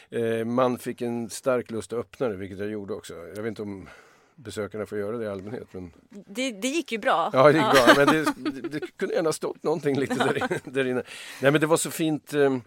Eh, 0.09 0.45
Man 0.45 0.77
fick 0.77 1.01
en 1.01 1.29
stark 1.29 1.71
lust 1.71 1.93
att 1.93 1.99
öppna 1.99 2.27
det, 2.27 2.35
vilket 2.35 2.59
jag 2.59 2.69
gjorde 2.69 2.93
också. 2.93 3.13
Jag 3.13 3.43
vet 3.43 3.45
inte 3.45 3.61
om 3.61 3.89
besökarna 4.35 4.85
får 4.85 4.97
göra 4.97 5.17
det 5.17 5.23
i 5.23 5.27
allmänhet. 5.27 5.67
Men... 5.71 5.91
Det, 6.09 6.51
det 6.51 6.67
gick 6.67 6.91
ju 6.91 6.97
bra. 6.97 7.29
Ja, 7.33 7.51
det 7.51 7.57
gick 7.57 7.71
bra. 7.71 7.93
Men 7.97 8.07
det, 8.07 8.51
det, 8.61 8.69
det 8.69 8.97
kunde 8.97 9.15
gärna 9.15 9.31
stått 9.33 9.63
någonting 9.63 9.99
lite 9.99 10.15
där, 10.15 10.59
där 10.71 10.87
inne. 10.87 11.03
Nej, 11.41 11.51
men 11.51 11.61
det 11.61 11.67
var 11.67 11.77
så 11.77 11.91
fint. 11.91 12.33
eh, 12.33 12.57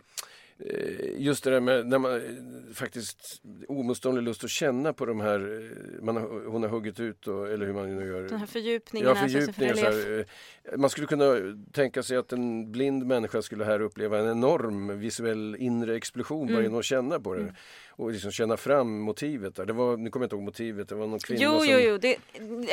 Just 1.16 1.44
det 1.44 1.50
där 1.50 1.60
med 1.60 1.86
när 1.86 1.98
man 1.98 2.14
eh, 2.16 2.74
faktiskt 2.74 3.42
omotståndlig 3.68 4.22
lust 4.24 4.44
att 4.44 4.50
känna 4.50 4.92
på 4.92 5.06
de 5.06 5.20
här 5.20 5.38
eh, 5.40 6.04
man 6.04 6.16
hon 6.46 6.62
har 6.62 6.70
huggit 6.70 7.00
ut 7.00 7.26
och, 7.26 7.48
eller 7.48 7.66
hur 7.66 7.72
man 7.72 7.96
nu 7.96 8.06
gör. 8.06 8.28
De 8.28 8.36
här 8.36 8.46
fördjupningarna. 8.46 9.14
Ja, 9.14 9.22
alltså, 9.22 9.38
fördjupningar. 9.52 9.74
Så 9.74 9.80
här, 9.84 10.26
eh, 10.72 10.78
man 10.78 10.90
skulle 10.90 11.06
kunna 11.06 11.34
tänka 11.72 12.02
sig 12.02 12.16
att 12.16 12.32
en 12.32 12.72
blind 12.72 13.06
människa 13.06 13.42
skulle 13.42 13.64
här 13.64 13.80
uppleva 13.80 14.18
en 14.18 14.28
enorm 14.30 14.98
visuell 15.00 15.56
inre 15.58 15.96
explosion 15.96 16.46
bara 16.46 16.52
Mm. 16.52 16.62
genom 16.62 16.78
att 16.78 16.84
känna 16.84 17.20
på 17.20 17.34
det. 17.34 17.54
Och 17.90 18.10
liksom 18.10 18.30
känna 18.30 18.56
fram 18.56 18.98
motivet 19.00 19.54
där. 19.54 19.66
Det 19.66 19.72
var, 19.72 19.96
nu 19.96 20.10
kommer 20.10 20.24
jag 20.24 20.26
inte 20.26 20.36
ihåg 20.36 20.44
motivet, 20.44 20.88
det 20.88 20.94
var 20.94 21.06
någon 21.06 21.18
kvinna 21.18 21.40
Jo, 21.42 21.58
som... 21.58 21.68
jo, 21.68 21.78
jo. 21.78 21.98
Det, 21.98 22.16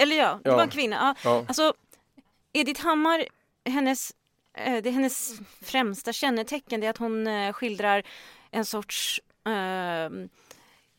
eller 0.01 0.15
ja, 0.17 0.39
det 0.43 0.49
Ja. 0.49 0.55
var 0.55 0.63
en 0.63 0.69
kvinna. 0.69 0.95
Ja. 0.95 1.15
Ja. 1.29 1.45
Alltså, 1.47 1.73
Edith 2.53 2.81
Hammar, 2.83 3.25
hennes, 3.65 4.11
eh, 4.11 4.15
det 4.55 4.89
är 4.89 4.91
hennes 4.91 5.33
främsta 5.61 6.13
kännetecken 6.13 6.79
det 6.79 6.85
är 6.87 6.89
att 6.89 6.97
hon 6.97 7.27
eh, 7.27 7.53
skildrar 7.53 8.03
en 8.51 8.65
sorts 8.65 9.21
eh, 9.45 10.09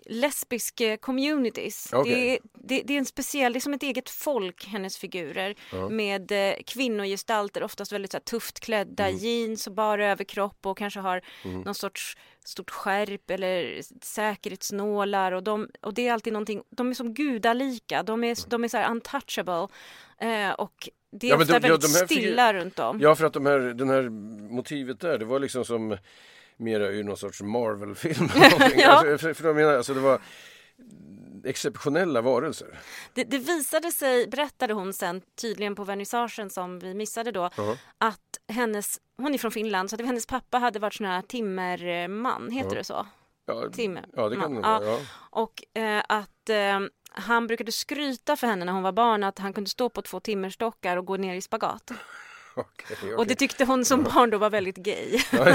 lesbisk 0.06 0.80
eh, 0.80 0.96
communities. 0.96 1.92
Okej. 1.92 2.14
Det, 2.14 2.34
är, 2.34 2.38
det, 2.54 2.82
det 2.84 2.94
är 2.94 2.98
en 2.98 3.04
speciell, 3.06 3.52
det 3.52 3.58
är 3.58 3.60
som 3.60 3.74
ett 3.74 3.82
eget 3.82 4.10
folk, 4.10 4.66
hennes 4.66 4.98
figurer. 4.98 5.54
Ja. 5.72 5.88
Med 5.88 6.32
eh, 6.32 6.54
kvinnogestalter, 6.66 7.62
oftast 7.62 7.92
väldigt 7.92 8.10
så 8.10 8.16
här, 8.16 8.22
tufft 8.22 8.60
klädda, 8.60 9.08
Mm. 9.08 9.18
jeans 9.18 9.66
och 9.66 9.72
bara 9.72 10.06
överkropp 10.06 10.66
och 10.66 10.78
kanske 10.78 11.00
har 11.00 11.20
någon 11.44 11.74
sorts 11.74 12.16
stort 12.44 12.70
skärp 12.70 13.30
eller 13.30 13.80
säkerhetsnålar 14.04 15.32
och, 15.32 15.42
de, 15.42 15.68
och 15.82 15.94
det 15.94 16.08
är 16.08 16.12
alltid 16.12 16.32
någonting, 16.32 16.62
de 16.70 16.90
är 16.90 16.94
som 16.94 17.14
gudalika, 17.14 18.02
de 18.02 18.24
är, 18.24 18.50
de 18.50 18.64
är 18.64 18.68
så 18.68 18.76
här 18.76 18.90
untouchable 18.90 19.68
eh, 20.18 20.50
och 20.50 20.88
det 21.10 21.26
är 21.26 21.30
Ja, 21.30 21.36
ofta 21.36 21.58
de- 21.58 21.68
ja, 21.68 21.72
väldigt 21.74 21.92
de 21.92 21.98
här 21.98 22.06
figur- 22.06 22.20
stilla 22.20 22.54
runt 22.54 22.78
om. 22.78 23.00
Ja, 23.00 23.14
för 23.14 23.24
att 23.26 23.32
de 23.32 23.46
här, 23.46 23.58
den 23.58 23.88
här 23.90 24.02
motivet 24.54 25.00
där, 25.00 25.18
det 25.18 25.24
var 25.24 25.40
liksom 25.40 25.64
som 25.64 25.96
mera 26.56 26.88
ur 26.88 27.04
någon 27.04 27.16
sorts 27.16 27.42
Marvel-film. 27.42 28.28
Ja. 28.76 28.88
alltså, 28.88 29.18
för, 29.18 29.34
för 29.34 29.54
menar, 29.54 29.74
alltså 29.74 29.94
det 29.94 30.00
var 30.00 30.20
exceptionella 31.44 32.20
varelser. 32.20 32.78
Det, 33.14 33.24
det 33.24 33.38
visade 33.38 33.92
sig, 33.92 34.26
berättade 34.28 34.74
hon 34.74 34.92
sen 34.92 35.20
tydligen 35.40 35.74
på 35.74 35.84
vernissagen 35.84 36.50
som 36.50 36.78
vi 36.78 36.94
missade 36.94 37.30
då, 37.32 37.50
Ja. 37.56 37.76
att 37.98 38.38
hennes, 38.48 39.00
hon 39.16 39.34
är 39.34 39.38
från 39.38 39.50
Finland, 39.50 39.90
så 39.90 39.96
att 39.96 40.06
hennes 40.06 40.26
pappa 40.26 40.58
hade 40.58 40.78
varit 40.78 40.94
sån 40.94 41.06
här 41.06 41.22
timmerman, 41.22 42.50
heter 42.50 42.70
Ja. 42.70 42.74
det 42.78 42.84
så? 42.84 43.06
Ja, 43.46 43.70
Timmer. 43.72 44.04
ja 44.12 44.28
det 44.28 44.36
kan 44.36 44.54
det 44.54 44.60
vara. 44.60 44.84
Ja. 44.84 44.98
Och 45.30 45.78
eh, 45.78 46.02
att 46.08 46.48
eh, 46.48 46.80
han 47.10 47.46
brukade 47.46 47.72
skryta 47.72 48.36
för 48.36 48.46
henne 48.46 48.64
när 48.64 48.72
hon 48.72 48.82
var 48.82 48.92
barn 48.92 49.24
att 49.24 49.38
han 49.38 49.52
kunde 49.52 49.70
stå 49.70 49.88
på 49.88 50.02
två 50.02 50.20
timmerstockar 50.20 50.96
och 50.96 51.06
gå 51.06 51.16
ner 51.16 51.34
i 51.34 51.40
spagat. 51.40 51.90
Okej, 52.60 52.96
okej. 52.98 53.14
Och 53.14 53.26
det 53.26 53.34
tyckte 53.34 53.64
hon 53.64 53.84
som 53.84 54.02
barn 54.02 54.30
då 54.30 54.38
var 54.38 54.50
väldigt 54.50 54.76
gay. 54.76 55.18
ja, 55.32 55.48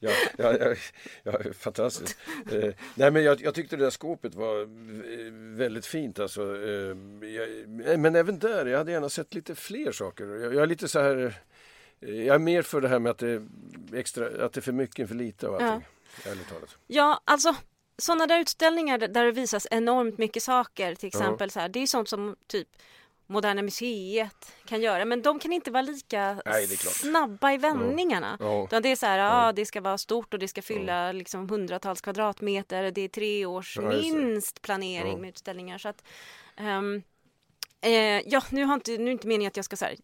ja, 0.00 0.10
ja, 0.38 0.56
ja, 0.58 0.74
ja, 1.22 1.52
fantastiskt. 1.58 2.18
Eh, 2.52 2.70
nej, 2.94 3.10
men 3.10 3.22
jag, 3.24 3.40
jag 3.40 3.54
tyckte 3.54 3.76
det 3.76 3.82
där 3.84 3.90
skåpet 3.90 4.34
var 4.34 4.64
v- 4.64 5.30
väldigt 5.64 5.86
fint. 5.86 6.18
Alltså, 6.18 6.42
eh, 6.42 6.96
jag, 7.28 7.68
men 7.98 8.16
även 8.16 8.38
där, 8.38 8.66
jag 8.66 8.78
hade 8.78 8.92
gärna 8.92 9.08
sett 9.08 9.34
lite 9.34 9.54
fler 9.54 9.92
saker. 9.92 10.24
Jag, 10.26 10.54
jag 10.54 10.62
är 10.62 10.66
lite 10.66 10.88
så 10.88 11.00
här... 11.00 11.16
eh, 12.00 12.10
Jag 12.24 12.34
är 12.34 12.38
mer 12.38 12.62
för 12.62 12.80
det 12.80 12.88
här 12.88 12.98
med 12.98 13.10
att 13.10 13.18
det 13.18 13.30
är, 13.30 13.42
extra, 13.94 14.44
att 14.44 14.52
det 14.52 14.60
är 14.60 14.62
för 14.62 14.72
mycket 14.72 15.08
för 15.08 15.14
lite 15.14 15.48
av 15.48 15.54
allting. 15.54 15.88
Ärligt 16.26 16.48
talat. 16.48 16.76
Ja, 16.86 17.20
alltså 17.24 17.56
sådana 17.98 18.26
där 18.26 18.40
utställningar 18.40 18.98
där- 18.98 19.08
det 19.24 19.32
visas 19.32 19.66
enormt 19.70 20.18
mycket 20.18 20.42
saker, 20.42 20.94
till 20.94 21.06
exempel 21.06 21.50
så 21.50 21.60
här, 21.60 21.68
det 21.68 21.78
är 21.82 21.86
sånt 21.86 22.08
som 22.08 22.36
typ 22.46 22.68
Moderna 23.28 23.62
Museet 23.62 24.52
kan 24.66 24.80
göra, 24.80 25.04
men 25.04 25.22
de 25.22 25.38
kan 25.38 25.52
inte 25.52 25.70
vara 25.70 25.82
lika 25.82 26.38
Nej, 26.46 26.66
snabba 26.76 27.52
i 27.52 27.56
vändningarna. 27.58 28.36
Ja. 28.40 28.64
Utan 28.64 28.82
det 28.82 28.88
är 28.88 28.96
så 28.96 29.06
här, 29.06 29.18
ja. 29.18 29.52
det 29.52 29.66
ska 29.66 29.80
vara 29.80 29.98
stort 29.98 30.34
och 30.34 30.40
det 30.40 30.48
ska 30.48 30.62
fylla 30.62 31.12
liksom 31.12 31.48
hundratals 31.50 32.00
kvadratmeter. 32.00 32.90
Det 32.90 33.00
är 33.00 33.08
tre 33.08 33.46
års 33.46 33.76
Ja, 33.76 33.82
minst 33.82 34.62
planering 34.62 35.12
Ja. 35.12 35.18
med 35.18 35.28
utställningar. 35.28 35.78
Så 35.78 35.88
att, 35.88 36.02
ehm, 36.56 37.02
eh, 37.80 37.92
ja, 38.28 38.42
nu 38.50 38.64
har 38.64 38.74
inte, 38.74 38.90
nu 38.90 38.96
är 39.02 39.04
det 39.06 39.10
inte 39.12 39.26
meningen 39.28 39.48
att 39.50 39.56
jag 39.56 39.64
ska 39.64 39.76
så 39.76 39.84
här, 39.84 39.96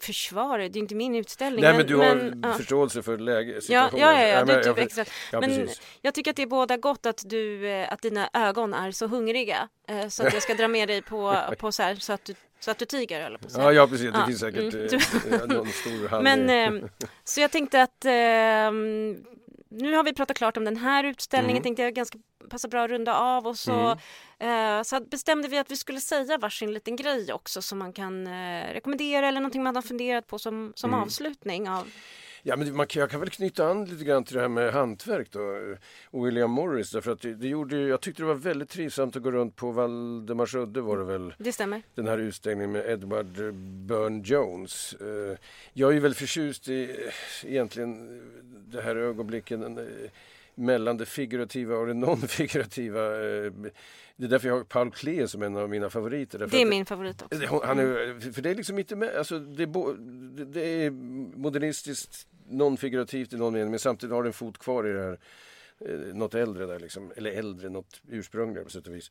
försvara 0.00 0.56
det, 0.68 0.78
är 0.78 0.80
inte 0.80 0.94
min 0.94 1.14
utställning. 1.14 1.60
Nej, 1.64 1.76
men 1.76 1.86
du 1.86 1.96
har 1.96 2.14
men, 2.16 2.40
ja. 2.42 2.52
förståelse 2.54 3.02
för 3.02 3.18
läge, 3.18 3.52
Ja, 3.54 3.60
situationen. 3.60 4.00
ja, 4.00 4.22
ja, 4.22 4.28
ja, 4.28 4.36
men 4.36 4.46
du 4.46 4.52
jag- 4.52 4.76
typ 4.76 4.96
jag- 4.96 5.06
ja, 5.32 5.40
Men 5.40 5.50
precis. 5.56 5.80
jag 6.00 6.14
tycker 6.14 6.30
att 6.30 6.36
det 6.36 6.42
är 6.42 6.46
båda 6.46 6.76
gott 6.76 7.06
att, 7.06 7.22
du, 7.26 7.68
eh, 7.68 7.92
att 7.92 8.02
dina 8.02 8.30
ögon 8.32 8.74
är 8.74 8.90
så 8.92 9.06
hungriga. 9.06 9.68
eh, 9.88 10.08
Så 10.08 10.26
att 10.26 10.32
jag 10.34 10.42
ska 10.42 10.54
dra 10.54 10.68
med 10.68 10.88
dig 10.88 11.02
på, 11.02 11.36
på 11.58 11.72
så 11.72 11.82
här, 11.82 11.94
så 11.94 12.12
att 12.12 12.24
du, 12.24 12.34
så 12.60 12.70
att 12.70 12.78
du 12.78 12.84
tiger, 12.84 13.22
höll 13.22 13.38
på 13.38 13.46
att 13.46 13.52
säga. 13.52 13.64
Ja, 13.64 13.72
ja, 13.72 13.86
precis. 13.86 14.12
Det 14.12 14.18
Ja, 14.18 14.26
finns 14.26 14.40
säkert 14.40 14.74
mm. 14.74 15.40
eh, 15.42 15.46
någon 15.56 15.66
stor 15.68 16.08
handling. 16.08 16.46
Men, 16.46 16.82
eh, 16.84 16.88
så 17.24 17.40
jag 17.40 17.50
tänkte 17.50 17.82
att 17.82 18.04
ehm, 18.04 19.24
nu 19.68 19.94
har 19.94 20.04
vi 20.04 20.12
pratat 20.14 20.36
klart 20.36 20.56
om 20.56 20.64
den 20.64 20.76
här 20.76 21.04
utställningen, 21.04 21.56
Mm. 21.56 21.62
tänkte 21.62 21.82
jag 21.82 21.94
ganska 21.94 22.18
passar 22.50 22.68
bra 22.68 22.84
att 22.84 22.90
runda 22.90 23.14
av 23.14 23.46
och 23.46 23.58
så, 23.58 23.90
eh, 24.38 24.82
så 24.84 25.00
bestämde 25.00 25.48
vi 25.48 25.58
att 25.58 25.70
vi 25.70 25.76
skulle 25.76 26.00
säga 26.00 26.38
varsin 26.38 26.72
liten 26.72 26.96
grej 26.96 27.32
också 27.32 27.62
som 27.62 27.78
man 27.78 27.92
kan 27.92 28.26
eh, 28.26 28.72
rekommendera 28.72 29.28
eller 29.28 29.40
någonting 29.40 29.62
man 29.62 29.74
har 29.76 29.82
funderat 29.82 30.26
på 30.26 30.38
som, 30.38 30.72
som 30.76 30.90
Mm. 30.90 31.02
avslutning 31.02 31.68
av 31.68 31.88
Ja, 32.42 32.56
men 32.56 32.76
man 32.76 32.86
jag 32.94 33.10
kan 33.10 33.20
väl 33.20 33.30
knyta 33.30 33.66
an 33.66 33.84
lite 33.84 34.04
grann 34.04 34.24
till 34.24 34.34
det 34.34 34.40
här 34.40 34.48
med 34.48 34.72
hantverk 34.72 35.28
då. 35.30 35.40
Och 36.10 36.26
William 36.26 36.50
Morris, 36.50 36.90
därför 36.90 37.12
att 37.12 37.20
det, 37.20 37.34
det 37.34 37.48
gjorde 37.48 37.76
jag 37.76 38.00
tyckte 38.00 38.22
det 38.22 38.26
var 38.26 38.34
väldigt 38.34 38.68
trivsamt 38.68 39.16
att 39.16 39.22
gå 39.22 39.30
runt 39.30 39.56
på 39.56 39.70
Valdemarsudde 39.70 40.80
var 40.80 40.98
det 40.98 41.04
väl, 41.04 41.34
Det 41.38 41.52
stämmer. 41.52 41.82
den 41.94 42.06
här 42.08 42.18
utställningen 42.18 42.72
med 42.72 42.90
Edward 42.90 43.54
Burne 43.86 44.22
Jones. 44.24 44.92
Eh, 45.00 45.38
Jag 45.72 45.96
är 45.96 46.00
väldigt 46.00 46.18
förtjust 46.18 46.68
i 46.68 46.82
eh, 47.44 47.50
egentligen 47.52 48.18
eh, 48.18 48.44
det 48.72 48.80
här 48.82 48.96
ögonblicken 48.96 49.78
eh, 49.78 49.84
mellan 50.54 50.96
det 50.96 51.06
figurativa 51.06 51.76
och 51.76 51.86
det 51.86 51.92
non-figurativa. 51.94 53.04
eh, 53.46 53.52
Det 54.16 54.24
är 54.26 54.28
därför 54.28 54.48
jag 54.48 54.56
har 54.56 54.64
Paul 54.64 54.90
Klee 54.90 55.28
som 55.28 55.42
en 55.42 55.56
av 55.56 55.70
mina 55.70 55.90
favoriter. 55.90 56.38
Det 56.50 56.62
är 56.62 56.66
min 56.66 56.86
favorit 56.86 57.22
också. 57.22 57.60
Han 57.64 57.78
är, 57.78 58.32
för 58.32 58.42
det 58.42 58.50
är 58.50 58.54
liksom 58.54 58.78
inte 58.78 58.96
med, 58.96 59.16
alltså 59.16 59.34
är, 59.34 60.44
det 60.44 60.60
är 60.84 60.90
modernistiskt, 61.38 62.26
non-figurativt 62.50 63.32
i 63.32 63.36
någon 63.36 63.52
mening 63.52 63.70
men 63.70 63.78
samtidigt 63.78 64.14
har 64.14 64.22
det 64.22 64.28
en 64.28 64.32
fot 64.32 64.58
kvar 64.58 64.86
i 64.86 64.92
det 64.92 65.00
här 65.00 65.18
eh, 65.80 66.14
något 66.14 66.34
äldre 66.34 66.66
där 66.66 66.78
liksom, 66.78 67.12
eller 67.16 67.30
äldre, 67.30 67.68
något 67.68 68.02
ursprungligare 68.08 68.64
på 68.64 68.70
sätt 68.70 68.86
och 68.86 68.94
vis. 68.94 69.10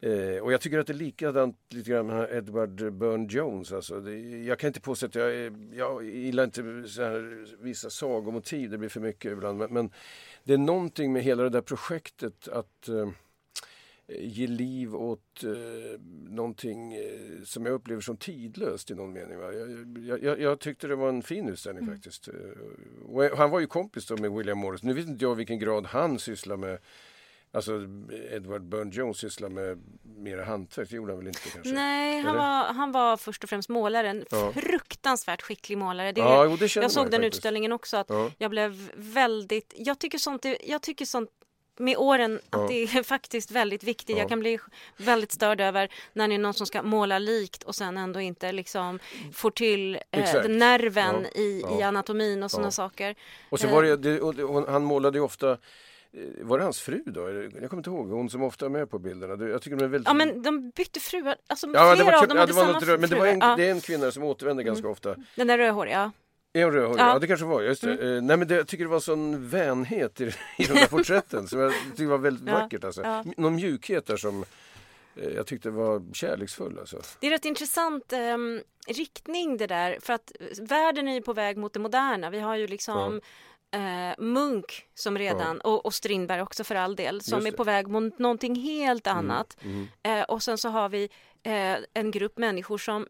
Eh, 0.00 0.42
och 0.42 0.52
jag 0.52 0.60
tycker 0.60 0.78
att 0.78 0.86
det 0.86 0.92
är 0.92 0.94
likadant 0.94 1.56
lite 1.68 1.90
grann 1.90 2.06
med 2.06 2.28
Edward 2.32 2.92
Burne 2.92 3.26
Jones. 3.30 3.72
Alltså. 3.72 4.00
Det, 4.00 4.18
jag 4.44 4.58
kan 4.58 4.68
inte 4.68 4.80
påstå 4.80 5.06
att 5.06 5.14
jag, 5.14 5.56
jag 5.74 6.04
gillar 6.04 6.44
inte 6.44 6.88
så 6.88 7.02
här, 7.02 7.46
vissa 7.62 7.90
sagomotiv, 7.90 8.70
det 8.70 8.78
blir 8.78 8.88
för 8.88 9.00
mycket 9.00 9.32
ibland. 9.32 9.58
Men, 9.58 9.72
men 9.72 9.90
det 10.44 10.52
är 10.52 10.58
någonting 10.58 11.12
med 11.12 11.22
hela 11.22 11.42
det 11.42 11.48
där 11.48 11.60
projektet 11.60 12.48
att 12.48 12.88
eh, 12.88 13.10
ge 14.08 14.46
liv 14.46 14.94
åt 14.96 15.44
eh, 15.44 16.00
någonting 16.28 16.94
eh, 16.94 17.42
som 17.44 17.66
jag 17.66 17.72
upplever 17.74 18.00
som 18.02 18.16
tidlöst 18.16 18.90
i 18.90 18.94
någon 18.94 19.12
mening. 19.12 19.38
Va? 19.38 19.52
Jag, 19.52 19.98
jag, 20.06 20.22
jag, 20.22 20.40
jag 20.40 20.60
tyckte 20.60 20.86
det 20.86 20.96
var 20.96 21.08
en 21.08 21.22
fin 21.22 21.48
utställning 21.48 21.82
Mm. 21.84 21.94
faktiskt. 21.94 22.28
Eh, 22.28 22.34
Och 23.08 23.24
han 23.38 23.50
var 23.50 23.60
ju 23.60 23.66
kompis 23.66 24.06
då 24.06 24.16
med 24.16 24.32
William 24.32 24.58
Morris. 24.58 24.82
Nu 24.82 24.92
vet 24.94 25.08
inte 25.08 25.24
jag 25.24 25.34
vilken 25.34 25.58
grad 25.58 25.86
han 25.86 26.18
sysslar 26.18 26.56
med 26.56 26.78
Alltså 27.52 27.72
Edward 28.30 28.62
Burne 28.62 28.90
Jones 28.94 29.16
sysslar 29.18 29.48
med 29.48 29.78
mera 30.02 30.44
hantverk, 30.44 30.90
det 30.90 30.96
gjorde 30.96 31.12
han 31.12 31.18
väl 31.18 31.28
inte 31.28 31.40
kanske? 31.52 31.72
Nej, 31.72 32.20
han 32.20 32.30
Eller? 32.30 32.38
var, 32.38 32.64
han 32.74 32.92
var 32.92 33.16
först 33.16 33.44
och 33.44 33.50
främst 33.50 33.68
målare. 33.68 34.08
En 34.08 34.24
Ja. 34.30 34.52
fruktansvärt 34.52 35.42
skicklig 35.42 35.78
målare. 35.78 36.12
Det, 36.12 36.20
Ja, 36.20 36.44
jo, 36.44 36.56
det 36.56 36.76
jag 36.76 36.90
såg 36.90 37.04
den 37.10 37.12
faktiskt. 37.12 37.36
utställningen 37.36 37.72
också. 37.72 37.96
Att 37.96 38.06
Ja. 38.10 38.30
Jag 38.38 38.50
blev 38.50 38.90
väldigt... 38.96 39.74
Jag 39.76 39.98
tycker 39.98 40.18
sånt, 40.18 40.44
jag 40.64 40.82
tycker 40.82 41.04
sånt 41.04 41.30
med 41.78 41.96
åren 41.96 42.40
att 42.50 42.60
Ja. 42.60 42.66
det 42.68 42.82
är 42.82 43.02
faktiskt 43.02 43.50
väldigt 43.50 43.84
viktigt. 43.84 44.16
Ja. 44.16 44.22
Jag 44.22 44.28
kan 44.28 44.40
bli 44.40 44.58
väldigt 44.96 45.32
störd 45.32 45.60
över 45.60 45.88
när 46.12 46.28
det 46.28 46.34
är 46.34 46.38
någon 46.38 46.54
som 46.54 46.66
ska 46.66 46.82
måla 46.82 47.18
likt 47.18 47.62
och 47.62 47.74
sen 47.74 47.96
ändå 47.96 48.20
inte 48.20 48.52
liksom 48.52 48.98
får 49.32 49.50
till 49.50 49.98
eh, 50.10 50.48
nerven 50.48 51.26
Ja. 51.34 51.40
i, 51.40 51.64
i 51.78 51.82
anatomin 51.82 52.42
och 52.42 52.50
sådana 52.50 52.70
saker. 52.70 53.14
Och 53.50 53.60
så 53.60 53.68
var 53.68 53.82
det, 53.82 53.96
det, 53.96 54.20
och 54.20 54.34
det 54.34 54.44
och 54.44 54.68
han 54.72 54.84
målade 54.84 55.18
ju 55.18 55.24
ofta 55.24 55.50
eh, 55.50 55.56
var 56.40 56.58
det 56.58 56.64
hans 56.64 56.80
fru 56.80 57.02
då? 57.06 57.20
Jag 57.20 57.70
kommer 57.70 57.80
inte 57.80 57.90
ihåg, 57.90 58.08
hon 58.10 58.30
som 58.30 58.42
ofta 58.42 58.64
är 58.66 58.70
med 58.70 58.90
på 58.90 58.98
bilderna. 58.98 59.48
Jag 59.48 59.62
tycker 59.62 59.76
de 59.76 59.84
är 59.84 59.88
väldigt... 59.88 60.08
Ja 60.08 60.14
men 60.14 60.42
de 60.42 60.70
bytte 60.70 61.00
fruar, 61.00 61.36
alltså 61.46 61.66
Ja, 61.74 61.90
det 61.90 61.96
flera 61.96 62.10
var, 62.16 62.22
av 62.22 62.28
dem 62.28 62.36
ja, 62.36 62.40
hade 62.40 62.54
samma 62.54 62.78
rö- 62.80 62.98
men 62.98 63.10
det, 63.10 63.16
var 63.16 63.26
en, 63.26 63.38
Ja, 63.40 63.54
det 63.56 63.66
är 63.66 63.70
en 63.70 63.80
kvinna 63.80 64.10
som 64.10 64.22
återvänder 64.22 64.64
ganska 64.64 64.88
ofta. 64.88 65.16
Den 65.34 65.46
där 65.46 65.58
rödhåriga, 65.58 65.94
ja. 65.98 66.10
Är 66.58 66.64
hon 66.64 66.72
rödhårig? 66.74 67.00
Ja. 67.00 67.12
Ja. 67.12 67.18
det 67.18 67.26
kanske 67.26 67.46
var, 67.46 67.62
just 67.62 67.82
det. 67.82 67.92
Eh, 68.16 68.22
nej 68.22 68.36
men 68.36 68.48
det, 68.48 68.54
jag 68.54 68.68
tycker 68.68 68.84
det 68.84 68.90
var 68.90 69.00
sån 69.00 69.48
vänhet 69.48 70.20
i, 70.20 70.24
i 70.58 70.64
de 70.64 70.74
där 70.74 70.86
porträtten 70.86 71.48
som 71.48 71.58
jag 71.60 71.72
tyckte 71.86 72.06
var 72.06 72.18
väldigt 72.18 72.48
Ja, 72.48 72.54
vackert. 72.54 72.84
Alltså. 72.84 73.02
ja. 73.02 73.24
Någon 73.36 73.54
mjukhet 73.54 74.06
där 74.06 74.16
som 74.16 74.44
eh, 75.16 75.28
jag 75.28 75.46
tyckte 75.46 75.70
var 75.70 76.02
kärleksfull. 76.14 76.78
Alltså. 76.78 77.00
Det 77.20 77.26
är 77.26 77.30
rätt 77.30 77.44
intressant 77.44 78.12
ehm, 78.12 78.60
riktning 78.86 79.56
det 79.56 79.66
där 79.66 79.98
för 80.00 80.12
att 80.12 80.32
världen 80.60 81.08
är 81.08 81.14
ju 81.14 81.22
på 81.22 81.32
väg 81.32 81.56
mot 81.56 81.72
det 81.72 81.80
moderna. 81.80 82.30
Vi 82.30 82.40
har 82.40 82.56
ju 82.56 82.66
liksom 82.66 83.20
eh, 83.70 84.24
Munk 84.24 84.86
som 84.94 85.18
redan 85.18 85.60
och, 85.60 85.86
och 85.86 85.94
Strindberg 85.94 86.42
också 86.42 86.64
för 86.64 86.74
all 86.74 86.96
del 86.96 87.20
som 87.20 87.46
är 87.46 87.50
det. 87.50 87.56
på 87.56 87.64
väg 87.64 87.88
mot 87.88 88.18
någonting 88.18 88.54
helt 88.54 89.06
annat. 89.06 89.56
Mm. 89.62 89.86
Eh, 90.02 90.22
och 90.22 90.42
sen 90.42 90.58
så 90.58 90.68
har 90.68 90.88
vi 90.88 91.08
eh, 91.42 91.76
en 91.94 92.10
grupp 92.10 92.38
människor 92.38 92.78
som 92.78 93.06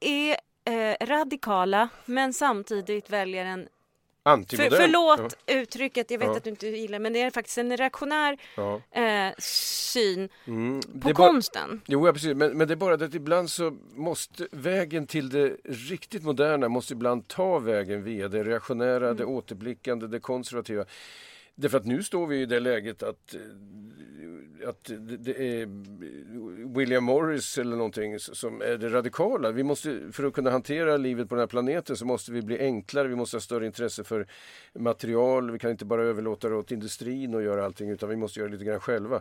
är 0.00 0.36
eh, 0.70 0.96
radikala 1.06 1.88
men 2.06 2.32
samtidigt 2.32 3.10
väljer 3.10 3.44
en 3.44 3.68
för, 4.24 4.30
Antimodern. 4.30 4.70
förlåt 4.80 5.36
uttrycket, 5.46 6.10
jag 6.10 6.18
vet 6.18 6.28
Ja. 6.28 6.36
att 6.36 6.44
du 6.44 6.50
inte 6.50 6.66
gillar 6.66 6.98
men 6.98 7.12
det 7.12 7.22
är 7.22 7.30
faktiskt 7.30 7.58
en 7.58 7.76
reaktionär 7.76 8.36
Ja. 8.56 8.80
Ja. 8.94 9.00
eh, 9.02 9.32
syn 9.38 10.28
Mm. 10.46 10.80
på 10.80 10.88
bara- 10.98 11.14
konsten. 11.14 11.80
Jo, 11.86 12.06
ja, 12.06 12.12
precis. 12.12 12.34
Men, 12.34 12.58
men 12.58 12.68
det 12.68 12.74
är 12.74 12.76
bara 12.76 12.96
det 12.96 13.04
att 13.04 13.14
ibland 13.14 13.50
så 13.50 13.76
måste 13.94 14.48
vägen 14.52 15.06
till 15.06 15.28
det 15.28 15.56
riktigt 15.64 16.22
moderna 16.22 16.68
måste 16.68 16.92
ibland 16.92 17.28
ta 17.28 17.58
vägen 17.58 18.04
via 18.04 18.28
det 18.28 18.44
reaktionära, 18.44 19.14
det 19.14 19.24
återblickande, 19.24 20.06
det 20.06 20.20
konservativa. 20.20 20.84
Därför 21.60 21.78
att 21.78 21.86
nu 21.86 22.02
står 22.02 22.26
vi 22.26 22.40
i 22.40 22.46
det 22.46 22.60
läget 22.60 23.02
att, 23.02 23.34
eh, 23.34 24.68
att 24.68 24.90
det 25.18 25.60
är 25.60 25.68
William 26.74 27.04
Morris 27.04 27.58
eller 27.58 27.76
någonting 27.76 28.18
som 28.18 28.62
är 28.62 28.76
det 28.76 28.88
radikala. 28.88 29.50
Vi 29.50 29.62
måste, 29.62 30.12
för 30.12 30.24
att 30.24 30.32
kunna 30.32 30.50
hantera 30.50 30.96
livet 30.96 31.28
på 31.28 31.34
den 31.34 31.40
här 31.40 31.46
planeten 31.46 31.96
så 31.96 32.04
måste 32.04 32.32
vi 32.32 32.42
bli 32.42 32.58
enklare, 32.58 33.08
vi 33.08 33.16
måste 33.16 33.36
ha 33.36 33.40
större 33.40 33.66
intresse 33.66 34.04
för 34.04 34.26
material, 34.74 35.50
vi 35.50 35.58
kan 35.58 35.70
inte 35.70 35.84
bara 35.84 36.02
överlåta 36.02 36.48
det 36.48 36.54
åt 36.54 36.72
industrin 36.72 37.34
och 37.34 37.42
göra 37.42 37.64
allting 37.64 37.90
utan 37.90 38.08
vi 38.08 38.16
måste 38.16 38.40
göra 38.40 38.50
lite 38.50 38.64
grann 38.64 38.80
själva. 38.80 39.20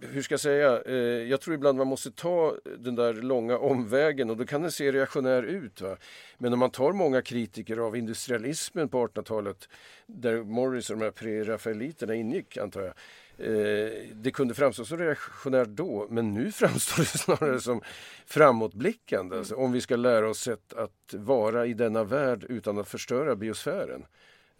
Hur 0.00 0.22
ska 0.22 0.32
jag 0.32 0.40
säga? 0.40 0.82
Eh, 0.82 0.94
jag 1.28 1.40
tror 1.40 1.54
ibland 1.54 1.78
man 1.78 1.86
måste 1.86 2.10
ta 2.10 2.56
den 2.78 2.94
där 2.94 3.14
långa 3.14 3.58
omvägen 3.58 4.30
och 4.30 4.36
då 4.36 4.46
kan 4.46 4.62
den 4.62 4.72
se 4.72 4.92
reaktionär 4.92 5.42
ut. 5.42 5.80
Va? 5.80 5.96
Men 6.38 6.52
om 6.52 6.58
man 6.58 6.70
tar 6.70 6.92
många 6.92 7.22
kritiker 7.22 7.76
av 7.76 7.96
industrialismen 7.96 8.88
på 8.88 9.06
1800-talet 9.06 9.68
där 10.06 10.42
Morris 10.42 10.90
och 10.90 10.98
de 10.98 11.04
här 11.04 11.10
pre-rafaeliterna 11.10 12.14
ingick 12.14 12.56
antar 12.56 12.80
jag. 12.80 12.94
Eh, 13.38 13.92
det 14.12 14.30
kunde 14.30 14.54
framstå 14.54 14.84
som 14.84 14.98
reaktionärt 14.98 15.68
då 15.68 16.06
men 16.10 16.34
nu 16.34 16.52
framstår 16.52 16.98
det 16.98 17.18
snarare 17.18 17.60
som 17.60 17.80
framåtblickande. 18.26 19.36
Alltså, 19.36 19.54
om 19.54 19.72
vi 19.72 19.80
ska 19.80 19.96
lära 19.96 20.28
oss 20.28 20.40
sätt 20.40 20.72
att 20.72 21.14
vara 21.14 21.66
i 21.66 21.74
denna 21.74 22.04
värld 22.04 22.44
utan 22.48 22.78
att 22.78 22.88
förstöra 22.88 23.36
biosfären. 23.36 24.04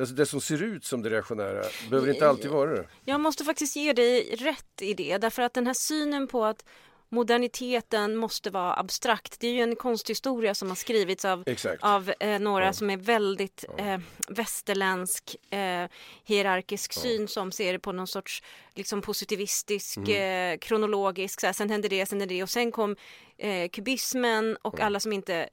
Alltså 0.00 0.14
det 0.14 0.26
som 0.26 0.40
ser 0.40 0.62
ut 0.62 0.84
som 0.84 1.02
det 1.02 1.10
reaktionära 1.10 1.64
behöver 1.90 2.12
inte 2.12 2.28
alltid 2.28 2.50
vara 2.50 2.70
det. 2.70 2.86
Jag 3.04 3.20
måste 3.20 3.44
faktiskt 3.44 3.76
ge 3.76 3.92
dig 3.92 4.36
rätt 4.36 4.82
i 4.82 4.94
det 4.94 5.18
därför 5.18 5.42
att 5.42 5.54
den 5.54 5.66
här 5.66 5.74
synen 5.74 6.26
på 6.28 6.44
att 6.44 6.64
moderniteten 7.08 8.16
måste 8.16 8.50
vara 8.50 8.74
abstrakt. 8.74 9.40
Det 9.40 9.46
är 9.46 9.52
ju 9.52 9.62
en 9.62 9.76
konsthistoria 9.76 10.54
som 10.54 10.68
har 10.68 10.76
skrivits 10.76 11.24
av, 11.24 11.42
Exakt. 11.46 11.82
av 11.84 12.12
eh, 12.20 12.38
några 12.40 12.64
Ja. 12.64 12.72
som 12.72 12.90
är 12.90 12.96
väldigt 12.96 13.64
eh, 13.78 13.98
västerländsk 14.28 15.36
eh, 15.50 15.86
hierarkisk 16.24 16.92
syn 16.92 17.28
som 17.28 17.52
ser 17.52 17.72
det 17.72 17.78
på 17.78 17.92
någon 17.92 18.06
sorts 18.06 18.42
liksom, 18.74 19.02
positivistisk, 19.02 19.96
Mm. 19.98 20.58
kronologisk, 20.58 21.40
så 21.40 21.46
här, 21.46 21.52
sen 21.52 21.70
hände 21.70 21.88
det, 21.88 22.06
sen 22.06 22.20
hände 22.20 22.34
det 22.34 22.42
och 22.42 22.50
sen 22.50 22.72
kom 22.72 22.96
eh, 23.38 23.68
kubismen 23.68 24.56
och 24.62 24.80
alla 24.80 25.00
som 25.00 25.12
inte 25.12 25.48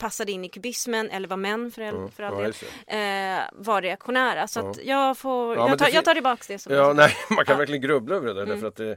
passade 0.00 0.32
in 0.32 0.44
i 0.44 0.48
kubismen 0.48 1.10
eller 1.10 1.28
var 1.28 1.36
män 1.36 1.70
för, 1.70 1.82
Ja, 1.82 2.08
för 2.16 2.22
all 2.22 2.36
del 2.36 2.52
eh, 2.86 3.40
var 3.52 3.82
reaktionära. 3.82 4.46
Så 4.48 4.60
Ja. 4.60 4.74
jag, 4.82 5.18
får, 5.18 5.56
Ja, 5.56 5.68
jag, 5.68 5.78
tar, 5.78 5.88
jag 5.88 6.04
tar 6.04 6.14
tillbaka 6.14 6.44
det 6.48 6.58
som 6.58 6.74
Ja, 6.74 6.92
nej, 6.92 7.14
man 7.30 7.44
kan 7.44 7.58
verkligen 7.58 7.80
grubbla 7.82 8.14
över 8.16 8.26
det 8.26 8.34
där. 8.34 8.42
Mm. 8.42 8.54
Därför 8.54 8.68
att 8.68 8.76
det, 8.76 8.96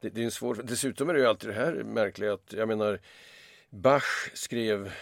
det, 0.00 0.08
det 0.08 0.20
är 0.20 0.24
en 0.24 0.30
svår... 0.30 0.60
Dessutom 0.64 1.08
är 1.08 1.14
det 1.14 1.20
ju 1.20 1.26
alltid 1.26 1.50
det 1.50 1.54
här 1.54 1.72
märkliga 1.72 2.32
att, 2.32 2.52
jag 2.56 2.68
menar, 2.68 3.00
Bach 3.70 4.30
skrev 4.34 4.92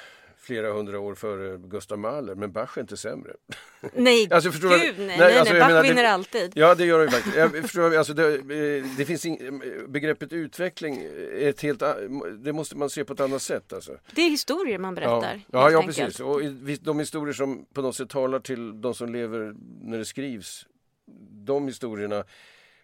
flera 0.43 0.73
hundra 0.73 1.01
år 1.01 1.15
före 1.15 1.59
Gustav 1.59 1.99
Mahler, 1.99 2.35
men 2.35 2.53
Bach 2.53 2.77
är 2.77 2.81
inte 2.81 2.97
sämre. 2.97 3.33
Nej, 3.93 4.29
Alltså, 4.31 4.51
gud 4.51 4.63
nej, 4.63 4.95
Nej, 4.99 5.17
nej, 5.19 5.39
alltså, 5.39 5.55
nej, 5.55 5.61
Bach 5.61 5.69
menar, 5.69 5.83
det- 5.83 5.89
vinner 5.89 6.05
alltid. 6.05 6.53
Ja, 6.55 6.75
det 6.75 6.85
gör 6.85 6.99
det 6.99 7.05
ju 7.05 7.11
faktiskt. 7.11 7.37
Jag 7.37 7.53
förstår, 7.63 7.97
alltså, 7.97 8.13
det, 8.15 8.35
eh, 8.35 8.85
det 8.97 9.05
finns 9.05 9.27
ing, 9.27 9.63
begreppet 9.89 10.33
utveckling 10.33 11.07
ett 11.39 11.61
helt, 11.61 11.83
det 12.39 12.53
måste 12.53 12.77
man 12.77 12.91
se 12.91 13.05
på 13.05 13.13
ett 13.13 13.21
annat 13.21 13.43
sätt. 13.43 13.73
Alltså. 13.73 13.97
Det 14.15 14.23
är 14.23 14.31
historier 14.31 14.79
man 14.79 14.95
berättar. 14.95 15.41
Ja, 15.51 15.71
ja, 15.71 15.71
ja 15.71 15.83
precis. 15.83 16.21
Och 16.21 16.41
de 16.81 16.99
historier 16.99 17.33
som 17.33 17.67
på 17.75 17.83
något 17.83 17.97
sätt 17.97 18.11
talar 18.11 18.41
till 18.41 18.81
de 18.81 18.95
som 18.95 19.13
lever 19.13 19.55
när 19.83 19.99
det 19.99 20.05
skrivs, 20.05 20.67
de 21.31 21.67
historierna, 21.67 22.25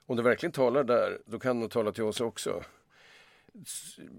om 0.06 0.16
det 0.16 0.22
verkligen 0.22 0.52
talar 0.52 0.84
där, 0.84 1.18
då 1.26 1.38
kan 1.38 1.60
de 1.60 1.68
tala 1.68 1.92
till 1.92 2.04
oss 2.04 2.20
också. 2.20 2.62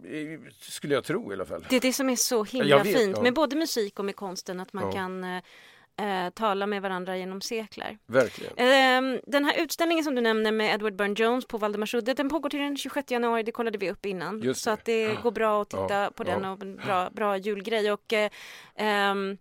Eh, 0.05 0.39
Skulle 0.59 0.93
jag 0.93 1.03
tro 1.03 1.32
i 1.32 1.34
alla 1.36 1.45
fall. 1.45 1.65
Det 1.69 1.75
är 1.75 1.80
det 1.82 1.93
som 1.93 2.09
är 2.09 2.15
så 2.15 2.43
himla 2.43 2.84
vet, 2.84 2.97
fint 2.97 3.17
ja. 3.17 3.23
med 3.23 3.34
både 3.34 3.55
musik 3.55 3.99
och 3.99 4.05
med 4.05 4.15
konsten, 4.15 4.59
att 4.59 4.73
man 4.73 4.84
Ja. 4.84 4.91
kan 4.91 5.23
eh, 5.23 6.25
eh, 6.25 6.30
tala 6.30 6.67
med 6.67 6.82
varandra 6.82 7.17
genom 7.17 7.41
sekler. 7.41 7.97
Verkligen. 8.05 8.53
Ehm, 8.57 9.19
Den 9.27 9.45
här 9.45 9.63
utställningen 9.63 10.03
som 10.03 10.15
du 10.15 10.21
nämner 10.21 10.51
med 10.51 10.73
Edward 10.75 10.95
Burne 10.95 11.15
Jones 11.17 11.45
på 11.47 11.57
Valdemarsudde, 11.57 12.13
den 12.13 12.30
pågår 12.30 12.49
till 12.49 12.59
den 12.59 12.77
26 12.77 13.11
januari, 13.11 13.43
det 13.43 13.51
kollade 13.51 13.77
vi 13.77 13.91
upp 13.91 14.05
innan. 14.05 14.41
Just 14.41 14.61
så 14.61 14.69
det. 14.69 14.73
att 14.73 14.86
det 14.86 15.21
går 15.23 15.32
bra 15.32 15.61
att 15.61 15.69
titta 15.69 15.93
Ja, 15.93 16.11
på 16.15 16.23
den 16.23 16.43
ja. 16.43 16.51
och 16.51 16.61
en 16.61 16.75
bra, 16.75 17.09
bra 17.09 17.38
julgrej. 17.38 17.91
Och, 17.91 18.13
eh, 18.13 18.30
ehm, 18.75 19.38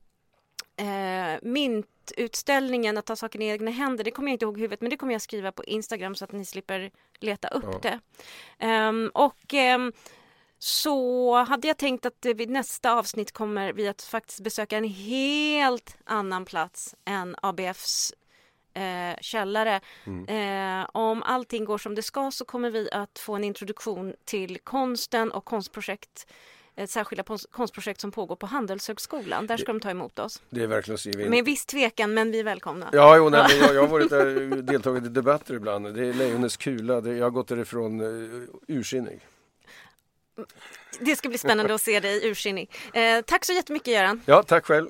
eh, 0.76 1.40
konstutställningen 2.08 2.98
Att 2.98 3.06
ta 3.06 3.16
saken 3.16 3.42
i 3.42 3.48
egna 3.48 3.70
händer, 3.70 4.04
det 4.04 4.10
kommer 4.10 4.28
jag 4.28 4.34
inte 4.34 4.44
ihåg 4.44 4.58
i 4.58 4.60
huvudet 4.60 4.80
men 4.80 4.90
det 4.90 4.96
kommer 4.96 5.12
jag 5.12 5.22
skriva 5.22 5.52
på 5.52 5.64
Instagram 5.64 6.14
så 6.14 6.24
att 6.24 6.32
ni 6.32 6.44
slipper 6.44 6.90
leta 7.20 7.48
upp 7.48 7.64
Ja. 7.64 7.78
det. 7.82 8.00
Ehm, 8.58 9.10
och 9.14 9.54
ehm, 9.54 9.92
så 10.58 11.34
hade 11.44 11.68
jag 11.68 11.76
tänkt 11.76 12.06
att 12.06 12.26
vid 12.34 12.50
nästa 12.50 12.92
avsnitt 12.92 13.32
kommer 13.32 13.72
vi 13.72 13.88
att 13.88 14.02
faktiskt 14.02 14.40
besöka 14.40 14.76
en 14.76 14.84
helt 14.84 15.96
annan 16.04 16.44
plats 16.44 16.94
än 17.04 17.36
ABFs 17.42 18.12
eh, 18.74 19.16
källare. 19.20 19.80
Eh, 20.28 20.86
om 20.92 21.22
allting 21.22 21.64
går 21.64 21.78
som 21.78 21.94
det 21.94 22.02
ska 22.02 22.30
så 22.30 22.44
kommer 22.44 22.70
vi 22.70 22.90
att 22.92 23.18
få 23.18 23.34
en 23.34 23.44
introduktion 23.44 24.14
till 24.24 24.58
konsten 24.58 25.32
och 25.32 25.44
konstprojekt 25.44 26.26
särskilda 26.86 27.24
konstprojekt 27.50 28.00
som 28.00 28.10
pågår 28.10 28.36
på 28.36 28.46
Handelshögskolan. 28.46 29.46
Där 29.46 29.56
ska 29.56 29.72
de 29.72 29.80
ta 29.80 29.90
emot 29.90 30.18
oss. 30.18 30.42
Det 30.50 30.62
är 30.62 30.66
verkligen 30.66 31.20
in. 31.20 31.30
Med 31.30 31.44
viss 31.44 31.66
tvekan, 31.66 32.14
men 32.14 32.30
vi 32.30 32.40
är 32.40 32.44
välkomna. 32.44 32.88
Ja, 32.92 33.16
jo, 33.16 33.28
nej, 33.28 33.58
jag, 33.60 33.74
jag 33.74 33.80
har 33.80 33.88
varit 33.88 34.10
där, 34.10 34.62
deltagit 34.62 35.04
i 35.04 35.08
debatter 35.08 35.54
ibland. 35.54 35.94
Det 35.94 36.06
är 36.06 36.14
Lejonets 36.14 36.56
kula. 36.56 37.00
Det, 37.00 37.16
jag 37.16 37.24
har 37.24 37.30
gått 37.30 37.48
därifrån 37.48 38.00
uh, 38.00 38.44
ursinnig. 38.66 39.20
Det 41.00 41.16
ska 41.16 41.28
bli 41.28 41.38
spännande 41.38 41.74
att 41.74 41.80
se 41.80 42.00
dig 42.00 42.26
ursinnig. 42.26 42.70
Eh, 42.92 43.20
tack 43.26 43.44
så 43.44 43.52
jättemycket 43.52 43.88
Göran. 43.88 44.20
Ja, 44.26 44.42
tack 44.42 44.66
själv. 44.66 44.88